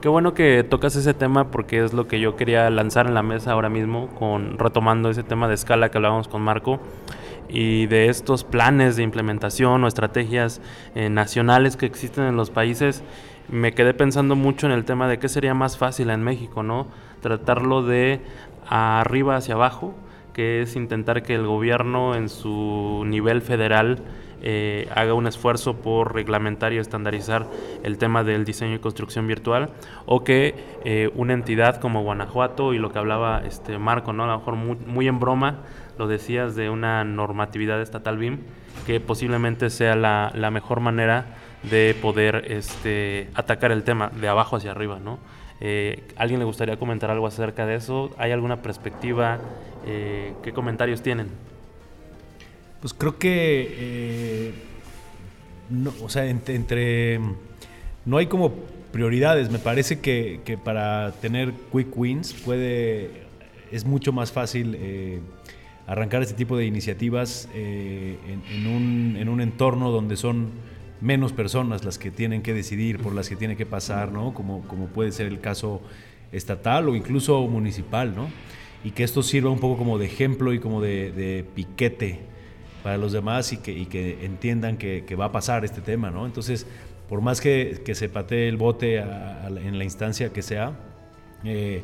[0.00, 3.22] Qué bueno que tocas ese tema porque es lo que yo quería lanzar en la
[3.22, 6.80] mesa ahora mismo, con retomando ese tema de escala que hablábamos con Marco
[7.48, 10.60] y de estos planes de implementación o estrategias
[10.94, 13.02] eh, nacionales que existen en los países,
[13.48, 16.88] me quedé pensando mucho en el tema de qué sería más fácil en México, ¿no?
[17.20, 18.20] Tratarlo de
[18.68, 19.94] arriba hacia abajo,
[20.32, 24.02] que es intentar que el gobierno en su nivel federal
[24.42, 27.46] eh, haga un esfuerzo por reglamentar y estandarizar
[27.82, 29.70] el tema del diseño y construcción virtual,
[30.04, 30.54] o que
[30.84, 34.24] eh, una entidad como Guanajuato y lo que hablaba este Marco, ¿no?
[34.24, 35.60] a lo mejor muy en broma,
[35.98, 38.38] lo decías, de una normatividad estatal BIM,
[38.86, 41.26] que posiblemente sea la, la mejor manera
[41.70, 45.18] de poder este, atacar el tema de abajo hacia arriba, ¿no?
[45.60, 48.14] Eh, ¿Alguien le gustaría comentar algo acerca de eso?
[48.18, 49.38] ¿Hay alguna perspectiva?
[49.86, 51.28] Eh, ¿Qué comentarios tienen?
[52.80, 54.54] Pues creo que, eh,
[55.70, 57.20] no, o sea, entre,
[58.04, 58.52] no hay como
[58.92, 59.50] prioridades.
[59.50, 63.22] Me parece que, que, para tener quick wins puede,
[63.72, 64.76] es mucho más fácil
[65.86, 70.50] arrancar este tipo de iniciativas eh, en, un, en, un, entorno donde son
[71.00, 74.34] menos personas las que tienen que decidir, por las que tiene que pasar, ¿no?
[74.34, 75.80] Como, como puede ser el caso
[76.32, 78.28] estatal o incluso municipal, ¿no?
[78.84, 82.20] Y que esto sirva un poco como de ejemplo y como de, piquete
[82.82, 86.10] para los demás y que, y que entiendan que, que, va a pasar este tema,
[86.10, 86.26] ¿no?
[86.26, 86.66] Entonces,
[87.08, 90.72] por más que, se patee el bote en la instancia que sea,
[91.44, 91.82] eh,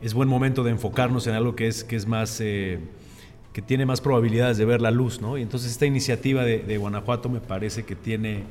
[0.00, 2.78] es buen momento de enfocarnos en algo que es, que es más, eh,
[3.52, 5.36] que tiene más probabilidades de ver la luz, ¿no?
[5.36, 8.44] Y entonces esta iniciativa de, Guanajuato me parece que tiene,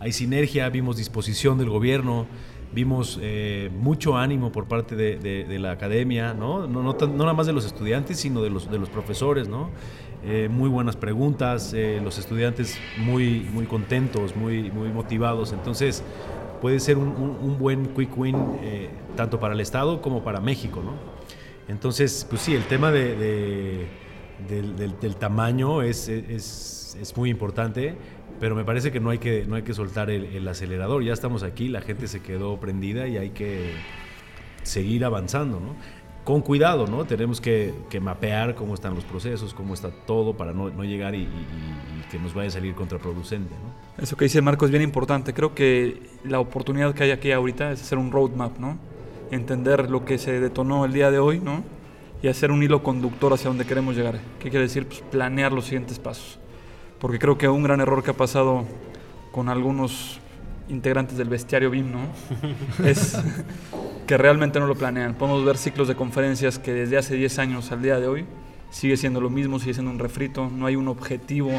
[0.00, 2.26] hay sinergia, vimos disposición del gobierno,
[2.72, 6.66] vimos eh, mucho ánimo por parte de, la academia, ¿no?
[6.66, 9.70] No, nada más de los estudiantes, sino de los, de los profesores, ¿no?
[10.24, 15.52] Eh, muy buenas preguntas, los estudiantes muy, muy contentos, muy, muy motivados.
[15.52, 16.02] Entonces,
[16.60, 20.94] puede ser un, buen quick win eh, tanto para el Estado como para México, ¿no?
[21.68, 23.86] Entonces, pues sí, el tema de,
[24.48, 27.94] del, tamaño es, es, es, muy importante,
[28.38, 31.02] pero me parece que no hay que, no hay que soltar el, acelerador.
[31.02, 33.72] Ya estamos aquí, la gente se quedó prendida y hay que
[34.62, 35.74] seguir avanzando, ¿no?
[36.24, 37.04] Con cuidado, ¿no?
[37.04, 42.10] Tenemos que, mapear cómo están los procesos, cómo está todo para no, llegar y, y
[42.10, 44.02] que nos vaya a salir contraproducente, ¿no?
[44.02, 45.32] Eso que dice Marco es bien importante.
[45.32, 48.76] Creo que la oportunidad que hay aquí ahorita es hacer un roadmap, ¿no?
[49.30, 51.64] Entender lo que se detonó el día de hoy, ¿no?
[52.22, 54.20] Y hacer un hilo conductor hacia donde queremos llegar.
[54.38, 54.86] ¿Qué quiere decir?
[54.86, 56.38] Pues planear los siguientes pasos.
[56.98, 58.64] Porque creo que un gran error que ha pasado
[59.32, 60.18] con algunos
[60.68, 62.00] integrantes del bestiario BIM, ¿no?
[62.84, 63.18] es
[64.06, 65.14] que realmente no lo planean.
[65.14, 68.26] Podemos ver ciclos de conferencias que desde hace 10 años al día de hoy
[68.70, 71.50] sigue siendo lo mismo, sigue siendo un refrito, no hay un objetivo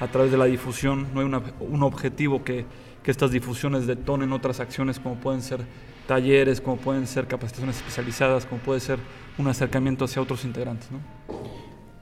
[0.00, 1.26] a través de la difusión, no hay
[1.60, 2.64] un objetivo que,
[3.02, 5.60] que estas difusiones detonen otras acciones como pueden ser
[6.06, 8.98] talleres, como pueden ser capacitaciones especializadas, como puede ser
[9.38, 10.90] un acercamiento hacia otros integrantes.
[10.90, 10.98] ¿no?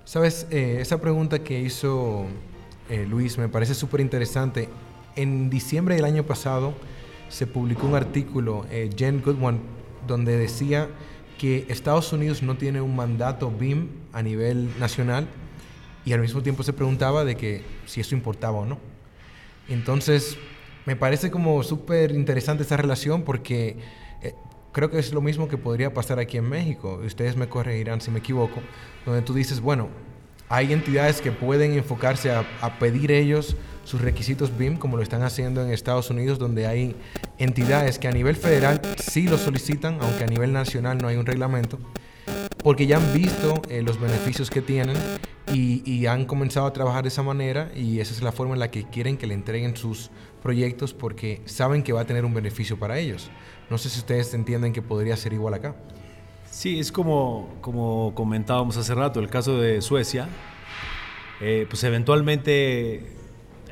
[0.04, 2.26] Sabes, eh, esa pregunta que hizo
[2.88, 4.68] eh, Luis me parece súper interesante.
[5.16, 6.74] En diciembre del año pasado
[7.28, 9.60] se publicó un artículo, eh, Jen Goodwin,
[10.06, 10.88] donde decía
[11.38, 15.26] que Estados Unidos no tiene un mandato BIM a nivel nacional
[16.04, 18.78] y al mismo tiempo se preguntaba de que si eso importaba o no.
[19.68, 20.36] Entonces,
[20.84, 23.76] me parece como súper interesante esa relación porque
[24.72, 27.00] creo que es lo mismo que podría pasar aquí en México.
[27.04, 28.60] Ustedes me corregirán si me equivoco,
[29.06, 29.88] donde tú dices, bueno,
[30.48, 35.22] hay entidades que pueden enfocarse a, a pedir ellos sus requisitos BIM, como lo están
[35.22, 36.96] haciendo en Estados Unidos, donde hay
[37.38, 41.26] entidades que a nivel federal sí lo solicitan, aunque a nivel nacional no hay un
[41.26, 41.78] reglamento
[42.62, 44.96] porque ya han visto eh, los beneficios que tienen
[45.52, 48.70] y, han comenzado a trabajar de esa manera y esa es la forma en la
[48.70, 50.10] que quieren que le entreguen sus
[50.42, 53.30] proyectos porque saben que va a tener un beneficio para ellos.
[53.70, 55.74] No sé si ustedes entienden que podría ser igual acá.
[56.50, 60.28] Sí, es como, como comentábamos hace rato, el caso de Suecia,
[61.40, 63.16] eh, pues eventualmente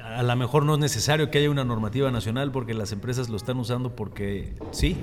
[0.02, 3.36] a lo mejor no es necesario que haya una normativa nacional porque las empresas lo
[3.36, 4.96] están usando porque sí.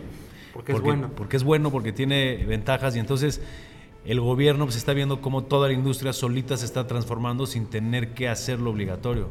[0.54, 1.12] Porque, es bueno.
[1.16, 3.42] Porque es bueno, porque tiene ventajas y entonces
[4.06, 8.14] el gobierno pues, está viendo cómo toda la industria solita se está transformando sin tener
[8.14, 9.30] que hacerlo obligatorio.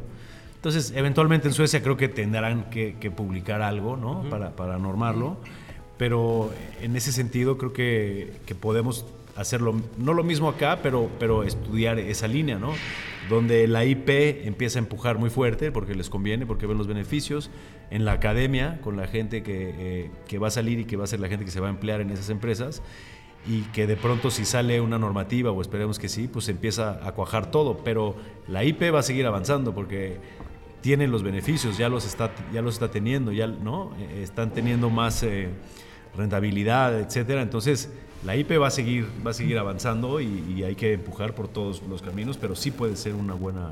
[0.57, 4.23] Entonces, eventualmente en Suecia creo que tendrán que, publicar algo ¿no?
[4.29, 5.37] para, para normarlo,
[5.97, 6.51] pero
[6.81, 9.05] en ese sentido creo que, que podemos
[9.37, 12.73] hacerlo, no lo mismo acá, pero, pero estudiar esa línea, ¿no?
[13.29, 14.09] Donde la IP
[14.45, 17.51] empieza a empujar muy fuerte porque les conviene, porque ven los beneficios.
[17.89, 21.03] En la academia, con la gente que, eh, que va a salir y que va
[21.03, 22.81] a ser la gente que se va a emplear en esas empresas,
[23.47, 27.11] y que de pronto si sale una normativa, o esperemos que sí, pues empieza a
[27.13, 27.77] cuajar todo.
[27.83, 28.15] Pero
[28.47, 30.17] la IP va a seguir avanzando porque
[30.81, 33.93] tienen los beneficios, ya los está, ya los está teniendo, ya ¿no?
[33.99, 35.49] Eh, están teniendo más eh,
[36.15, 37.41] rentabilidad, etcétera.
[37.41, 37.89] Entonces,
[38.25, 41.81] la IP va a seguir, va a seguir avanzando y, hay que empujar por todos
[41.89, 43.71] los caminos, pero sí puede ser una buena.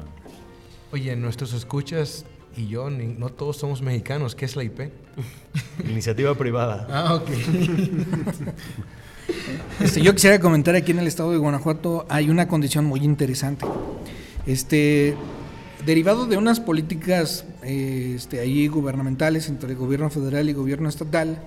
[0.91, 2.26] Oye, nuestros escuchas
[2.56, 4.36] y yo, no todos somos mexicanos.
[4.36, 4.91] ¿Qué es la IP?
[5.90, 6.88] Iniciativa privada.
[6.90, 7.30] Ah, ok.
[9.80, 13.65] Este, yo quisiera comentar aquí en el estado de Guanajuato hay una condición muy interesante.
[14.45, 15.15] Este,
[15.85, 20.89] derivado de unas políticas eh, este, ahí gubernamentales entre el gobierno federal y el gobierno
[20.89, 21.39] estatal,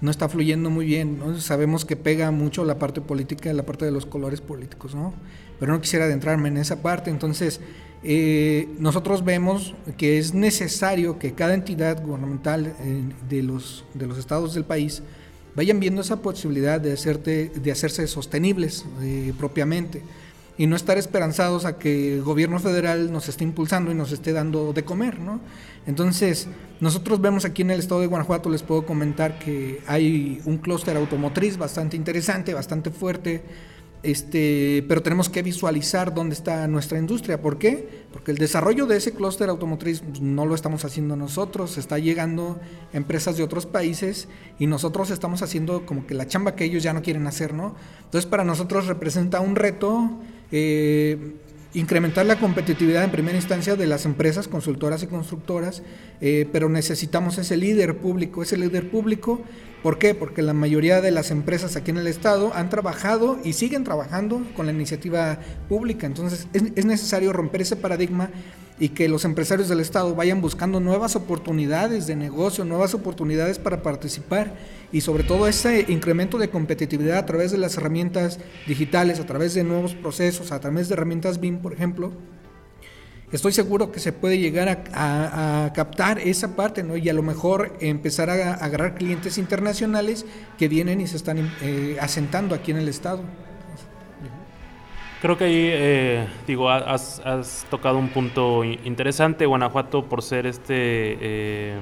[0.00, 1.20] no está fluyendo muy bien.
[1.38, 5.12] Sabemos que pega mucho la parte política, la parte de los colores políticos, ¿no?
[5.58, 7.10] Pero no quisiera adentrarme en esa parte.
[7.10, 7.60] Entonces,
[8.02, 14.16] eh, nosotros vemos que es necesario que cada entidad gubernamental eh, de, los, de los
[14.16, 15.02] estados del país
[15.54, 20.02] vayan viendo esa posibilidad de, hacerte, de hacerse sostenibles eh, propiamente
[20.60, 24.34] y no estar esperanzados a que el gobierno federal nos esté impulsando y nos esté
[24.34, 25.40] dando de comer, ¿no?
[25.86, 26.48] Entonces,
[26.80, 30.98] nosotros vemos aquí en el estado de Guanajuato, les puedo comentar que hay un clúster
[30.98, 33.42] automotriz bastante interesante, bastante fuerte,
[34.02, 37.40] este, pero tenemos que visualizar dónde está nuestra industria.
[37.40, 38.04] ¿Por qué?
[38.12, 42.60] Porque el desarrollo de ese clúster automotriz no lo estamos haciendo nosotros, está llegando
[42.92, 44.28] empresas de otros países
[44.58, 47.74] y nosotros estamos haciendo como que la chamba que ellos ya no quieren hacer, ¿no?
[48.04, 50.20] Entonces para nosotros representa un reto
[50.52, 51.34] eh,
[51.74, 55.82] incrementar la competitividad en primera instancia de las empresas consultoras y constructoras,
[56.20, 59.40] eh, pero necesitamos ese líder público, ese líder público,
[59.82, 60.14] ¿por qué?
[60.14, 64.42] Porque la mayoría de las empresas aquí en el Estado han trabajado y siguen trabajando
[64.56, 68.30] con la iniciativa pública, entonces es, es necesario romper ese paradigma
[68.80, 73.82] y que los empresarios del Estado vayan buscando nuevas oportunidades de negocio, nuevas oportunidades para
[73.82, 74.54] participar
[74.92, 79.54] y sobre todo ese incremento de competitividad a través de las herramientas digitales, a través
[79.54, 82.12] de nuevos procesos, a través de herramientas BIM, por ejemplo.
[83.32, 86.96] Estoy seguro que se puede llegar a, captar esa parte ¿no?
[86.96, 90.26] y a lo mejor empezar a, agarrar clientes internacionales
[90.58, 93.22] que vienen y se están eh, asentando aquí en el Estado.
[95.20, 99.44] Creo que ahí, eh, digo, has, tocado un punto interesante.
[99.44, 100.72] Guanajuato, por ser este,
[101.20, 101.78] eh,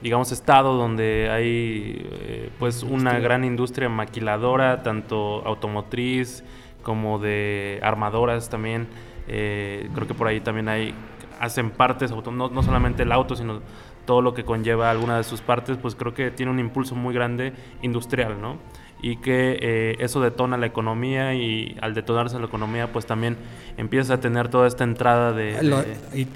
[0.00, 6.42] digamos, estado donde hay, eh, pues, una gran industria maquiladora, tanto automotriz
[6.82, 8.88] como de armadoras también.
[9.26, 10.94] creo que por ahí también hay,
[11.40, 13.60] hacen partes, no, no solamente el auto, sino
[14.06, 17.12] todo lo que conlleva alguna de sus partes, pues creo que tiene un impulso muy
[17.12, 17.52] grande
[17.82, 18.56] industrial, ¿no?
[19.00, 23.36] Y que eh, eso detona la economía y al detonarse la economía pues también
[23.76, 25.86] empieza a tener toda esta entrada de...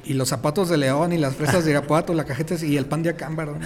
[0.05, 3.03] y, los zapatos de León y las fresas de Irapuato, la cajeta y el pan
[3.03, 3.59] de Acámbaro.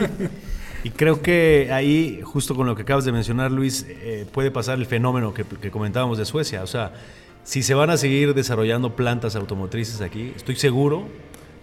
[0.84, 4.78] y creo que ahí, justo con lo que acabas de mencionar Luis, eh, puede pasar
[4.78, 6.62] el fenómeno que, que comentábamos de Suecia.
[6.62, 6.92] O sea,
[7.42, 11.08] si se van a seguir desarrollando plantas automotrices aquí, estoy seguro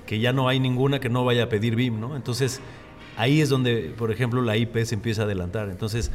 [0.06, 2.18] que ya no hay ninguna que no vaya a pedir BIM, ¿no?
[2.18, 2.60] Entonces,
[3.15, 5.69] ahí es donde, por ejemplo, la IP se empieza a adelantar.
[5.69, 6.11] Entonces,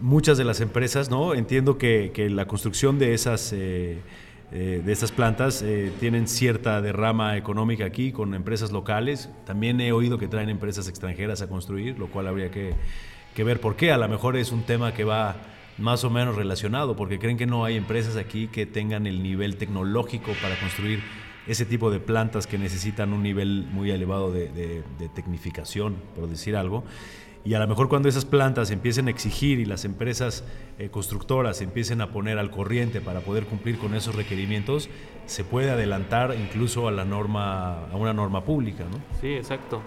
[0.00, 1.34] muchas de las empresas, ¿no?
[1.34, 3.98] Entiendo que, la construcción de esas, eh,
[4.52, 9.28] eh, de esas plantas eh, tienen cierta derrama económica aquí con empresas locales.
[9.44, 12.74] También he oído que traen empresas extranjeras a construir, lo cual habría que,
[13.34, 13.92] que ver por qué.
[13.92, 15.36] A lo mejor es un tema que va
[15.78, 19.56] más o menos relacionado, porque creen que no hay empresas aquí que tengan el nivel
[19.56, 21.00] tecnológico para construir
[21.46, 26.56] ese tipo de plantas que necesitan un nivel muy elevado de, de tecnificación, por decir
[26.56, 26.84] algo.
[27.48, 30.44] Y a lo mejor cuando esas plantas empiecen a exigir y las empresas
[30.78, 34.90] eh, constructoras empiecen a poner al corriente para poder cumplir con esos requerimientos,
[35.24, 38.98] se puede adelantar incluso a la norma, a una norma pública, ¿no?
[39.22, 39.80] Sí, exacto.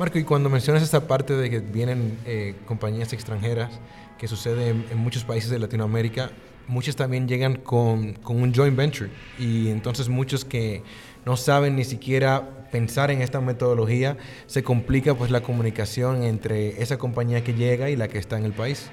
[0.00, 3.78] Marco, y cuando mencionas esta parte de que vienen eh, compañías extranjeras,
[4.18, 6.32] que sucede en, muchos países de Latinoamérica,
[6.66, 10.82] muchas también llegan con, con un joint venture y entonces muchos que
[11.24, 14.16] no saben ni siquiera pensar en esta metodología,
[14.46, 18.44] se complica pues la comunicación entre esa compañía que llega y la que está en
[18.44, 18.90] el país.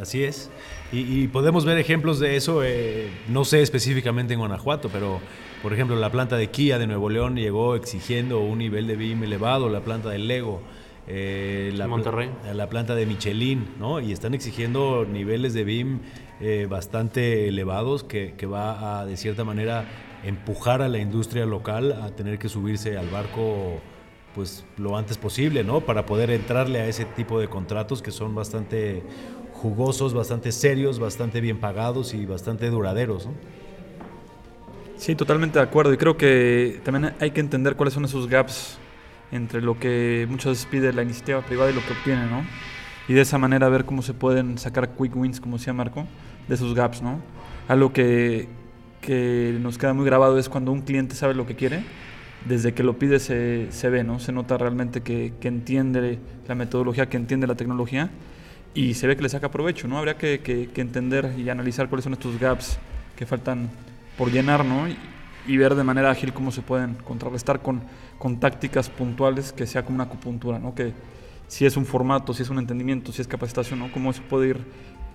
[0.00, 0.50] Así es.
[0.92, 5.20] Y, podemos ver ejemplos de eso, eh, no sé específicamente en Guanajuato, pero
[5.62, 9.22] por ejemplo la planta de Kia de Nuevo León llegó exigiendo un nivel de BIM
[9.24, 10.62] elevado, la planta de Lego.
[11.10, 12.30] Eh, la, Monterrey.
[12.52, 13.98] la planta de Michelin, ¿no?
[13.98, 16.00] Y están exigiendo niveles de BIM
[16.40, 19.86] eh, bastante elevados que, que va a, de cierta manera,
[20.24, 23.80] empujar a la industria local a tener que subirse al barco
[24.34, 25.80] pues lo antes posible, ¿no?
[25.80, 29.02] Para poder entrarle a ese tipo de contratos que son bastante
[29.52, 33.32] jugosos, bastante serios, bastante bien pagados y bastante duraderos, ¿no?
[34.96, 35.92] Sí, totalmente de acuerdo.
[35.92, 38.78] Y creo que también hay que entender cuáles son esos gaps
[39.30, 42.44] entre lo que muchas veces pide la iniciativa privada y lo que obtiene, ¿no?
[43.08, 46.06] Y de esa manera ver cómo se pueden sacar quick wins, como decía Marco,
[46.46, 47.20] de esos gaps, ¿no?
[47.68, 48.48] Algo que
[49.00, 51.82] que nos queda muy grabado es cuando un cliente sabe lo que quiere,
[52.46, 54.20] desde que lo pide se, se ve, ¿no?
[54.20, 58.10] Se nota realmente que, que, entiende la metodología, que entiende la tecnología
[58.74, 59.98] y se ve que le saca provecho, ¿no?
[59.98, 62.78] Habría que, que, entender y analizar cuáles son estos gaps
[63.16, 63.70] que faltan
[64.16, 64.88] por llenar, ¿no?
[64.88, 64.96] Y,
[65.46, 67.82] y, ver de manera ágil cómo se pueden contrarrestar con,
[68.18, 70.74] con tácticas puntuales que sea como una acupuntura, ¿no?
[70.74, 70.92] Que
[71.48, 73.90] si es un formato, si es un entendimiento, si es capacitación, ¿no?
[73.90, 74.58] Cómo se puede ir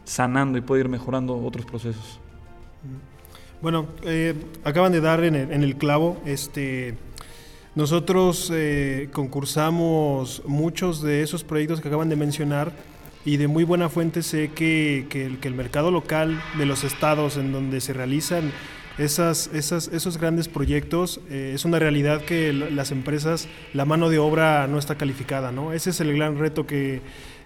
[0.03, 2.19] sanando y puede ir mejorando otros procesos.
[3.63, 4.33] Bueno, eh,
[4.65, 6.21] acaban de dar en el, clavo.
[6.25, 6.95] Este,
[7.75, 12.73] nosotros eh, concursamos muchos de esos proyectos que acaban de mencionar
[13.23, 15.07] y de muy buena fuente sé que,
[15.41, 18.51] el, mercado local de los estados en donde se realizan
[18.97, 24.19] esas, esas, esos grandes proyectos eh, es una realidad que las empresas, la mano de
[24.19, 25.53] obra no está calificada.
[25.53, 25.71] ¿no?
[25.71, 26.99] Ese es el gran reto que,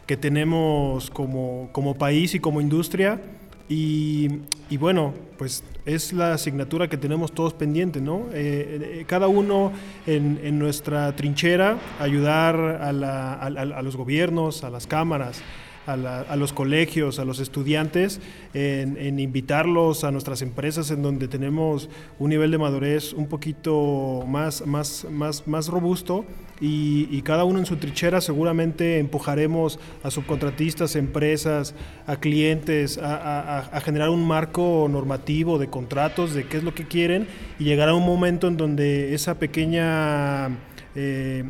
[0.07, 3.21] que tenemos como, como país y como industria
[3.69, 8.25] y, bueno, pues es la asignatura que tenemos todos pendiente, ¿no?
[8.33, 9.71] Eh, eh, cada uno
[10.05, 15.41] en, nuestra trinchera, ayudar a, los gobiernos, a las cámaras,
[15.85, 18.19] a, los colegios, a los estudiantes,
[18.53, 21.89] en, invitarlos a nuestras empresas en donde tenemos
[22.19, 26.25] un nivel de madurez un poquito más, más, más, más robusto
[26.59, 31.75] y, cada uno en su trinchera seguramente empujaremos a subcontratistas, empresas,
[32.05, 37.27] a clientes a, generar un marco normativo de contratos, de qué es lo que quieren
[37.59, 40.49] y llegará un momento en donde esa pequeña...
[40.95, 41.43] Eh,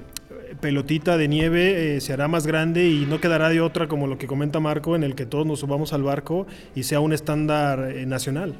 [0.59, 4.17] pelotita de nieve eh, se hará más grande y no quedará de otra como lo
[4.17, 7.91] que comenta Marco en el que todos nos subamos al barco y sea un estándar
[7.91, 8.55] eh, nacional.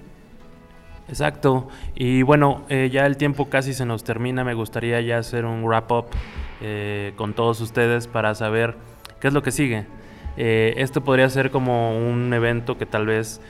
[1.10, 1.68] Exacto.
[1.96, 4.44] Y bueno, eh, ya el tiempo casi se nos termina.
[4.44, 6.08] Me gustaría ya hacer un wrap-up
[6.62, 8.76] eh, con todos ustedes para saber
[9.20, 9.86] qué es lo que sigue.
[10.36, 13.42] Eh, esto podría ser como un evento que tal vez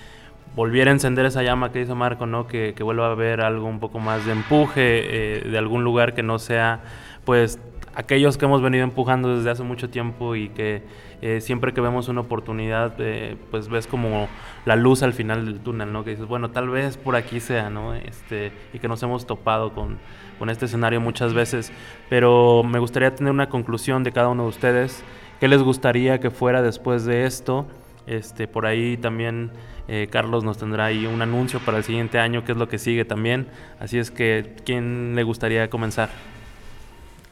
[0.56, 2.48] volviera a encender esa llama que dice Marco, ¿no?
[2.48, 6.24] Que, que vuelva a haber algo un poco más de empuje de algún lugar que
[6.24, 6.82] no sea,
[7.26, 7.60] pues,
[7.94, 10.84] aquellos que hemos venido empujando desde hace mucho tiempo y que
[11.22, 14.28] eh, siempre que vemos una oportunidad, eh, pues ves como
[14.66, 16.04] la luz al final del túnel, ¿no?
[16.04, 17.96] Que dices, bueno, tal vez por aquí sea, ¿no?
[17.96, 19.98] Este, y que nos hemos topado con,
[20.38, 21.72] con este escenario muchas veces,
[22.10, 25.04] pero me gustaría tener una conclusión de cada uno de ustedes.
[25.40, 27.68] ¿Qué les gustaría que fuera después de esto?
[28.08, 29.52] Este, por ahí también
[29.88, 32.78] eh, Carlos nos tendrá ahí un anuncio para el siguiente año, qué es lo que
[32.78, 33.48] sigue también.
[33.80, 36.10] Así es que, ¿quién le gustaría comenzar?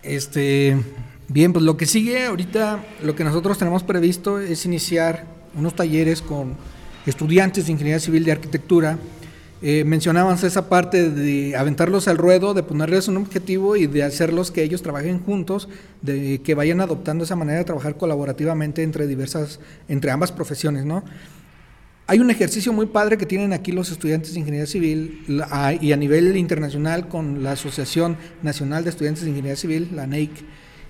[0.03, 0.78] Este,
[1.28, 5.26] bien, pues lo que sigue ahorita, lo que nosotros tenemos previsto es iniciar
[5.56, 6.56] unos talleres con
[7.06, 8.98] estudiantes de Ingeniería Civil de Arquitectura.
[9.62, 14.52] Eh, mencionábamos esa parte de aventarlos al ruedo, de ponerles un objetivo y de hacerlos
[14.52, 15.70] que ellos trabajen juntos,
[16.02, 21.04] de que vayan adoptando esa manera de trabajar colaborativamente entre diversas, entre ambas profesiones, ¿no?
[22.08, 25.26] Hay un ejercicio muy padre que tienen aquí los estudiantes de Ingeniería Civil
[25.82, 30.32] y a nivel internacional con la Asociación Nacional de Estudiantes de Ingeniería Civil, la NEIC.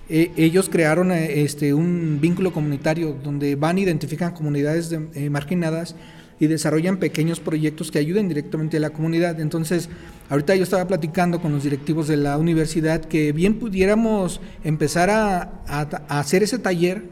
[0.08, 5.96] Eh, ellos crearon eh, este, un vínculo comunitario donde van, identifican comunidades eh, marginadas
[6.38, 9.40] y desarrollan pequeños proyectos que ayuden directamente a la comunidad.
[9.40, 9.88] Entonces,
[10.28, 15.62] ahorita yo estaba platicando con los directivos de la universidad que bien pudiéramos empezar a,
[16.08, 17.04] hacer ese taller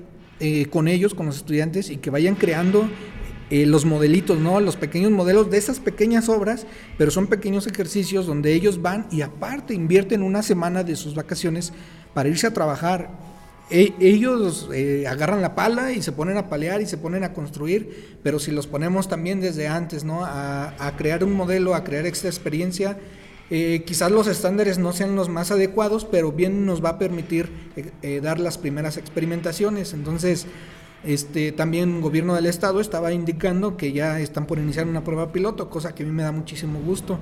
[0.68, 2.86] con ellos, con los estudiantes, y que vayan creando
[3.50, 4.60] los modelitos, ¿no?
[4.60, 6.66] Los pequeños modelos de esas pequeñas obras,
[6.98, 11.72] pero son pequeños ejercicios donde ellos van y aparte invierten una semana de sus vacaciones
[12.14, 13.10] para irse a trabajar.
[13.70, 17.32] E, ellos eh, agarran la pala y se ponen a palear y se ponen a
[17.32, 20.24] construir, pero si los ponemos también desde antes, ¿no?
[20.24, 22.98] A, crear un modelo, a crear esta experiencia,
[23.50, 27.50] eh, quizás los estándares no sean los más adecuados, pero bien nos va a permitir
[28.22, 29.92] dar las primeras experimentaciones.
[29.92, 30.46] Entonces,
[31.04, 35.32] este, también el gobierno del estado estaba indicando que ya están por iniciar una prueba
[35.32, 37.18] piloto, cosa que a mí me da muchísimo gusto.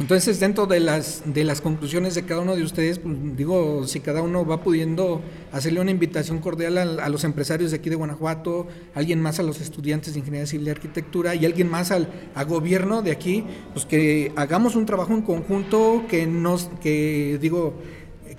[0.00, 4.00] Entonces, dentro de las, de las conclusiones de cada uno de ustedes, pues, digo, si
[4.00, 5.20] cada uno va pudiendo
[5.52, 9.60] hacerle una invitación cordial a, los empresarios de aquí de Guanajuato, alguien más a los
[9.60, 12.08] estudiantes de Ingeniería Civil y Arquitectura y alguien más al
[12.48, 13.44] gobierno de aquí,
[13.74, 17.74] pues que hagamos un trabajo en conjunto que nos, que digo,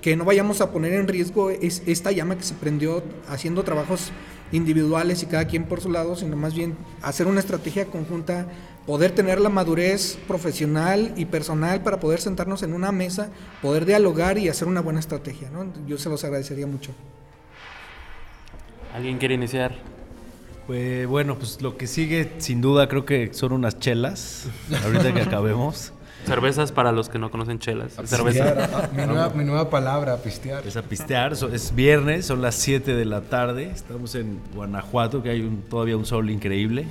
[0.00, 4.10] que no vayamos a poner en riesgo es, esta llama que se prendió haciendo trabajos
[4.50, 8.46] individuales y cada quien por su lado, sino más bien hacer una estrategia conjunta,
[8.86, 13.30] poder tener la madurez profesional y personal para poder sentarnos en una mesa,
[13.60, 15.50] poder dialogar y hacer una buena estrategia.
[15.50, 15.72] ¿no?
[15.86, 16.92] Yo se los agradecería mucho.
[18.94, 19.74] ¿Alguien quiere iniciar?
[20.66, 24.46] Pues bueno, pues lo que sigue sin duda creo que son unas chelas,
[24.84, 25.92] ahorita que acabemos.
[26.24, 27.94] Cervezas para los que no conocen chelas.
[28.04, 28.88] Cerveza.
[29.34, 30.64] mi, nueva, palabra, pistear.
[30.64, 31.32] Es a pistear.
[31.52, 33.72] Es viernes, son las 7 de la tarde.
[33.74, 36.86] Estamos en Guanajuato, que hay un, todavía un sol increíble.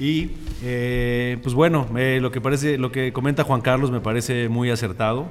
[0.00, 0.30] Y
[0.62, 4.70] eh, pues bueno, eh, lo, que parece, lo que comenta Juan Carlos me parece muy
[4.70, 5.26] acertado.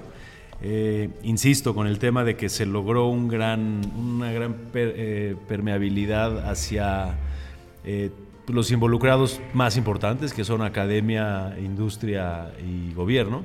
[0.62, 4.54] Eh, insisto con el tema de que se logró un gran, una gran
[5.48, 7.18] permeabilidad hacia
[8.48, 13.44] los involucrados más importantes, que son academia, industria y gobierno.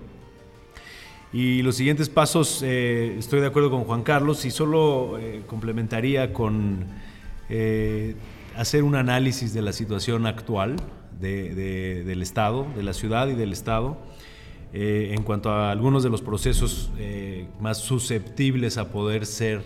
[1.33, 6.85] Y los siguientes pasos, estoy de acuerdo con Juan Carlos y solo complementaría con
[8.57, 10.77] hacer un análisis de la situación actual
[11.25, 13.97] del Estado, de la ciudad y del Estado,
[14.73, 16.91] en cuanto a algunos de los procesos
[17.61, 19.63] más susceptibles a poder ser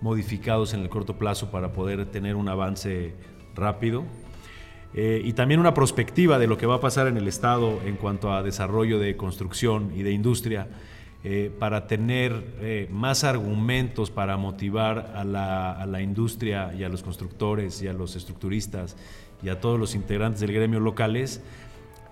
[0.00, 3.14] modificados en el corto plazo para poder tener un avance
[3.54, 4.04] rápido.
[4.92, 7.96] Eh, y también una perspectiva de lo que va a pasar en el Estado en
[7.96, 10.66] cuanto a desarrollo de construcción y de industria,
[11.22, 17.82] eh, para tener eh, más argumentos para motivar a la, industria y a los constructores
[17.82, 18.96] y a los estructuristas
[19.42, 21.42] y a todos los integrantes del gremio locales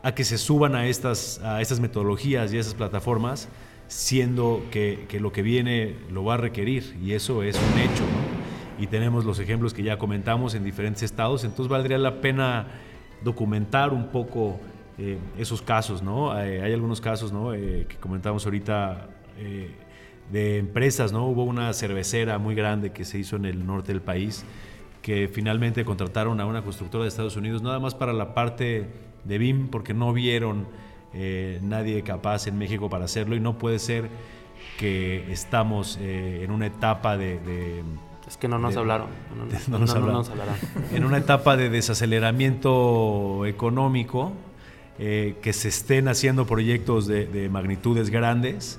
[0.02, 3.48] a que se suban a estas, a estas metodologías y a esas plataformas,
[3.88, 8.05] siendo que, lo que viene lo va a requerir y eso es un hecho.
[8.78, 12.68] y tenemos los ejemplos que ya comentamos en diferentes estados, entonces valdría la pena
[13.24, 14.60] documentar un poco
[14.98, 16.38] eh, esos casos, ¿no?
[16.40, 17.55] Eh, hay algunos casos, ¿no?
[17.55, 19.09] Eh, que comentamos ahorita
[20.32, 21.26] de empresas, ¿no?
[21.26, 24.44] Hubo una cervecera muy grande que se hizo en el norte del país
[25.09, 28.90] que finalmente contrataron a una constructora de Estados Unidos nada más para la parte
[29.24, 30.66] de BIM porque no vieron
[31.62, 34.10] nadie capaz en México para hacerlo y no puede ser
[34.76, 37.82] que estamos en una etapa de
[38.28, 39.09] es que no nos hablaron.
[39.68, 40.24] No, nos, hablaron.
[40.93, 44.32] En una etapa de desaceleramiento económico,
[44.98, 48.78] eh, que se estén haciendo proyectos de, magnitudes grandes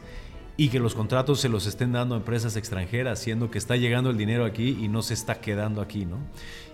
[0.59, 4.09] y que los contratos se los estén dando a empresas extranjeras, siendo que está llegando
[4.09, 6.17] el dinero aquí y no se está quedando aquí, ¿no?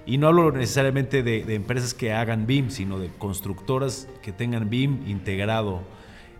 [0.07, 4.71] Y no hablo necesariamente de, de empresas que hagan BIM, sino de constructoras que tengan
[4.71, 5.81] BIM integrado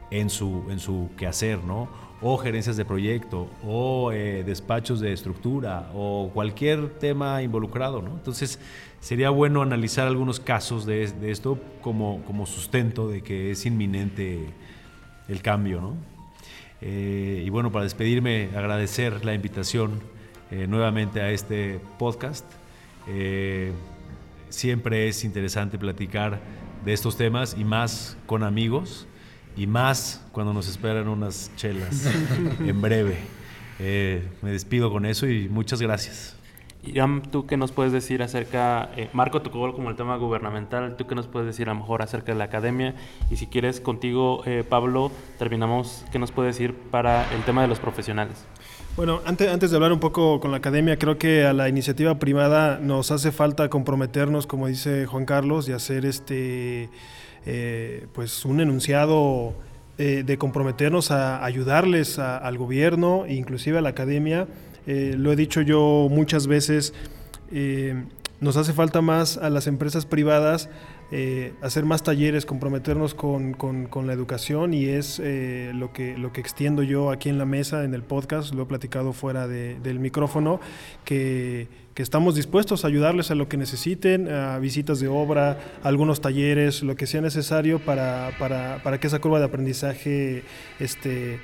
[0.10, 1.88] en su, en su quehacer, ¿no?
[2.20, 8.02] o gerencias de proyecto, o eh, despachos de estructura, o cualquier tema involucrado.
[8.02, 8.10] ¿no?
[8.12, 8.58] Entonces,
[9.00, 14.48] sería bueno analizar algunos casos de, esto como, como, sustento de que es inminente
[15.28, 15.80] el cambio.
[15.80, 16.15] ¿no?
[16.86, 20.00] Eh, y bueno, para despedirme, agradecer la invitación
[20.52, 22.46] eh, nuevamente a este podcast.
[24.50, 26.40] siempre es interesante platicar
[26.86, 29.08] de estos temas y más con amigos
[29.58, 32.08] y más cuando nos esperan unas chelas
[32.60, 33.18] en breve.
[33.80, 36.36] Eh, me despido con eso y muchas gracias.
[36.86, 41.08] Iram, ¿tú qué nos puedes decir acerca, eh, Marco tocó como el tema gubernamental, ¿tú
[41.08, 42.96] qué nos puedes decir a lo mejor acerca de la academia?
[43.30, 47.68] Y si quieres contigo, eh, Pablo, terminamos, ¿qué nos puedes decir para el tema de
[47.68, 48.46] los profesionales?
[48.96, 52.18] Bueno, antes, antes de hablar un poco con la academia, creo que a la iniciativa
[52.18, 56.90] privada nos hace falta comprometernos, como dice Juan Carlos, y hacer este
[57.46, 59.54] eh, pues un enunciado
[59.98, 64.48] eh, de comprometernos a ayudarles al gobierno e inclusive a la academia.
[64.88, 66.94] Eh, lo he dicho yo muchas veces,
[68.42, 70.70] nos hace falta más a las empresas privadas
[71.12, 76.34] eh, hacer más talleres, comprometernos con, con, la educación y es eh, lo, que, lo
[76.34, 80.00] que extiendo yo aquí en la mesa, en el podcast, lo he platicado fuera del
[80.00, 80.60] micrófono,
[81.04, 86.22] que, que, estamos dispuestos a ayudarles a lo que necesiten, a visitas de obra, algunos
[86.22, 90.44] talleres, lo que sea necesario para, para, para que esa curva de aprendizaje
[90.80, 91.40] este,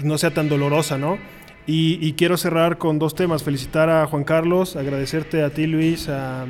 [0.00, 1.18] no sea tan dolorosa, ¿no?
[1.66, 3.42] Y, y, quiero cerrar con dos temas.
[3.42, 6.44] Felicitar a Juan Carlos, agradecerte a ti Luis, a,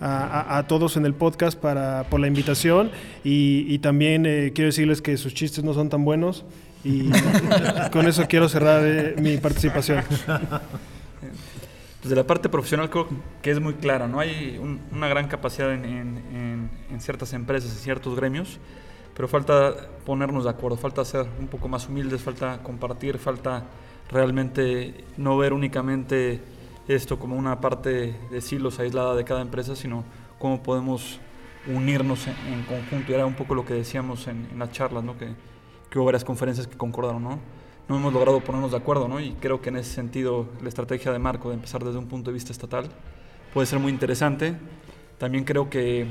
[0.00, 2.90] a, todos en el podcast para, por la invitación
[3.22, 6.44] y, también eh, quiero decirles que sus chistes no son tan buenos
[6.82, 7.10] y
[7.92, 10.04] con eso quiero cerrar eh, mi participación.
[12.02, 13.08] Desde la parte profesional creo
[13.40, 14.20] que es muy clara, ¿no?
[14.20, 14.60] Hay
[14.92, 15.84] una gran capacidad en,
[16.90, 18.58] en, ciertas empresas, en ciertos gremios,
[19.16, 23.64] pero falta ponernos de acuerdo, falta ser un poco más humildes, falta compartir, falta
[24.10, 26.40] realmente no ver únicamente
[26.88, 30.04] esto como una parte de silos aislada de cada empresa, sino
[30.38, 31.18] cómo podemos
[31.66, 33.12] unirnos en, conjunto.
[33.12, 35.16] Y era un poco lo que decíamos en, las charlas, ¿no?
[35.16, 35.28] que,
[35.90, 37.22] que, hubo varias conferencias que concordaron.
[37.22, 37.38] ¿no?
[37.88, 39.20] no hemos logrado ponernos de acuerdo, ¿no?
[39.20, 42.30] y creo que en ese sentido la estrategia de Marco de empezar desde un punto
[42.30, 42.88] de vista estatal
[43.52, 44.54] puede ser muy interesante.
[45.18, 46.06] También creo que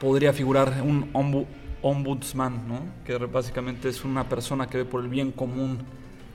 [0.00, 1.10] podría figurar un
[1.82, 2.80] ombudsman, ¿no?
[3.04, 5.78] que básicamente es una persona que ve por el bien común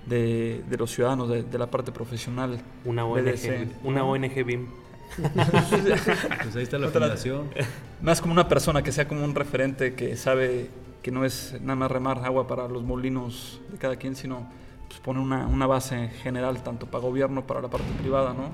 [0.06, 2.60] de, de los ciudadanos, de, de, la parte profesional.
[2.86, 4.68] Una ONG, una ONG BIM.
[5.18, 7.50] pues ahí está la fundación.
[8.02, 10.70] Más como una persona que sea como un referente que sabe
[11.02, 14.50] que no es nada más remar agua para los molinos de cada quien, sino
[14.88, 18.52] pues, pone una, una base general tanto para gobierno, para la parte privada, ¿no?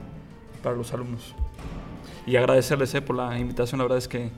[0.62, 1.34] para los alumnos.
[2.26, 4.30] Y agradecerles eh, por la invitación, la verdad es que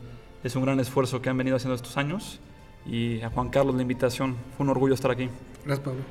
[0.44, 2.40] es un gran esfuerzo que han venido haciendo estos años.
[2.86, 5.30] Y a Juan Carlos la invitación, fue un orgullo estar aquí.
[5.66, 6.02] Gracias, Pablo.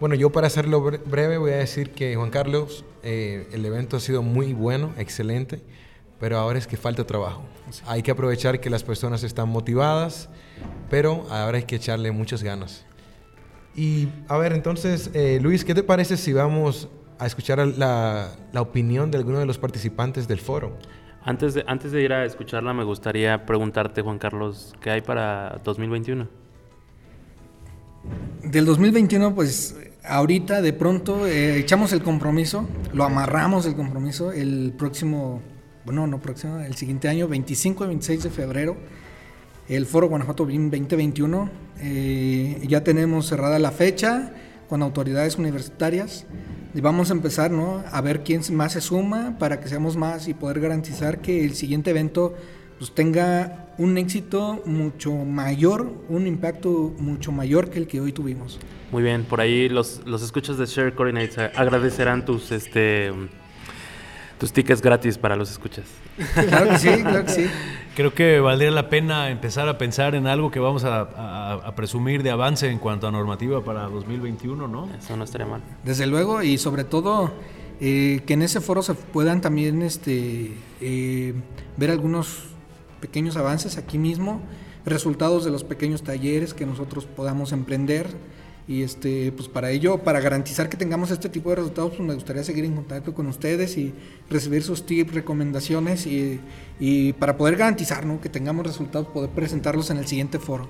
[0.00, 4.00] Bueno, yo para hacerlo breve voy a decir que Juan Carlos, eh, el evento ha
[4.00, 5.60] sido muy bueno, excelente,
[6.18, 7.44] pero ahora es que falta trabajo.
[7.86, 10.30] Hay que aprovechar que las personas están motivadas,
[10.88, 12.86] pero ahora hay que echarle muchas ganas.
[13.76, 18.62] Y a ver, entonces, eh, Luis, ¿qué te parece si vamos a escuchar la, la,
[18.62, 20.78] opinión de alguno de los participantes del foro?
[21.24, 25.60] Antes de, antes de ir a escucharla, me gustaría preguntarte, Juan Carlos, ¿qué hay para
[25.62, 26.26] 2021?
[28.42, 29.76] Del 2021, pues
[30.10, 35.40] ahorita de pronto eh, echamos el compromiso, lo amarramos el compromiso el próximo,
[35.84, 38.76] bueno, no próximo, el siguiente año, 25 y 26 de febrero,
[39.68, 41.48] el Foro Guanajuato BIM 2021.
[41.82, 44.32] Eh, ya tenemos cerrada la fecha
[44.68, 46.26] con autoridades universitarias
[46.74, 47.82] y vamos a empezar ¿no?
[47.90, 51.54] a ver quién más se suma para que seamos más y poder garantizar que el
[51.54, 52.34] siguiente evento
[52.80, 58.58] pues, tenga un éxito mucho mayor, un impacto mucho mayor que el que hoy tuvimos.
[58.90, 63.12] Muy bien, por ahí los, los escuchas de Share Coordinates agradecerán tus, este,
[64.38, 65.84] tus tickets gratis para los escuchas.
[66.32, 67.46] Claro que sí, claro que sí.
[67.96, 72.30] Creo que valdría la pena empezar a pensar en algo que vamos a, presumir de
[72.30, 74.88] avance en cuanto a normativa para 2021, ¿no?
[74.98, 75.60] Eso no estaría mal.
[75.84, 77.30] Desde luego, y sobre todo
[77.78, 81.34] eh, que en ese foro se puedan también este, eh,
[81.76, 82.49] ver algunos
[83.00, 84.40] pequeños avances aquí mismo,
[84.84, 88.08] resultados de los pequeños talleres que nosotros podamos emprender
[88.70, 92.14] y este, pues para ello, para garantizar que tengamos este tipo de resultados, pues me
[92.14, 93.92] gustaría seguir en contacto con ustedes y
[94.28, 100.06] recibir sus tips, recomendaciones y, para poder garantizar que tengamos resultados, poder presentarlos en el
[100.06, 100.68] siguiente foro.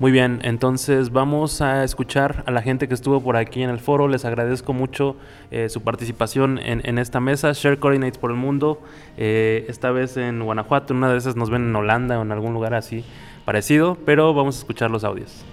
[0.00, 3.78] Muy bien, entonces vamos a escuchar a la gente que estuvo por aquí en el
[3.78, 4.08] foro.
[4.08, 5.14] Les agradezco mucho
[5.50, 7.52] eh, su participación en, esta mesa.
[7.52, 8.80] Share Coordinates por el Mundo,
[9.18, 12.54] eh, esta vez en Guanajuato, una de esas nos ven en Holanda o en algún
[12.54, 13.04] lugar así
[13.44, 15.44] parecido, pero vamos a escuchar los audios.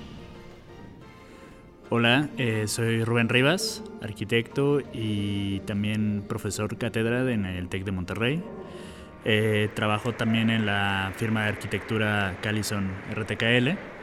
[1.90, 8.41] Hola, eh, soy Rubén Rivas, arquitecto y también profesor cátedra en el TEC de Monterrey.
[9.74, 13.97] Trabajo también en la firma de arquitectura Callison RTKL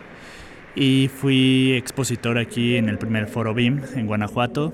[0.76, 4.72] y fui expositor aquí en el primer foro BIM en Guanajuato.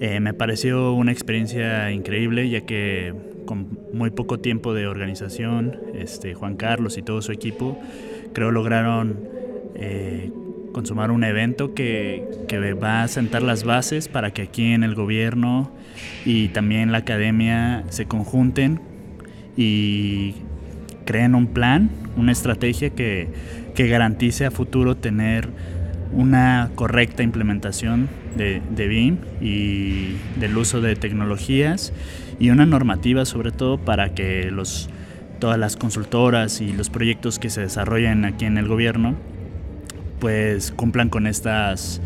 [0.00, 3.14] Eh, me pareció una experiencia increíble ya que
[3.46, 7.78] con muy poco tiempo de organización, este, Juan Carlos y todo su equipo
[8.32, 9.34] creo lograron
[10.74, 12.44] consumar un evento que,
[12.82, 15.70] va a sentar las bases para que aquí en el gobierno
[16.26, 18.80] y también la academia se conjunten
[19.56, 20.34] y
[21.06, 23.28] creen un plan, una estrategia que,
[23.74, 25.48] que garantice a futuro tener
[26.12, 31.92] una correcta implementación de, de, BIM y del uso de tecnologías
[32.38, 34.88] y una normativa sobre todo para que los,
[35.40, 39.14] todas las consultoras y los proyectos que se desarrollen aquí en el gobierno
[40.20, 42.00] pues cumplan con estas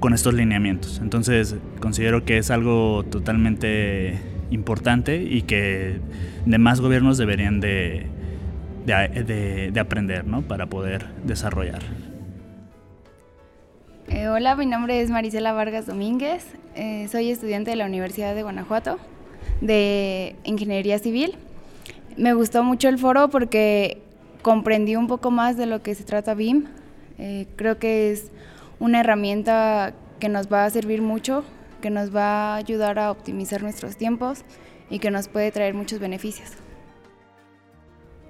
[0.00, 1.00] con estos lineamientos.
[1.02, 4.18] Entonces considero que es algo totalmente
[4.50, 5.98] importante y que
[6.44, 8.06] demás gobiernos deberían de,
[8.86, 10.42] de, aprender ¿no?
[10.42, 11.82] para poder desarrollar.
[14.08, 16.46] Eh, hola, mi nombre es Marisela Vargas Domínguez,
[16.76, 18.98] eh, soy estudiante de la Universidad de Guanajuato
[19.60, 21.34] de Ingeniería Civil.
[22.16, 24.00] Me gustó mucho el foro porque
[24.42, 26.66] comprendí un poco más de lo que se trata BIM,
[27.18, 28.30] eh, creo que es
[28.78, 31.44] una herramienta que nos va a servir mucho,
[31.80, 34.44] que nos va a ayudar a optimizar nuestros tiempos
[34.88, 36.52] y que nos puede traer muchos beneficios.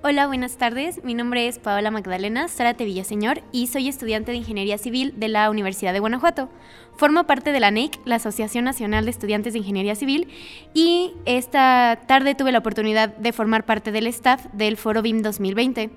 [0.09, 1.03] Hola, buenas tardes.
[1.03, 5.51] Mi nombre es Paola Magdalena Zárate Villaseñor y soy estudiante de Ingeniería Civil de la
[5.51, 6.49] Universidad de Guanajuato.
[6.97, 10.29] Formo parte de la NEIC, la Asociación Nacional de Estudiantes de Ingeniería Civil,
[10.75, 15.91] y esta tarde tuve la oportunidad de formar parte del staff del Foro BIM 2020.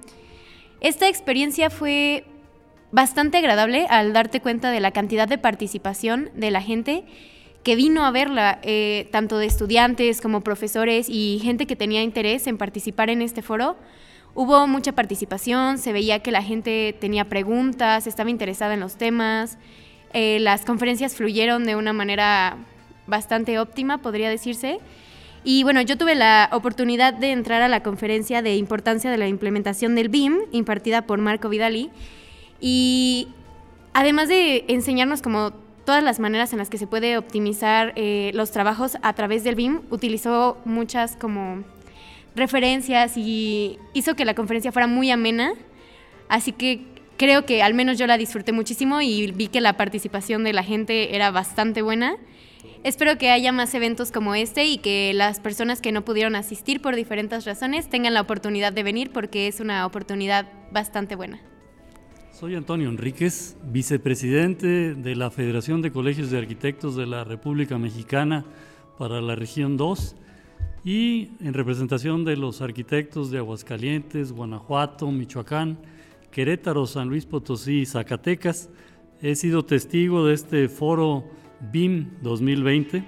[0.81, 2.26] Esta experiencia fue
[2.91, 7.06] bastante agradable al darte cuenta de la cantidad de participación de la gente
[7.64, 12.48] que vino a verla, eh, tanto de estudiantes como profesores y gente que tenía interés
[12.48, 13.76] en participar en este foro.
[14.34, 19.57] Hubo mucha participación, se veía que la gente tenía preguntas, estaba interesada en los temas,
[20.14, 22.57] eh, las conferencias fluyeron de una manera
[23.07, 24.80] bastante óptima, podría decirse.
[25.44, 29.27] Y bueno, yo tuve la oportunidad de entrar a la conferencia de importancia de la
[29.27, 31.90] implementación del BIM, impartida por Marco Vidali,
[32.60, 33.30] y
[33.94, 35.53] además de enseñarnos como
[35.90, 39.56] todas las maneras en las que se puede optimizar eh, los trabajos a través del
[39.56, 41.64] BIM, utilizó muchas como
[42.36, 45.53] referencias y hizo que la conferencia fuera muy amena.
[46.28, 46.84] Así que
[47.18, 50.61] creo que al menos yo la disfruté muchísimo y vi que la participación de la
[50.61, 52.18] gente era bastante buena.
[52.84, 56.84] Espero que haya más eventos como este y que las personas que no pudieron asistir
[56.84, 61.41] por diferentes razones tengan la oportunidad de venir porque es una oportunidad bastante buena.
[62.40, 68.45] Soy Antonio Enríquez, vicepresidente de la Federación de Colegios de Arquitectos de la República Mexicana
[68.98, 70.16] para la región 2
[70.86, 75.80] y en representación de los arquitectos de Aguascalientes, Guanajuato, Michoacán,
[76.32, 78.70] Querétaro, San Luis Potosí y Zacatecas,
[79.22, 81.26] he sido testigo de este foro
[81.74, 83.03] BIM 2020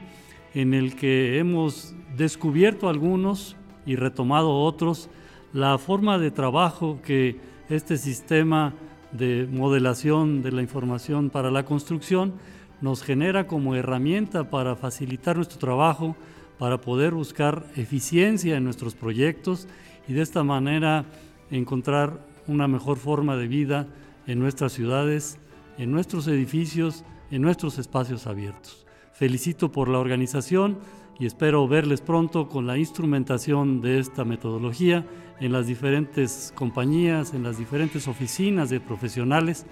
[0.55, 3.55] en el que hemos descubierto algunos
[3.85, 5.09] y retomado otros.
[5.53, 7.39] La forma de trabajo que
[7.69, 8.73] este sistema
[9.11, 12.33] de modelación de la información para la construcción
[12.81, 16.15] nos genera como herramienta para facilitar nuestro trabajo,
[16.57, 19.67] para poder buscar eficiencia en nuestros proyectos
[20.07, 21.05] y de esta manera
[21.51, 23.87] encontrar una mejor forma de vida
[24.27, 25.37] en nuestras ciudades,
[25.77, 28.85] en nuestros edificios, en nuestros espacios abiertos.
[29.13, 30.79] Felicito por la organización
[31.21, 35.05] y espero verles pronto con la instrumentación de esta metodología
[35.39, 39.67] en las diferentes compañías, en las diferentes oficinas de profesionales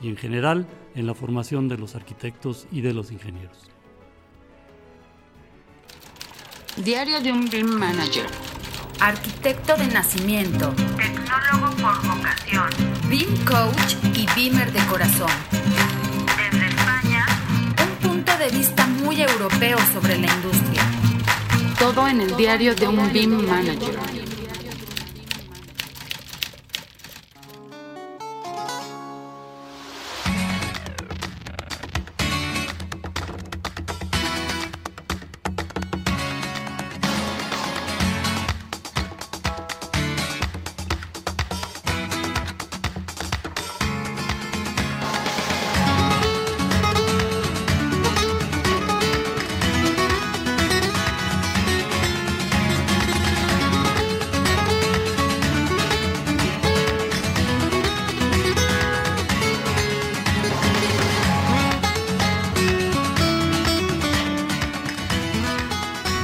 [0.00, 3.68] y en general en la formación de los arquitectos y de los ingenieros.
[6.76, 8.26] Diario de un BIM Manager.
[9.00, 10.72] Arquitecto de nacimiento.
[10.96, 12.68] Tecnólogo por vocación.
[13.10, 15.95] BIM Coach y BIMer de corazón.
[18.38, 20.82] De vista muy europeo sobre la industria.
[21.78, 24.25] Todo en el diario de un BIM Manager.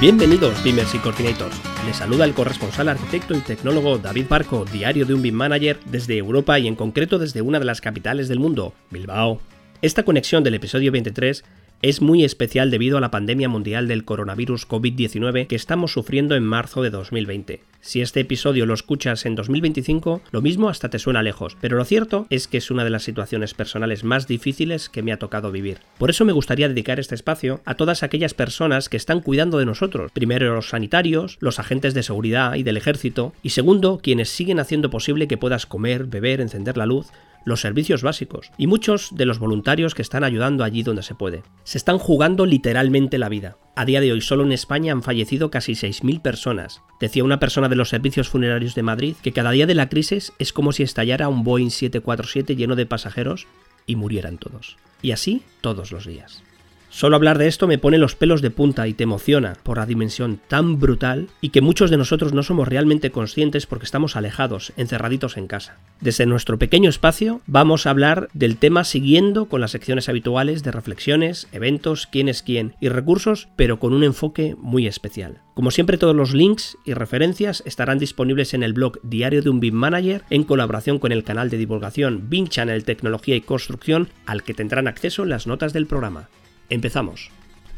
[0.03, 1.55] Bienvenidos, Beamers y Coordinators.
[1.87, 6.19] Les saluda el corresponsal arquitecto y tecnólogo David Barco, diario de un BIM Manager desde
[6.19, 9.41] Europa y en concreto desde una de las capitales del mundo, Bilbao.
[9.81, 11.45] Esta conexión del episodio 23
[11.83, 16.43] es muy especial debido a la pandemia mundial del coronavirus COVID-19 que estamos sufriendo en
[16.43, 17.61] marzo de 2020.
[17.85, 21.85] Si este episodio lo escuchas en 2025, lo mismo hasta te suena lejos, pero lo
[21.85, 25.51] cierto es que es una de las situaciones personales más difíciles que me ha tocado
[25.51, 25.79] vivir.
[25.99, 29.67] Por eso me gustaría dedicar este espacio a todas aquellas personas que están cuidando de
[29.67, 30.13] nosotros.
[30.13, 34.89] Primero los sanitarios, los agentes de seguridad y del ejército, y segundo quienes siguen haciendo
[34.89, 37.09] posible que puedas comer, beber, encender la luz,
[37.45, 41.43] los servicios básicos y muchos de los voluntarios que están ayudando allí donde se puede.
[41.65, 43.57] Se están jugando literalmente la vida.
[43.75, 46.83] A día de hoy solo en España han fallecido casi 6.000 personas.
[47.01, 50.33] Decía una persona de los servicios funerarios de Madrid que cada día de la crisis
[50.39, 53.47] es como si estallara un Boeing 747 lleno de pasajeros
[53.87, 54.77] y murieran todos.
[55.01, 56.43] Y así todos los días.
[56.95, 59.87] Solo hablar de esto me pone los pelos de punta y te emociona por la
[59.87, 64.75] dimensión tan brutal y que muchos de nosotros no somos realmente conscientes porque estamos alejados,
[64.77, 65.79] encerraditos en casa.
[66.03, 70.71] Desde nuestro pequeño espacio vamos a hablar del tema siguiendo con las secciones habituales de
[70.71, 75.41] reflexiones, eventos, quién es quién y recursos, pero con un enfoque muy especial.
[75.55, 79.61] Como siempre todos los links y referencias estarán disponibles en el blog Diario de un
[79.61, 84.43] BIM Manager en colaboración con el canal de divulgación BIM Channel Tecnología y Construcción al
[84.43, 86.29] que tendrán acceso las notas del programa.
[86.73, 87.31] Empezamos.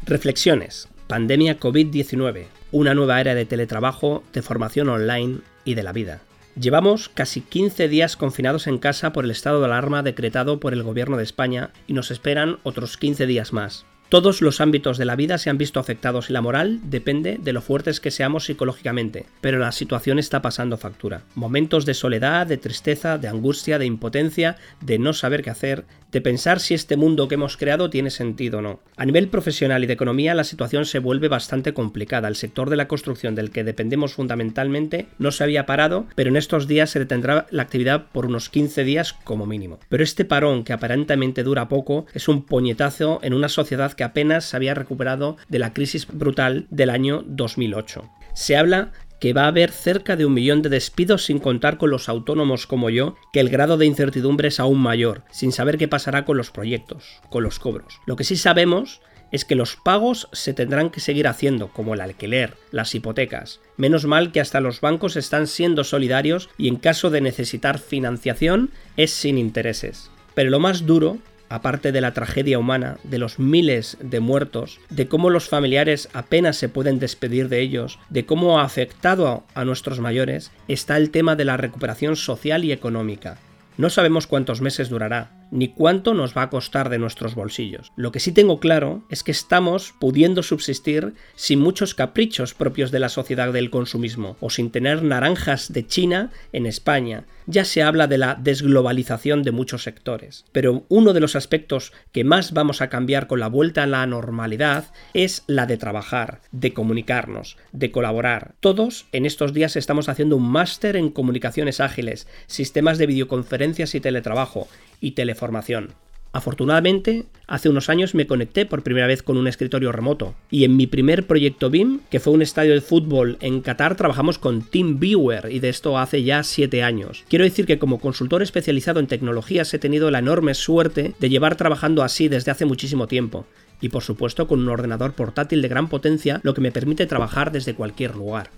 [0.05, 0.87] Reflexiones.
[1.07, 2.45] Pandemia COVID-19.
[2.71, 6.21] Una nueva era de teletrabajo, de formación online y de la vida.
[6.57, 10.81] Llevamos casi 15 días confinados en casa por el estado de alarma decretado por el
[10.81, 13.85] gobierno de España y nos esperan otros 15 días más.
[14.07, 17.53] Todos los ámbitos de la vida se han visto afectados y la moral depende de
[17.53, 21.23] lo fuertes que seamos psicológicamente, pero la situación está pasando factura.
[21.33, 25.85] Momentos de soledad, de tristeza, de angustia, de impotencia, de no saber qué hacer,
[26.15, 28.79] de pensar si este mundo que hemos creado tiene sentido o no.
[28.95, 32.29] A nivel profesional y de economía la situación se vuelve bastante complicada.
[32.29, 36.37] El sector de la construcción del que dependemos fundamentalmente no se había parado, pero en
[36.37, 39.77] estos días se detendrá la actividad por unos 15 días como mínimo.
[39.89, 44.45] Pero este parón, que aparentemente dura poco, es un puñetazo en una sociedad que apenas
[44.45, 48.09] se había recuperado de la crisis brutal del año 2008.
[48.35, 51.89] Se habla que va a haber cerca de un millón de despidos sin contar con
[51.89, 55.87] los autónomos como yo, que el grado de incertidumbre es aún mayor, sin saber qué
[55.87, 57.99] pasará con los proyectos, con los cobros.
[58.05, 59.01] Lo que sí sabemos
[59.31, 63.59] es que los pagos se tendrán que seguir haciendo, como el alquiler, las hipotecas.
[63.77, 68.71] Menos mal que hasta los bancos están siendo solidarios y en caso de necesitar financiación
[68.97, 70.09] es sin intereses.
[70.35, 71.17] Pero lo más duro
[71.55, 76.57] aparte de la tragedia humana, de los miles de muertos, de cómo los familiares apenas
[76.57, 81.37] se pueden despedir de ellos, de cómo ha afectado a nuestros mayores, está el tema
[81.37, 83.37] de la recuperación social y económica.
[83.77, 87.91] No sabemos cuántos meses durará, ni cuánto nos va a costar de nuestros bolsillos.
[87.95, 92.99] Lo que sí tengo claro es que estamos pudiendo subsistir sin muchos caprichos propios de
[92.99, 97.25] la sociedad del consumismo, o sin tener naranjas de China en España.
[97.47, 102.23] Ya se habla de la desglobalización de muchos sectores, pero uno de los aspectos que
[102.23, 106.73] más vamos a cambiar con la vuelta a la normalidad es la de trabajar, de
[106.73, 108.55] comunicarnos, de colaborar.
[108.61, 113.99] Todos en estos días estamos haciendo un máster en comunicaciones ágiles, sistemas de videoconferencias y
[113.99, 114.67] teletrabajo,
[115.01, 115.93] y teleformación.
[116.35, 120.75] Afortunadamente, hace unos años me conecté por primera vez con un escritorio remoto y en
[120.75, 125.47] mi primer proyecto BIM, que fue un estadio de fútbol en Qatar, trabajamos con TeamViewer
[125.49, 127.23] y de esto hace ya 7 años.
[127.29, 131.55] Quiero decir que como consultor especializado en tecnologías he tenido la enorme suerte de llevar
[131.55, 133.45] trabajando así desde hace muchísimo tiempo
[133.79, 137.53] y por supuesto con un ordenador portátil de gran potencia, lo que me permite trabajar
[137.53, 138.49] desde cualquier lugar.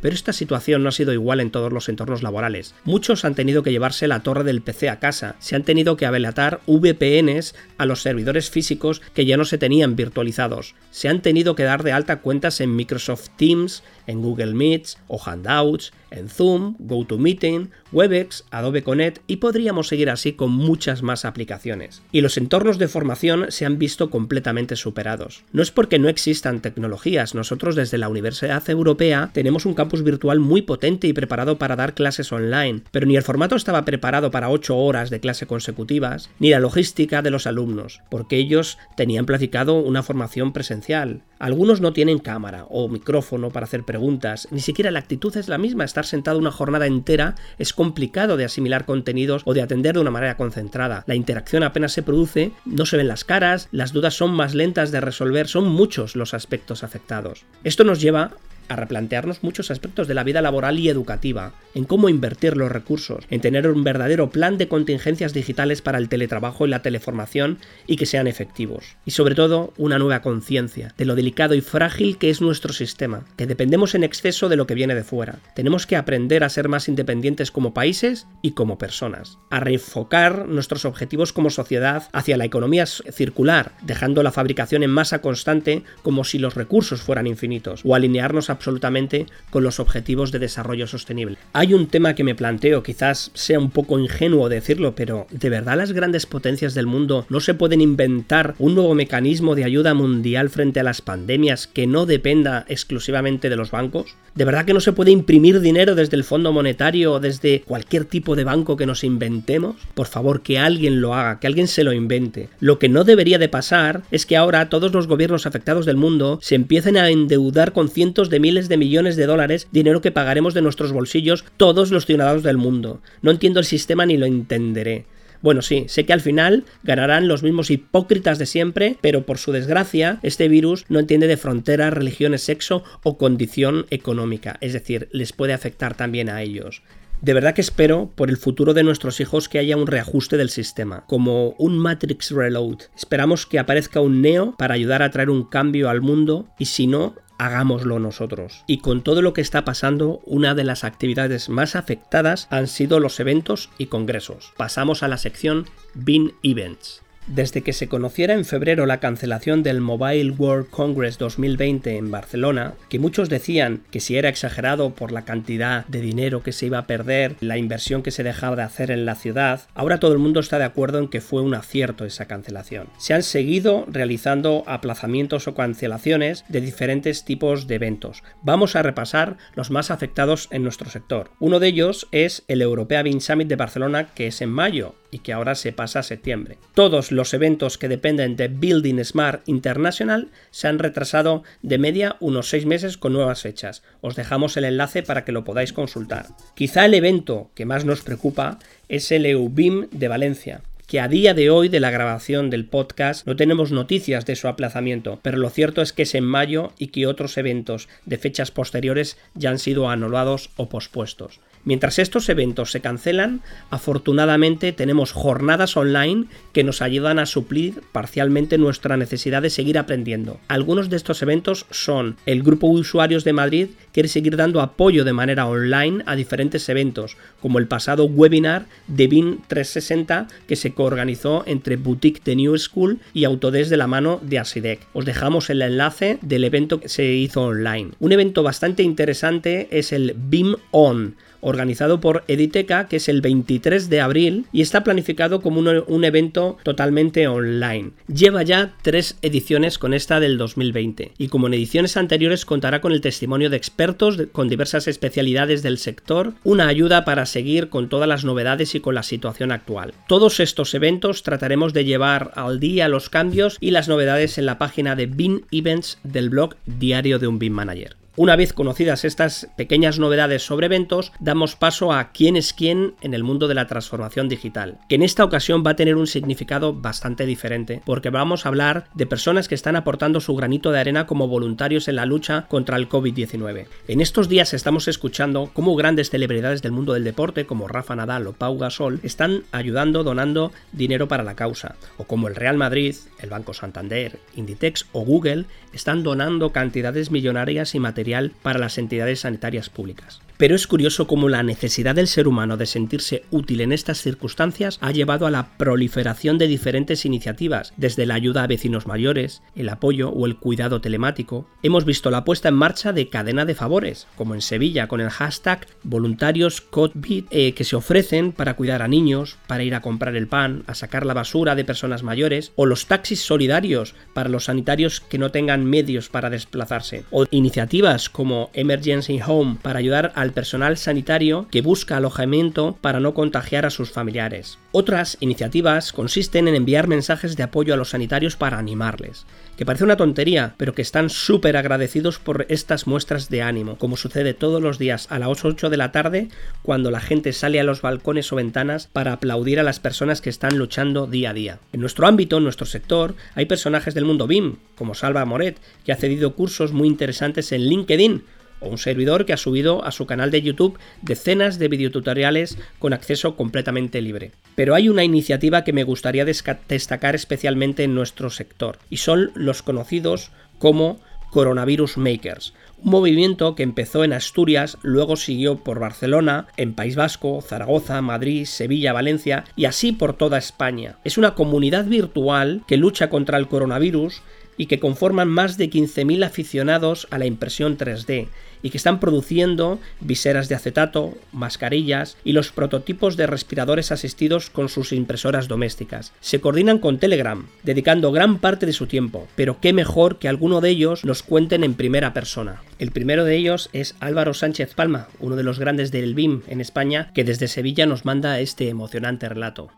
[0.00, 2.74] Pero esta situación no ha sido igual en todos los entornos laborales.
[2.84, 6.06] Muchos han tenido que llevarse la torre del PC a casa, se han tenido que
[6.06, 11.54] abelatar VPNs a los servidores físicos que ya no se tenían virtualizados, se han tenido
[11.54, 16.76] que dar de alta cuentas en Microsoft Teams, en Google Meets o Handouts, en Zoom,
[16.78, 22.02] GoToMeeting, Webex, Adobe Connect y podríamos seguir así con muchas más aplicaciones.
[22.12, 25.44] Y los entornos de formación se han visto completamente superados.
[25.52, 30.40] No es porque no existan tecnologías, nosotros desde la Universidad Europea tenemos un campus virtual
[30.40, 34.50] muy potente y preparado para dar clases online, pero ni el formato estaba preparado para
[34.50, 39.76] 8 horas de clase consecutivas, ni la logística de los alumnos, porque ellos tenían planificado
[39.76, 41.22] una formación presencial.
[41.38, 45.58] Algunos no tienen cámara o micrófono para hacer preguntas, ni siquiera la actitud es la
[45.58, 50.10] misma, sentado una jornada entera es complicado de asimilar contenidos o de atender de una
[50.10, 51.04] manera concentrada.
[51.06, 54.90] La interacción apenas se produce, no se ven las caras, las dudas son más lentas
[54.90, 57.44] de resolver, son muchos los aspectos afectados.
[57.64, 58.32] Esto nos lleva
[58.68, 63.24] a replantearnos muchos aspectos de la vida laboral y educativa, en cómo invertir los recursos,
[63.30, 67.96] en tener un verdadero plan de contingencias digitales para el teletrabajo y la teleformación y
[67.96, 68.96] que sean efectivos.
[69.04, 73.24] Y sobre todo, una nueva conciencia de lo delicado y frágil que es nuestro sistema,
[73.36, 75.38] que dependemos en exceso de lo que viene de fuera.
[75.54, 80.84] Tenemos que aprender a ser más independientes como países y como personas, a reenfocar nuestros
[80.84, 86.38] objetivos como sociedad hacia la economía circular, dejando la fabricación en masa constante como si
[86.38, 91.38] los recursos fueran infinitos, o alinearnos a absolutamente con los objetivos de desarrollo sostenible.
[91.52, 95.76] Hay un tema que me planteo, quizás sea un poco ingenuo decirlo, pero ¿de verdad
[95.76, 100.50] las grandes potencias del mundo no se pueden inventar un nuevo mecanismo de ayuda mundial
[100.50, 104.16] frente a las pandemias que no dependa exclusivamente de los bancos?
[104.34, 108.04] ¿De verdad que no se puede imprimir dinero desde el Fondo Monetario o desde cualquier
[108.04, 109.76] tipo de banco que nos inventemos?
[109.94, 112.48] Por favor, que alguien lo haga, que alguien se lo invente.
[112.60, 116.38] Lo que no debería de pasar es que ahora todos los gobiernos afectados del mundo
[116.42, 120.54] se empiecen a endeudar con cientos de miles de millones de dólares, dinero que pagaremos
[120.54, 123.02] de nuestros bolsillos todos los ciudadanos del mundo.
[123.20, 125.04] No entiendo el sistema ni lo entenderé.
[125.42, 129.52] Bueno, sí, sé que al final ganarán los mismos hipócritas de siempre, pero por su
[129.52, 135.32] desgracia, este virus no entiende de fronteras, religiones, sexo o condición económica, es decir, les
[135.32, 136.82] puede afectar también a ellos.
[137.20, 140.50] De verdad que espero por el futuro de nuestros hijos que haya un reajuste del
[140.50, 142.78] sistema, como un Matrix Reload.
[142.96, 146.86] Esperamos que aparezca un Neo para ayudar a traer un cambio al mundo y si
[146.86, 148.64] no, hagámoslo nosotros.
[148.66, 153.00] Y con todo lo que está pasando, una de las actividades más afectadas han sido
[153.00, 154.52] los eventos y congresos.
[154.56, 157.02] Pasamos a la sección BIN Events.
[157.28, 162.72] Desde que se conociera en febrero la cancelación del Mobile World Congress 2020 en Barcelona,
[162.88, 166.78] que muchos decían que si era exagerado por la cantidad de dinero que se iba
[166.78, 170.18] a perder, la inversión que se dejaba de hacer en la ciudad, ahora todo el
[170.18, 172.88] mundo está de acuerdo en que fue un acierto esa cancelación.
[172.96, 178.22] Se han seguido realizando aplazamientos o cancelaciones de diferentes tipos de eventos.
[178.42, 181.30] Vamos a repasar los más afectados en nuestro sector.
[181.40, 185.20] Uno de ellos es el Europea BIN Summit de Barcelona, que es en mayo y
[185.20, 186.58] que ahora se pasa a septiembre.
[186.74, 192.48] Todos los eventos que dependen de Building Smart International se han retrasado de media unos
[192.48, 193.82] seis meses con nuevas fechas.
[194.00, 196.26] Os dejamos el enlace para que lo podáis consultar.
[196.54, 198.58] Quizá el evento que más nos preocupa
[198.88, 203.26] es el EUBIM de Valencia, que a día de hoy de la grabación del podcast
[203.26, 206.86] no tenemos noticias de su aplazamiento, pero lo cierto es que es en mayo y
[206.86, 211.40] que otros eventos de fechas posteriores ya han sido anulados o pospuestos.
[211.64, 213.40] Mientras estos eventos se cancelan,
[213.70, 220.40] afortunadamente tenemos jornadas online que nos ayudan a suplir parcialmente nuestra necesidad de seguir aprendiendo.
[220.48, 225.04] Algunos de estos eventos son el Grupo de Usuarios de Madrid quiere seguir dando apoyo
[225.04, 230.72] de manera online a diferentes eventos, como el pasado webinar de BIN 360 que se
[230.72, 234.86] coorganizó entre Boutique de New School y Autodesk de la mano de Asidec.
[234.92, 237.90] Os dejamos el enlace del evento que se hizo online.
[237.98, 243.88] Un evento bastante interesante es el BIM On organizado por Editeca, que es el 23
[243.88, 247.90] de abril y está planificado como un, evento totalmente online.
[248.06, 252.92] Lleva ya tres ediciones con esta del 2020 y como en ediciones anteriores contará con
[252.92, 258.08] el testimonio de expertos con diversas especialidades del sector, una ayuda para seguir con todas
[258.08, 259.94] las novedades y con la situación actual.
[260.06, 264.58] Todos estos eventos trataremos de llevar al día los cambios y las novedades en la
[264.58, 267.96] página de BIN Events del blog Diario de un BIM Manager.
[268.18, 273.14] Una vez conocidas estas pequeñas novedades sobre eventos, damos paso a quién es quién en
[273.14, 276.74] el mundo de la transformación digital, que en esta ocasión va a tener un significado
[276.74, 281.06] bastante diferente, porque vamos a hablar de personas que están aportando su granito de arena
[281.06, 283.66] como voluntarios en la lucha contra el COVID-19.
[283.86, 288.26] En estos días estamos escuchando cómo grandes celebridades del mundo del deporte, como Rafa Nadal
[288.26, 292.96] o Pau Gasol, están ayudando, donando dinero para la causa, o como el Real Madrid,
[293.20, 298.07] el Banco Santander, Inditex o Google están donando cantidades millonarias y materiales
[298.42, 300.20] para las entidades sanitarias públicas.
[300.38, 304.78] Pero es curioso cómo la necesidad del ser humano de sentirse útil en estas circunstancias
[304.80, 309.68] ha llevado a la proliferación de diferentes iniciativas, desde la ayuda a vecinos mayores, el
[309.68, 311.48] apoyo o el cuidado telemático.
[311.64, 315.10] Hemos visto la puesta en marcha de cadena de favores, como en Sevilla con el
[315.10, 320.14] hashtag voluntarios COVID eh, que se ofrecen para cuidar a niños, para ir a comprar
[320.14, 324.44] el pan, a sacar la basura de personas mayores, o los taxis solidarios para los
[324.44, 330.27] sanitarios que no tengan medios para desplazarse, o iniciativas como Emergency Home para ayudar al
[330.32, 334.58] personal sanitario que busca alojamiento para no contagiar a sus familiares.
[334.72, 339.26] Otras iniciativas consisten en enviar mensajes de apoyo a los sanitarios para animarles,
[339.56, 343.96] que parece una tontería, pero que están súper agradecidos por estas muestras de ánimo, como
[343.96, 346.28] sucede todos los días a las 8 de la tarde
[346.62, 350.30] cuando la gente sale a los balcones o ventanas para aplaudir a las personas que
[350.30, 351.58] están luchando día a día.
[351.72, 355.92] En nuestro ámbito, en nuestro sector, hay personajes del mundo BIM, como Salva Moret, que
[355.92, 358.22] ha cedido cursos muy interesantes en LinkedIn,
[358.60, 362.92] o un servidor que ha subido a su canal de YouTube decenas de videotutoriales con
[362.92, 364.32] acceso completamente libre.
[364.54, 369.62] Pero hay una iniciativa que me gustaría destacar especialmente en nuestro sector, y son los
[369.62, 376.74] conocidos como Coronavirus Makers, un movimiento que empezó en Asturias, luego siguió por Barcelona, en
[376.74, 380.96] País Vasco, Zaragoza, Madrid, Sevilla, Valencia y así por toda España.
[381.02, 384.22] Es una comunidad virtual que lucha contra el coronavirus
[384.56, 388.28] y que conforman más de 15.000 aficionados a la impresión 3D
[388.62, 394.68] y que están produciendo viseras de acetato, mascarillas y los prototipos de respiradores asistidos con
[394.68, 396.12] sus impresoras domésticas.
[396.20, 400.60] Se coordinan con Telegram, dedicando gran parte de su tiempo, pero qué mejor que alguno
[400.60, 402.62] de ellos nos cuenten en primera persona.
[402.78, 406.60] El primero de ellos es Álvaro Sánchez Palma, uno de los grandes del BIM en
[406.60, 409.70] España, que desde Sevilla nos manda este emocionante relato.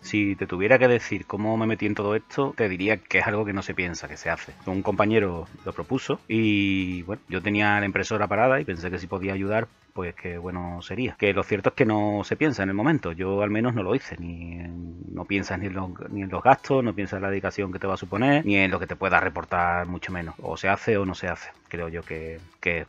[0.00, 3.26] Si te tuviera que decir cómo me metí en todo esto, te diría que es
[3.26, 4.52] algo que no se piensa, que se hace.
[4.66, 9.06] Un compañero lo propuso y bueno, yo tenía la impresora parada y pensé que si
[9.06, 11.16] podía ayudar, pues qué bueno sería.
[11.18, 13.12] Que lo cierto es que no se piensa en el momento.
[13.12, 14.16] Yo al menos no lo hice.
[14.18, 14.56] Ni
[15.12, 17.78] no piensas ni en, los, ni en los gastos, no piensas en la dedicación que
[17.78, 20.34] te va a suponer, ni en lo que te pueda reportar mucho menos.
[20.40, 21.50] O se hace o no se hace.
[21.70, 22.40] Creo yo que,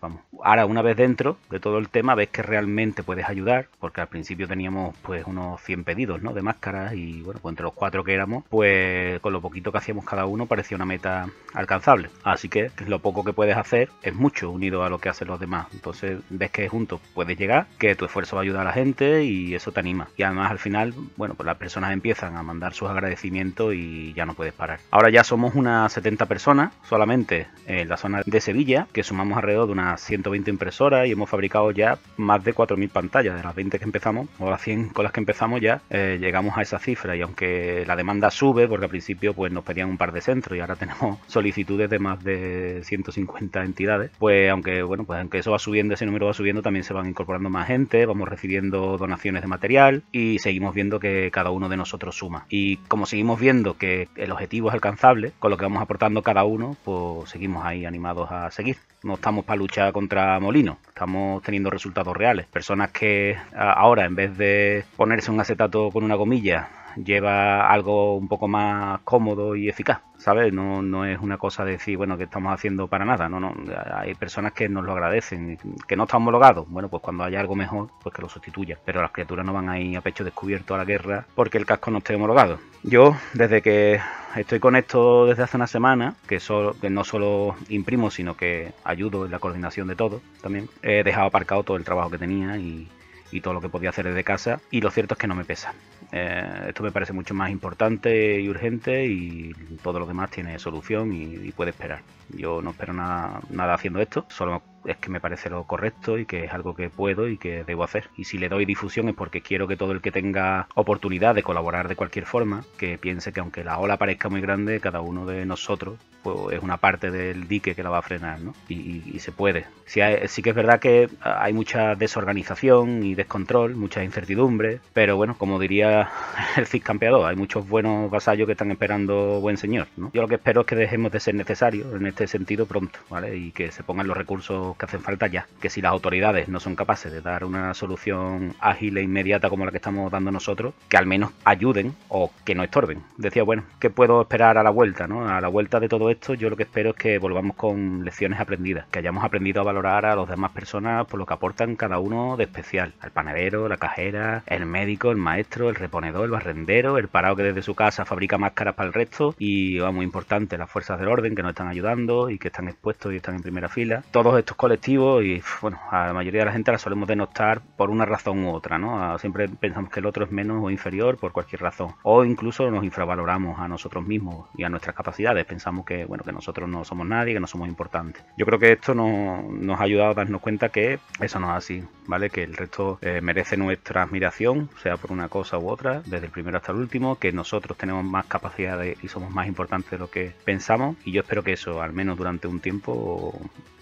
[0.01, 0.21] vamos.
[0.43, 4.07] Ahora, una vez dentro de todo el tema, ves que realmente puedes ayudar, porque al
[4.07, 6.33] principio teníamos pues unos 100 pedidos, ¿no?
[6.33, 9.77] De máscaras y bueno, pues entre los cuatro que éramos, pues con lo poquito que
[9.77, 12.09] hacíamos cada uno parecía una meta alcanzable.
[12.23, 15.39] Así que lo poco que puedes hacer es mucho unido a lo que hacen los
[15.39, 15.67] demás.
[15.73, 19.23] Entonces ves que juntos puedes llegar, que tu esfuerzo va a ayudar a la gente
[19.23, 20.07] y eso te anima.
[20.17, 24.25] Y además al final, bueno, pues las personas empiezan a mandar sus agradecimientos y ya
[24.25, 24.79] no puedes parar.
[24.89, 29.67] Ahora ya somos unas 70 personas solamente en la zona de Sevilla que sumamos alrededor
[29.67, 33.35] de unas 120 impresoras y hemos fabricado ya más de 4.000 pantallas.
[33.35, 36.57] De las 20 que empezamos, o las 100 con las que empezamos ya, eh, llegamos
[36.57, 37.15] a esa cifra.
[37.15, 40.57] Y aunque la demanda sube, porque al principio pues nos pedían un par de centros
[40.57, 45.51] y ahora tenemos solicitudes de más de 150 entidades, pues aunque bueno, pues aunque eso
[45.51, 49.41] va subiendo, ese número va subiendo, también se van incorporando más gente, vamos recibiendo donaciones
[49.41, 52.45] de material y seguimos viendo que cada uno de nosotros suma.
[52.49, 56.43] Y como seguimos viendo que el objetivo es alcanzable, con lo que vamos aportando cada
[56.43, 58.77] uno, pues seguimos ahí animados a seguir seguir.
[59.03, 62.45] No estamos para luchar contra molinos, estamos teniendo resultados reales.
[62.45, 68.27] Personas que ahora, en vez de ponerse un acetato con una gomilla, lleva algo un
[68.27, 70.53] poco más cómodo y eficaz, ¿sabes?
[70.53, 73.53] No, no es una cosa de decir, bueno, que estamos haciendo para nada, no, no,
[73.93, 75.57] hay personas que nos lo agradecen,
[75.87, 79.01] que no está homologado, bueno, pues cuando haya algo mejor, pues que lo sustituya, pero
[79.01, 81.91] las criaturas no van a ir a pecho descubierto a la guerra porque el casco
[81.91, 82.59] no esté homologado.
[82.83, 83.99] Yo, desde que
[84.35, 88.73] estoy con esto desde hace una semana, que, solo, que no solo imprimo, sino que
[88.83, 92.57] ayudo en la coordinación de todo también, he dejado aparcado todo el trabajo que tenía
[92.57, 92.87] y
[93.31, 95.45] y todo lo que podía hacer desde casa y lo cierto es que no me
[95.45, 95.73] pesa.
[96.11, 101.13] Eh, esto me parece mucho más importante y urgente y todo lo demás tiene solución
[101.13, 102.01] y, puede esperar.
[102.29, 106.25] Yo no espero nada, nada haciendo esto, solo es que me parece lo correcto y
[106.25, 108.09] que es algo que puedo y que debo hacer.
[108.17, 111.43] Y si le doy difusión es porque quiero que todo el que tenga oportunidad de
[111.43, 115.25] colaborar de cualquier forma, que piense que aunque la ola parezca muy grande, cada uno
[115.25, 118.53] de nosotros pues, es una parte del dique que la va a frenar, ¿no?
[118.69, 119.65] Y, se puede.
[119.85, 125.37] Sí, sí que es verdad que hay mucha desorganización y descontrol, mucha incertidumbre, pero bueno,
[125.37, 126.09] como diría
[126.57, 130.09] el Cid Campeador, hay muchos buenos vasallos que están esperando buen señor, ¿no?
[130.13, 133.35] Yo lo que espero es que dejemos de ser necesarios en este sentido pronto, ¿vale?
[133.35, 135.47] Y que se pongan los recursos que hacen falta ya.
[135.61, 139.65] Que si las autoridades no son capaces de dar una solución ágil e inmediata como
[139.65, 143.03] la que estamos dando nosotros, que al menos ayuden o que no estorben.
[143.17, 145.07] Decía, bueno, ¿qué puedo esperar a la vuelta?
[145.07, 145.27] ¿no?
[145.27, 148.39] A la vuelta de todo esto, yo lo que espero es que volvamos con lecciones
[148.39, 151.99] aprendidas, que hayamos aprendido a valorar a las demás personas por lo que aportan cada
[151.99, 152.93] uno de especial.
[152.99, 157.43] Al panadero, la cajera, el médico, el maestro, el reponedor, el barrendero, el parado que
[157.43, 161.07] desde su casa fabrica máscaras para el resto y, va muy importante, las fuerzas del
[161.07, 164.03] orden que nos están ayudando y que están expuestos y están en primera fila.
[164.11, 167.89] Todos estos colectivos y bueno, a la mayoría de la gente la solemos denostar por
[167.89, 169.17] una razón u otra, ¿no?
[169.17, 171.95] Siempre pensamos que el otro es menos o inferior por cualquier razón.
[172.03, 175.45] O incluso nos infravaloramos a nosotros mismos y a nuestras capacidades.
[175.45, 178.23] Pensamos que, bueno, que nosotros no somos nadie, que no somos importantes.
[178.37, 181.83] Yo creo que esto nos ha ayudado a darnos cuenta que eso no es así,
[182.05, 182.29] ¿vale?
[182.29, 186.31] Que el resto eh, merece nuestra admiración, sea por una cosa u otra, desde el
[186.31, 190.11] primero hasta el último, que nosotros tenemos más capacidades y somos más importantes de lo
[190.11, 190.97] que pensamos.
[191.03, 193.33] Y yo espero que eso, al menos durante un tiempo,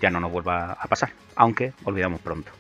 [0.02, 2.52] ya no nos vuelva a pasar, aunque olvidamos pronto.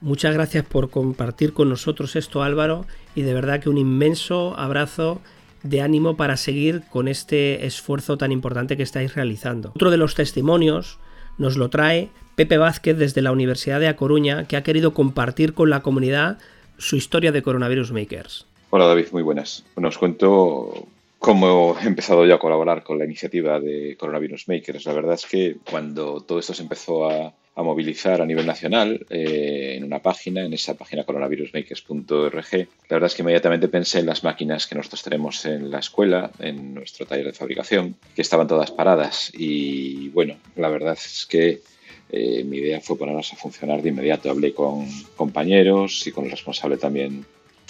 [0.00, 2.84] Muchas gracias por compartir con nosotros esto Álvaro
[3.14, 5.20] y de verdad que un inmenso abrazo
[5.62, 9.70] de ánimo para seguir con este esfuerzo tan importante que estáis realizando.
[9.74, 10.98] Otro de los testimonios
[11.38, 15.54] nos lo trae Pepe Vázquez desde la Universidad de A Coruña, que ha querido compartir
[15.54, 16.38] con la comunidad
[16.76, 18.46] su historia de Coronavirus Makers.
[18.70, 19.64] Hola David, muy buenas.
[19.74, 20.86] Bueno, os cuento
[21.24, 24.84] cómo he empezado yo a colaborar con la iniciativa de Coronavirus Makers.
[24.84, 29.76] La verdad es que cuando todo esto se empezó a, movilizar a nivel nacional eh,
[29.76, 32.52] en una página, en esa página coronavirusmakers.org.
[32.52, 36.30] La verdad es que inmediatamente pensé en las máquinas que nosotros tenemos en la escuela,
[36.40, 39.32] en nuestro taller de fabricación, que estaban todas paradas.
[39.32, 41.62] Y bueno, la verdad es que
[42.10, 44.28] eh, mi idea fue ponerlas a funcionar de inmediato.
[44.28, 44.86] Hablé con
[45.16, 47.24] compañeros y con el responsable también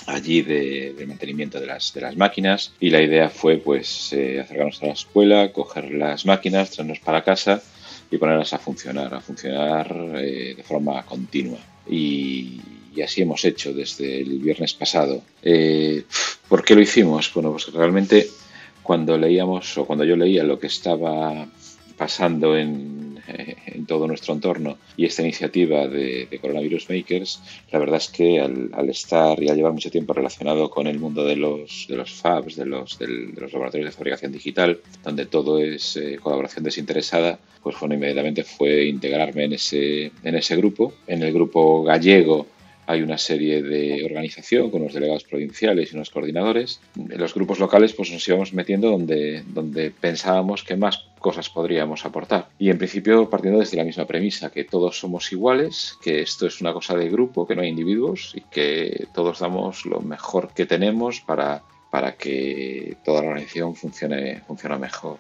[0.07, 4.93] allí de, mantenimiento de las, máquinas y la idea fue pues eh, acercarnos a la
[4.93, 7.63] escuela, coger las máquinas, traernos para casa
[8.11, 11.59] y ponerlas a funcionar, a funcionar eh, de forma continua.
[11.89, 12.61] Y,
[13.03, 15.21] así hemos hecho desde el viernes pasado.
[15.43, 16.05] Eh,
[16.49, 17.33] ¿Por qué lo hicimos?
[17.35, 18.29] Bueno, pues realmente
[18.85, 21.49] cuando leíamos o cuando yo leía lo que estaba
[21.97, 27.41] pasando en, en todo nuestro entorno y esta iniciativa de, Coronavirus Makers,
[27.71, 31.25] la verdad es que al, estar y al llevar mucho tiempo relacionado con el mundo
[31.25, 35.59] de los, de los fabs, de los, de los laboratorios de fabricación digital, donde todo
[35.59, 40.93] es eh, colaboración desinteresada, pues bueno, inmediatamente fue integrarme en ese, en ese grupo.
[41.07, 42.47] En el grupo gallego
[42.87, 46.81] hay una serie de organización con unos delegados provinciales y unos coordinadores.
[46.97, 52.05] En los grupos locales pues nos íbamos metiendo donde, donde pensábamos que más cosas podríamos
[52.05, 52.49] aportar.
[52.59, 56.61] Y en principio partiendo desde la misma premisa, que todos somos iguales, que esto es
[56.61, 60.67] una cosa de grupo, que no hay individuos y que todos damos lo mejor que
[60.67, 65.19] tenemos para, para que toda la organización funcione, funcione mejor.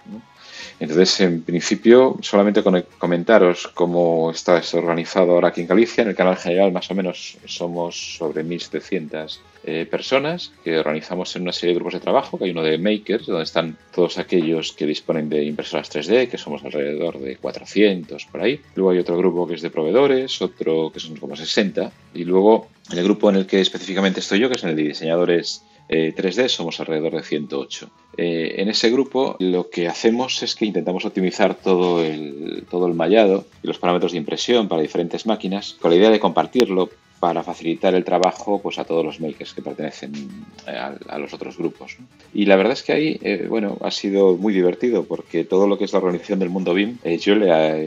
[0.80, 2.62] Entonces, en principio, solamente
[2.98, 6.02] comentaros cómo está organizado ahora aquí en Galicia.
[6.02, 11.42] En el canal general, más o menos, somos sobre 1.700 eh, personas que organizamos en
[11.42, 14.72] una serie de grupos de trabajo, que hay uno de makers, donde están todos aquellos
[14.72, 18.60] que disponen de impresoras 3D, que somos alrededor de 400 por ahí.
[18.74, 21.90] Luego hay otro grupo que es de proveedores, otro que son como 60.
[22.12, 24.76] Y luego, en el grupo en el que específicamente estoy yo, que es en el
[24.76, 27.90] de diseñadores 3D, eh, somos alrededor de 108.
[28.16, 32.94] Eh, en ese grupo lo que hacemos es que intentamos optimizar todo el, todo el
[32.94, 36.90] mallado y los parámetros de impresión para diferentes máquinas con la idea de compartirlo
[37.24, 40.12] para facilitar el trabajo pues, a todos los makers que pertenecen
[40.66, 40.76] eh,
[41.08, 41.96] a, los otros grupos.
[42.34, 45.78] Y la verdad es que ahí eh, bueno, ha sido muy divertido porque todo lo
[45.78, 47.46] que es la organización del mundo BIM eh, yo le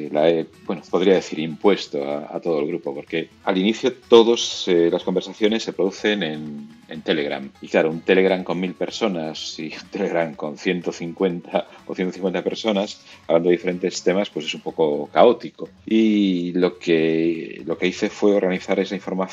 [0.09, 5.03] la he, bueno, podría decir, impuesto a, todo el grupo porque al inicio todas las
[5.03, 7.47] conversaciones se producen en, en, Telegram.
[7.61, 13.01] Y claro, un Telegram con mil personas y un Telegram con 150 o 150 personas
[13.27, 15.69] hablando de diferentes temas pues es un poco caótico.
[15.85, 19.26] Y lo que, lo que hice fue organizar esa información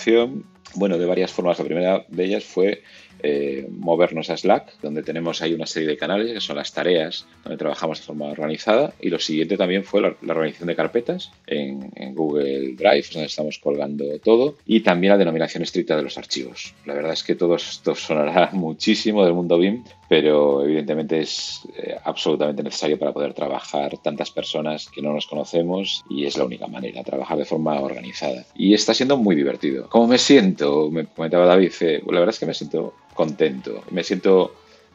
[0.74, 1.58] bueno, de varias formas.
[1.58, 2.82] La primera de ellas fue
[3.26, 7.26] eh, movernos a Slack, donde tenemos ahí una serie de canales, que son las tareas,
[7.42, 8.92] donde trabajamos de forma organizada.
[9.00, 14.04] Y lo siguiente también fue la, organización de carpetas en, Google Drive, donde estamos colgando
[14.22, 16.74] todo, y también la denominación estricta de los archivos.
[16.84, 21.96] La verdad es que todo esto sonará muchísimo del mundo BIM, pero evidentemente es eh,
[22.04, 26.66] absolutamente necesario para poder trabajar tantas personas que no nos conocemos y es la única
[26.66, 28.44] manera, trabajar de forma organizada.
[28.54, 29.88] Y está siendo muy divertido.
[29.88, 30.90] ¿Cómo me siento?
[30.90, 33.84] Me comentaba David, eh, la verdad es que me siento contento.
[33.90, 34.54] Me siento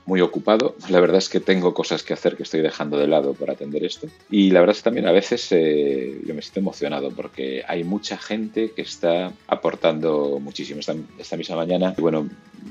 [0.09, 0.75] muy ocupado.
[0.89, 3.85] La verdad es que tengo cosas que hacer que estoy dejando de lado por atender
[3.85, 4.07] esto.
[4.31, 7.83] Y la verdad es que también a veces eh, yo me siento emocionado porque hay
[7.83, 10.79] mucha gente que está aportando muchísimo.
[10.79, 12.27] Esta, esta misma mañana, bueno,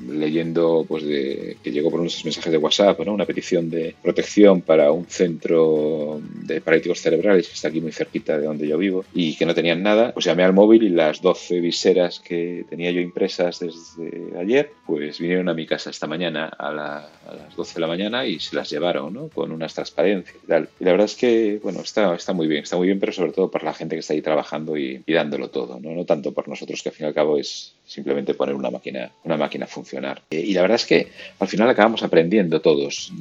[0.09, 3.15] leyendo pues de, que llegó por unos mensajes de WhatsApp, ¿no?
[3.15, 8.39] una petición de protección para un centro de paralíticos cerebrales que está aquí muy cerquita
[8.39, 11.21] de donde yo vivo y que no tenían nada, pues llamé al móvil y las
[11.23, 16.47] 12 viseras que tenía yo impresas desde ayer, pues vinieron a mi casa esta mañana
[16.47, 19.29] a la, a las 12 de la mañana y se las llevaron, ¿no?
[19.29, 20.69] Con unas transparencias y tal.
[20.81, 23.33] Y la verdad es que, bueno, está, está muy bien, está muy bien, pero sobre
[23.33, 25.91] todo por la gente que está ahí trabajando y, dándolo todo, ¿no?
[25.95, 29.11] No tanto por nosotros, que al fin y al cabo es simplemente poner una máquina,
[29.25, 30.23] una máquina a funcionar.
[30.31, 31.09] Eh, y la verdad es que
[31.39, 33.13] al final acabamos aprendiendo todos.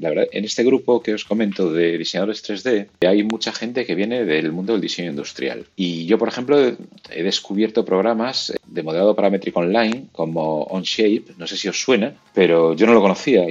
[0.00, 3.94] la verdad, en este grupo que os comento de diseñadores 3D, hay mucha gente que
[3.94, 5.66] viene del mundo del diseño industrial.
[5.76, 6.58] Y yo, por ejemplo,
[7.10, 12.74] he descubierto programas de modelado paramétrico online como OnShape, no sé si os suena, pero
[12.74, 13.46] yo no lo conocía.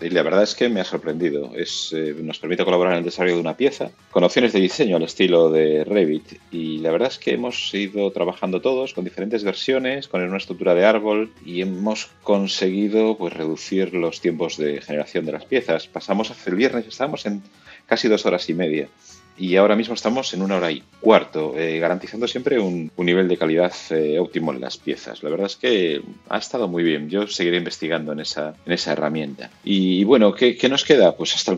[0.00, 1.50] Y la verdad es que me ha sorprendido.
[1.56, 4.96] Es, eh, nos permite colaborar en el desarrollo de una pieza con opciones de diseño
[4.96, 6.38] al estilo de Revit.
[6.52, 10.76] Y la verdad es que hemos ido trabajando todos con diferentes versiones, con una estructura
[10.76, 15.88] de árbol y hemos conseguido pues, reducir los tiempos de generación de las piezas.
[15.88, 17.42] Pasamos hace el viernes, estábamos en
[17.86, 18.88] casi dos horas y media
[19.36, 23.36] y ahora mismo estamos en una hora y cuarto, eh, garantizando siempre un, nivel de
[23.36, 25.22] calidad eh, óptimo en las piezas.
[25.22, 27.10] La verdad es que ha estado muy bien.
[27.10, 29.50] Yo seguiré investigando en esa, en esa herramienta.
[29.64, 31.16] Y, bueno, ¿qué, ¿qué, nos queda?
[31.16, 31.56] Pues hasta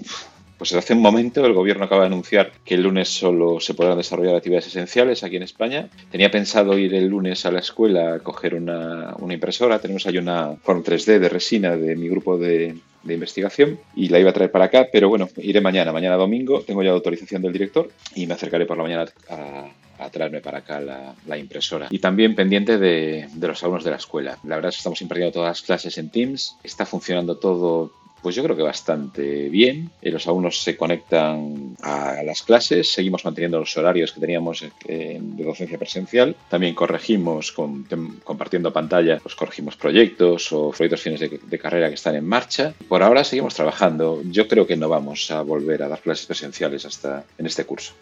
[0.58, 3.98] pues hace un momento el gobierno acaba de anunciar que el lunes solo se podrán
[3.98, 5.88] desarrollar actividades esenciales aquí en España.
[6.10, 9.78] Tenía pensado ir el lunes a la escuela a coger una, una impresora.
[9.78, 12.76] Tenemos ahí una Form 3D de resina de mi grupo de,
[13.06, 16.62] de investigación y la iba a traer para acá, pero bueno, iré mañana, mañana domingo,
[16.62, 20.80] tengo ya autorización del director y me acercaré por la mañana a, traerme para acá
[20.80, 21.88] la, impresora.
[21.90, 24.38] Y también pendiente de, de, los alumnos de la escuela.
[24.44, 27.92] La verdad es que estamos impartiendo todas las clases en Teams, está funcionando todo
[28.26, 29.88] pues yo creo que bastante bien.
[30.02, 35.44] Eh, los alumnos se conectan a las clases, seguimos manteniendo los horarios que teníamos de
[35.44, 36.34] docencia presencial.
[36.50, 42.26] También corregimos, compartiendo pantalla, pues corregimos proyectos o proyectos fines de, carrera que están en
[42.26, 42.74] marcha.
[42.88, 44.20] Por ahora seguimos trabajando.
[44.24, 47.92] Yo creo que no vamos a volver a dar clases presenciales hasta en este curso.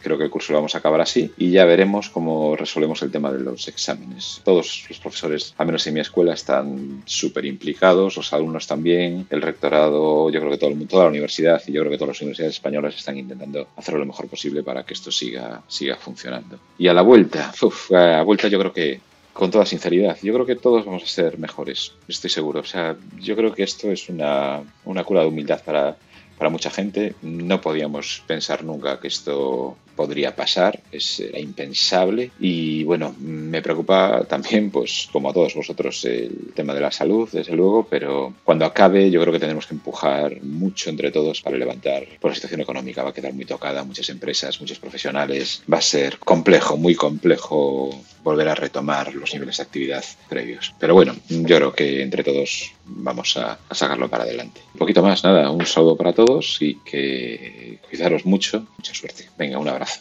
[0.00, 3.10] creo que el curso lo vamos a acabar así y ya veremos cómo resolvemos el
[3.10, 4.40] tema de los exámenes.
[4.42, 9.42] Todos los profesores, al menos en mi escuela, están súper implicados, los alumnos también, el
[9.42, 12.14] rector yo creo que todo el mundo, toda la universidad y yo creo que todas
[12.14, 16.58] las universidades españolas están intentando hacerlo lo mejor posible para que esto siga, siga funcionando.
[16.78, 17.52] Y a la vuelta,
[17.90, 19.00] a la vuelta yo creo que
[19.32, 22.60] con toda sinceridad, yo creo que todos vamos a ser mejores, estoy seguro.
[22.60, 25.96] O sea, yo creo que esto es una, una cura de humildad para,
[26.38, 27.14] para mucha gente.
[27.20, 32.30] No podíamos pensar nunca que esto podría pasar, es impensable.
[32.38, 37.28] Y bueno, me preocupa también, pues como a todos vosotros, el tema de la salud,
[37.32, 41.56] desde luego, pero cuando acabe yo creo que tenemos que empujar mucho entre todos para
[41.56, 43.02] levantar, por la situación económica.
[43.02, 47.90] Va a quedar muy tocada, muchas empresas, muchos profesionales, va a ser complejo, muy complejo
[48.26, 50.74] volver a retomar los niveles de actividad previos.
[50.80, 54.60] Pero bueno, yo creo que entre todos vamos a, sacarlo para adelante.
[54.74, 59.28] Un poquito más, nada, un saludo para todos y que cuidaros mucho, mucha suerte.
[59.38, 60.00] Venga, un abrazo.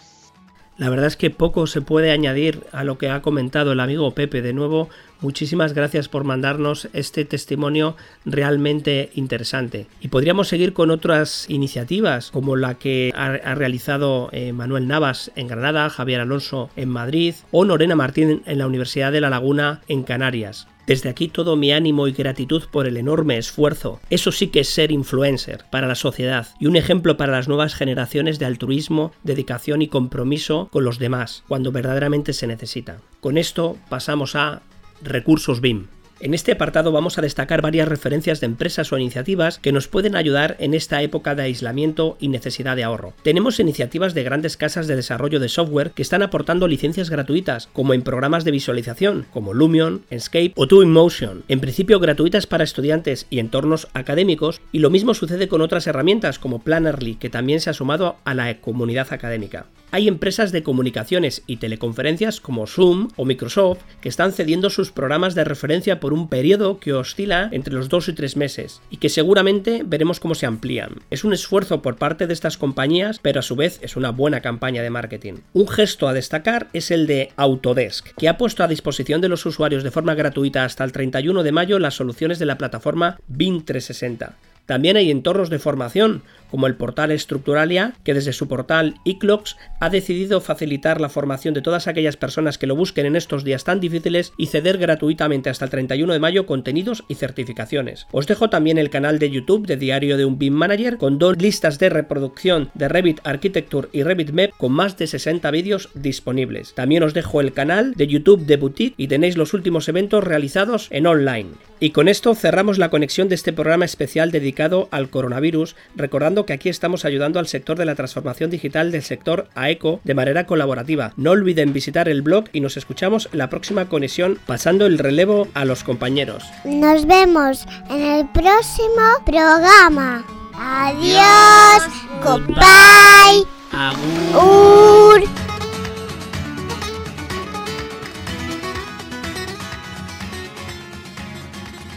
[0.78, 4.12] La verdad es que poco se puede añadir a lo que ha comentado el amigo
[4.12, 4.42] Pepe.
[4.42, 4.90] De nuevo,
[5.22, 7.96] muchísimas gracias por mandarnos este testimonio
[8.26, 9.88] realmente interesante.
[10.02, 15.48] Y podríamos seguir con otras iniciativas, como la que ha, realizado eh, Manuel Navas en
[15.48, 20.04] Granada, Javier Alonso en Madrid o Lorena Martín en la Universidad de La Laguna en
[20.04, 20.68] Canarias.
[20.88, 24.00] Desde aquí todo mi ánimo y gratitud por el enorme esfuerzo.
[24.10, 27.74] Eso sí que es ser influencer para la sociedad y un ejemplo para las nuevas
[27.76, 33.00] generaciones de altruismo, dedicación y compromiso con los demás, cuando verdaderamente se necesita.
[33.20, 34.62] Con esto pasamos a
[35.02, 35.88] recursos BIM.
[36.22, 40.16] En este apartado vamos a destacar varias referencias de empresas o iniciativas que nos pueden
[40.16, 43.14] ayudar en esta época de aislamiento y necesidad de ahorro.
[43.22, 47.94] Tenemos iniciativas de grandes casas de desarrollo de software que están aportando licencias gratuitas, como
[47.94, 53.40] en programas de visualización, como Lumion, Enscape o Twinmotion, en principio gratuitas para estudiantes y
[53.40, 57.74] entornos académicos, y lo mismo sucede con otras herramientas como Plannerly, que también se ha
[57.74, 59.66] sumado a la comunidad académica.
[59.92, 65.36] Hay empresas de comunicaciones y teleconferencias como Zoom o Microsoft que están cediendo sus programas
[65.36, 69.10] de referencia por un periodo que oscila entre los dos y tres meses y que
[69.10, 71.02] seguramente veremos cómo se amplían.
[71.10, 74.42] Es un esfuerzo por parte de estas compañías, pero a su vez es una buena
[74.42, 75.34] campaña de marketing.
[75.54, 79.46] Un gesto a destacar es el de Autodesk, que ha puesto a disposición de los
[79.46, 83.64] usuarios de forma gratuita hasta el 31 de mayo las soluciones de la plataforma BIM
[83.64, 84.36] 360.
[84.66, 89.90] También hay entornos de formación, como el portal Estructuralia, que desde su portal eClocks ha
[89.90, 93.80] decidido facilitar la formación de todas aquellas personas que lo busquen en estos días tan
[93.80, 98.08] difíciles y ceder gratuitamente hasta el 31 de mayo contenidos y certificaciones.
[98.12, 101.38] Os dejo también el canal de YouTube de Diario de un BIM Manager con dos
[101.38, 106.74] listas de reproducción de Revit Architecture y Revit Map con más de 60 vídeos disponibles.
[106.74, 110.88] También os dejo el canal de YouTube de Boutique y tenéis los últimos eventos realizados
[110.90, 111.50] en online.
[111.80, 114.55] Y con esto cerramos la conexión de este programa especial dedicado
[114.92, 119.48] al coronavirus, recordando que aquí estamos ayudando al sector de la transformación digital del sector
[119.54, 121.14] AECO de manera colaborativa.
[121.18, 125.48] No olviden visitar el blog y nos escuchamos en la próxima conexión pasando el relevo
[125.54, 126.46] a los compañeros.
[126.64, 130.26] Nos vemos en el próximo programa.
[130.58, 131.84] Adiós,
[132.24, 133.46] goodbye,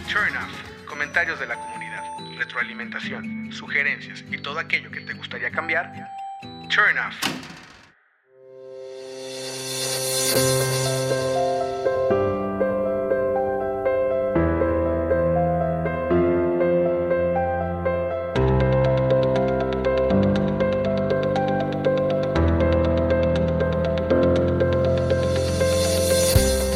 [0.09, 0.51] Turn off.
[0.87, 1.67] Comentarios de la.
[2.59, 5.93] Retroalimentación, sugerencias y todo aquello que te gustaría cambiar,
[6.69, 7.15] turn off.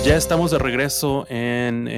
[0.04, 1.88] Ya estamos de regreso en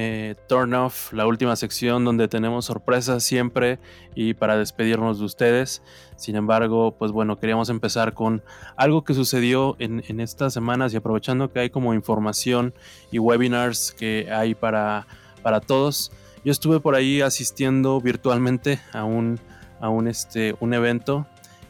[0.47, 3.79] Turn Off, la última sección donde tenemos sorpresas siempre
[4.15, 5.81] y para despedirnos de ustedes.
[6.15, 8.43] Sin embargo, pues bueno, queríamos empezar con
[8.75, 12.73] algo que sucedió en, en estas semanas y aprovechando que hay como información
[13.11, 15.07] y webinars que hay para,
[15.41, 16.11] para todos.
[16.43, 19.39] Yo estuve por ahí asistiendo virtualmente a un,
[19.79, 21.25] a un, este, un evento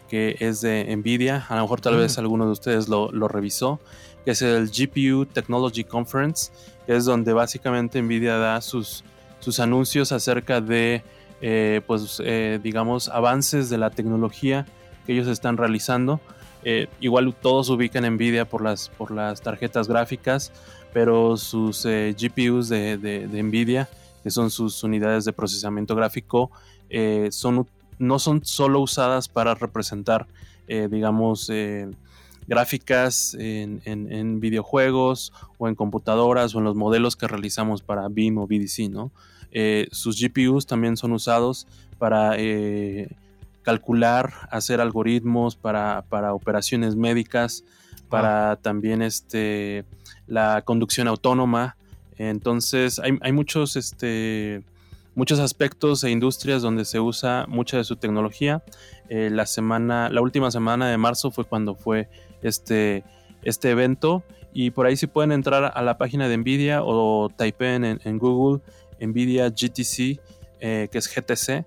[0.10, 1.46] que es de Nvidia.
[1.50, 3.80] A lo mejor tal vez alguno de ustedes lo, lo revisó
[4.26, 6.52] que es el GPU Technology Conference,
[6.88, 9.04] es donde básicamente Nvidia da sus,
[9.40, 11.04] sus anuncios acerca de,
[11.42, 14.66] eh, pues, eh, digamos, avances de la tecnología
[15.06, 16.20] que ellos están realizando.
[16.64, 20.52] Eh, igual todos ubican Nvidia por las, por las tarjetas gráficas,
[20.94, 23.90] pero sus GPUs de, de, Nvidia,
[24.24, 26.50] que son sus unidades de procesamiento gráfico,
[27.30, 27.68] son,
[28.00, 30.26] no son solo usadas para representar,
[30.68, 31.52] digamos,
[32.48, 38.48] gráficas en, videojuegos o en computadoras o en los modelos que realizamos para BIM o
[38.48, 39.12] BDC, ¿no?
[39.52, 41.66] Eh, sus GPUs también son usados
[41.98, 43.08] para eh,
[43.66, 47.64] calcular, hacer algoritmos para, operaciones médicas,
[48.10, 49.86] para también este,
[50.28, 51.76] la conducción autónoma.
[52.18, 54.64] Entonces hay, muchos, este,
[55.16, 58.64] muchos aspectos e industrias donde se usa mucha de su tecnología.
[59.10, 62.08] Eh, la semana, la última semana de marzo fue cuando fue
[62.48, 63.04] este,
[63.44, 64.24] este evento.
[64.54, 68.62] Y por ahí si pueden entrar a la página de Nvidia o typeen en, Google
[69.02, 70.20] Nvidia GTC,
[70.62, 71.66] eh, que es GTC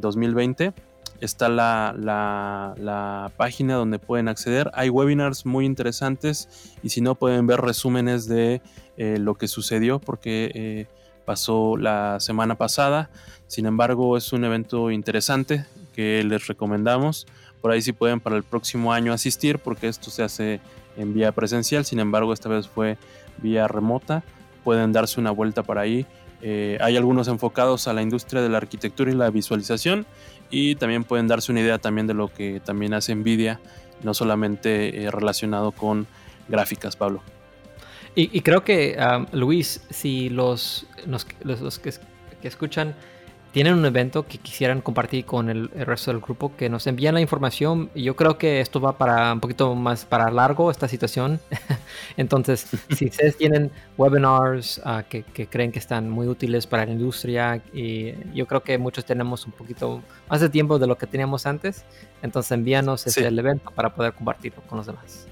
[0.00, 0.64] 2020.
[0.64, 0.72] Eh,
[1.20, 4.70] Está la, la, página donde pueden acceder.
[4.72, 8.62] Hay webinars muy interesantes y si no pueden ver resúmenes de
[8.96, 10.86] eh, lo que sucedió porque
[11.26, 13.10] pasó la semana pasada.
[13.48, 17.26] Sin embargo, es un evento interesante que les recomendamos.
[17.60, 20.60] Por ahí sí pueden para el próximo año asistir porque esto se hace
[20.96, 22.96] en vía presencial, sin embargo esta vez fue
[23.38, 24.22] vía remota.
[24.64, 26.06] Pueden darse una vuelta por ahí.
[26.42, 30.06] Eh, hay algunos enfocados a la industria de la arquitectura y la visualización
[30.50, 33.60] y también pueden darse una idea también de lo que también hace Nvidia,
[34.02, 36.06] no solamente eh, relacionado con
[36.48, 37.22] gráficas, Pablo.
[38.16, 38.98] Y, creo que,
[39.32, 41.92] Luis, si los, los, los que
[42.42, 42.96] escuchan
[43.52, 47.20] tienen un evento que quisieran compartir con el, resto del grupo, que nos envían la
[47.20, 47.90] información.
[47.94, 51.40] Y yo creo que esto va para un poquito más para largo esta situación.
[52.16, 57.60] Entonces, si ustedes tienen webinars ah, que, creen que están muy útiles para la industria,
[57.72, 61.46] y yo creo que muchos tenemos un poquito más de tiempo de lo que teníamos
[61.46, 61.84] antes,
[62.22, 65.26] entonces envíanos ese el evento para poder compartirlo con los demás.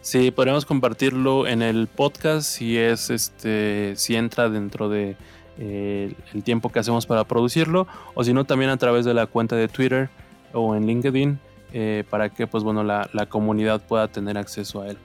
[0.00, 5.16] Sí, podemos compartirlo en el podcast si es este si entra dentro de
[5.58, 9.26] eh, el tiempo que hacemos para producirlo, o si no también a través de la
[9.26, 10.10] cuenta de Twitter
[10.52, 11.38] o en LinkedIn,
[11.72, 14.98] eh, para que pues bueno la, comunidad pueda tener acceso a él.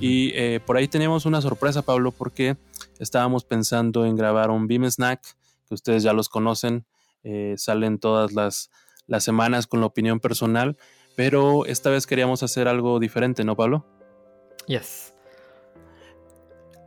[0.00, 2.56] Y eh, por ahí teníamos una sorpresa, Pablo, porque
[2.98, 5.20] estábamos pensando en grabar un Beam Snack,
[5.68, 6.84] que ustedes ya los conocen,
[7.56, 8.70] salen todas las,
[9.06, 10.76] las semanas con la opinión personal,
[11.16, 13.84] pero esta vez queríamos hacer algo diferente, ¿no, Pablo?
[14.66, 15.09] Yes.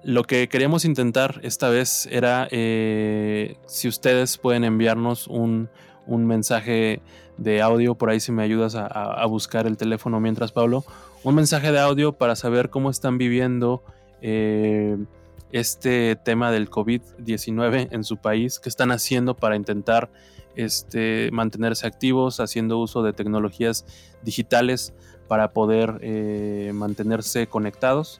[0.04, 5.70] Lo que queríamos intentar esta vez era eh, si ustedes pueden enviarnos un,
[6.08, 7.02] mensaje
[7.38, 10.84] de audio, por ahí si me ayudas a, buscar el teléfono mientras Pablo,
[11.24, 13.82] un mensaje de audio para saber cómo están viviendo
[14.22, 14.98] eh,
[15.54, 20.10] este tema del COVID-19 en su país, qué están haciendo para intentar
[20.56, 23.86] este, mantenerse activos, haciendo uso de tecnologías
[24.22, 24.94] digitales
[25.30, 28.20] para poder eh, mantenerse conectados.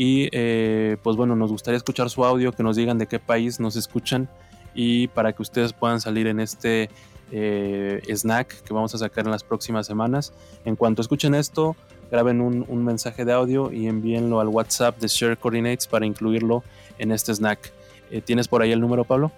[0.00, 3.60] Y eh, pues bueno, nos gustaría escuchar su audio, que nos digan de qué país
[3.60, 4.30] nos escuchan
[4.74, 6.88] y para que ustedes puedan salir en este
[7.30, 10.32] eh, snack que vamos a sacar en las próximas semanas.
[10.64, 11.76] En cuanto escuchen esto,
[12.10, 16.64] graben un, mensaje de audio y envíenlo al WhatsApp de Share Coordinates para incluirlo
[16.96, 17.70] en este snack.
[18.10, 19.32] Eh, ¿Tienes por ahí el número, Pablo?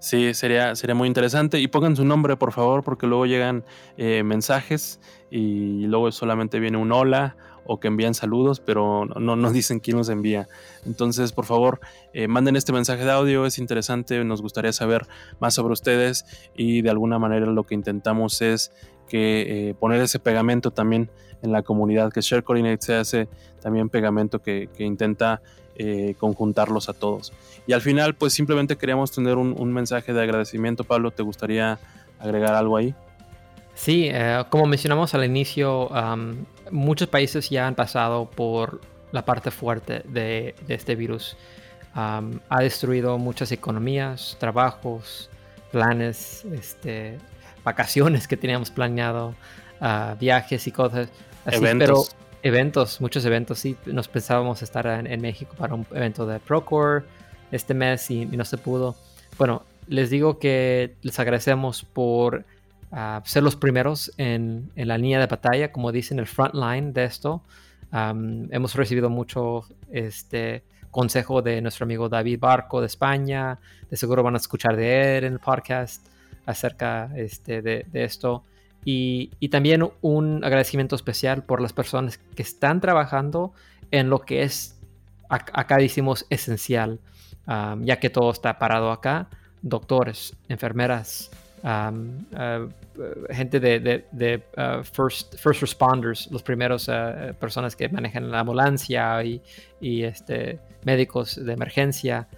[0.00, 1.60] Sí, sería, sería muy interesante.
[1.60, 3.64] Y pongan su nombre, por favor, porque luego llegan
[3.96, 9.52] eh, mensajes y luego solamente viene un hola o que envían saludos, pero no nos
[9.54, 10.48] dicen quién los envía.
[10.84, 11.80] Entonces, por favor,
[12.12, 15.06] eh, manden este mensaje de audio, es interesante, nos gustaría saber
[15.40, 16.24] más sobre ustedes
[16.56, 18.72] y de alguna manera lo que intentamos es
[19.08, 21.10] que eh, poner ese pegamento también
[21.42, 23.28] en la comunidad, que Share Coordinate se hace
[23.60, 25.42] también pegamento que, intenta
[25.76, 27.32] eh, conjuntarlos a todos.
[27.66, 30.84] Y al final, pues simplemente queríamos tener un, mensaje de agradecimiento.
[30.84, 31.78] Pablo, ¿te gustaría
[32.18, 32.94] agregar algo ahí?
[33.74, 35.90] Sí, eh, como mencionamos al inicio,
[36.72, 38.80] muchos países ya han pasado por
[39.12, 41.36] la parte fuerte de, este virus.
[41.94, 45.30] ha destruido muchas economías, trabajos,
[45.70, 47.18] planes, este,
[47.62, 49.34] vacaciones que teníamos planeado,
[49.80, 51.08] ah, viajes y cosas
[51.44, 51.56] así.
[51.56, 53.58] Eventos eventos, muchos eventos.
[53.58, 57.04] Sí, nos pensábamos estar en, México para un evento de Procore
[57.50, 58.96] este mes y, no se pudo.
[59.38, 62.44] Bueno, les digo que les agradecemos por
[62.92, 67.04] ah, ser los primeros en, la línea de batalla, como dicen, el front line de
[67.04, 67.42] esto.
[67.92, 73.58] hemos recibido mucho este, consejo de nuestro amigo David Barco de España.
[73.90, 76.06] De seguro van a escuchar de él en el podcast
[76.46, 78.44] acerca este, de, de esto.
[78.84, 83.52] Y, también un agradecimiento especial por las personas que están trabajando
[83.90, 84.80] en lo que es,
[85.28, 87.00] acá decimos, esencial,
[87.46, 89.28] ya que todo está parado acá.
[89.62, 91.30] Doctores, enfermeras,
[91.62, 99.22] uh, gente de, uh, first, first, responders, los primeros uh, personas que manejan la ambulancia
[99.24, 99.40] y,
[100.04, 102.28] este, médicos de emergencia.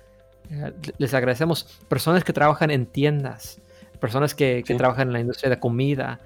[0.98, 1.64] les agradecemos.
[1.88, 3.60] Personas que trabajan en tiendas,
[4.00, 6.20] personas que, que trabajan en la industria de comida,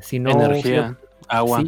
[0.00, 0.96] si no, Energía,
[1.28, 1.64] agua.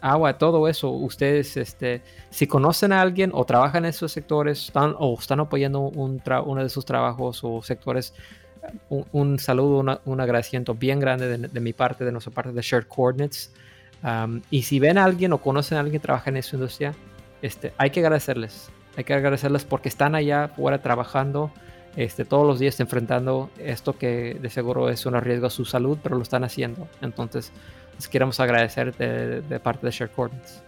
[0.00, 0.90] agua, todo eso.
[0.90, 5.80] Ustedes, este, si conocen a alguien o trabajan en esos sectores están, o están apoyando
[5.80, 8.14] un uno de sus trabajos o sectores,
[8.88, 13.52] un, saludo, un agradecimiento bien grande de, mi parte, de nuestra parte de Shared Coordinates.
[14.50, 16.94] y si ven a alguien o conocen a alguien que trabaja en esa industria,
[17.42, 18.70] este, hay que agradecerles.
[18.96, 21.52] Hay que agradecerles porque están allá fuera trabajando
[21.96, 25.98] este, todos los días enfrentando esto que de seguro es un riesgo a su salud,
[26.02, 26.88] pero lo están haciendo.
[27.00, 27.52] Entonces,
[27.96, 30.62] les queremos agradecer de, parte de Share Coordinates.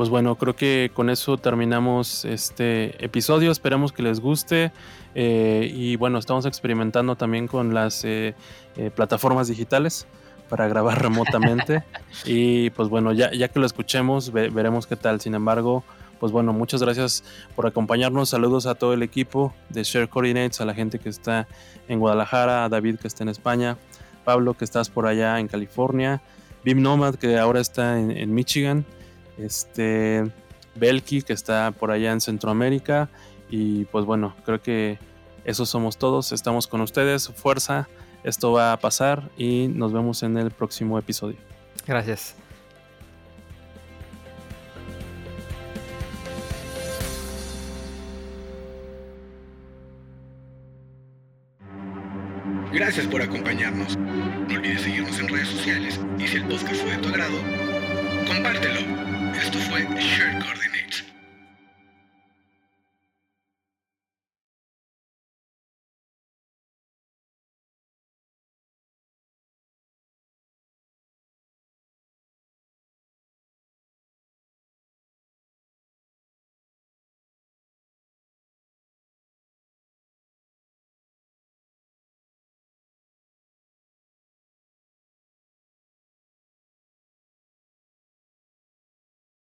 [0.00, 3.52] Pues bueno, creo que con eso terminamos este episodio.
[3.52, 4.72] Esperamos que les guste.
[5.14, 8.34] Eh, y bueno, estamos experimentando también con las eh,
[8.78, 10.06] eh, plataformas digitales
[10.48, 11.84] para grabar remotamente.
[12.24, 15.20] y pues bueno, ya, ya que lo escuchemos, veremos qué tal.
[15.20, 15.84] Sin embargo,
[16.18, 17.22] pues bueno, muchas gracias
[17.54, 18.30] por acompañarnos.
[18.30, 21.46] Saludos a todo el equipo de Share Coordinates, a la gente que está
[21.88, 23.76] en Guadalajara, a David que está en España,
[24.24, 26.22] Pablo que estás por allá en California,
[26.64, 28.86] Bim Nomad que ahora está en, Michigan,
[29.40, 30.30] este
[30.74, 33.08] Belki que está por allá en Centroamérica
[33.50, 34.98] y pues bueno, creo que
[35.44, 37.88] esos somos todos, estamos con ustedes, fuerza,
[38.22, 41.38] esto va a pasar y nos vemos en el próximo episodio.
[41.86, 42.34] Gracias.
[52.72, 53.96] Gracias por acompañarnos.
[53.96, 57.36] No olvides seguirnos en redes sociales y si el podcast fue de tu agrado,
[58.28, 59.09] compártelo.
[59.36, 60.79] Esto fue Share Coordinate.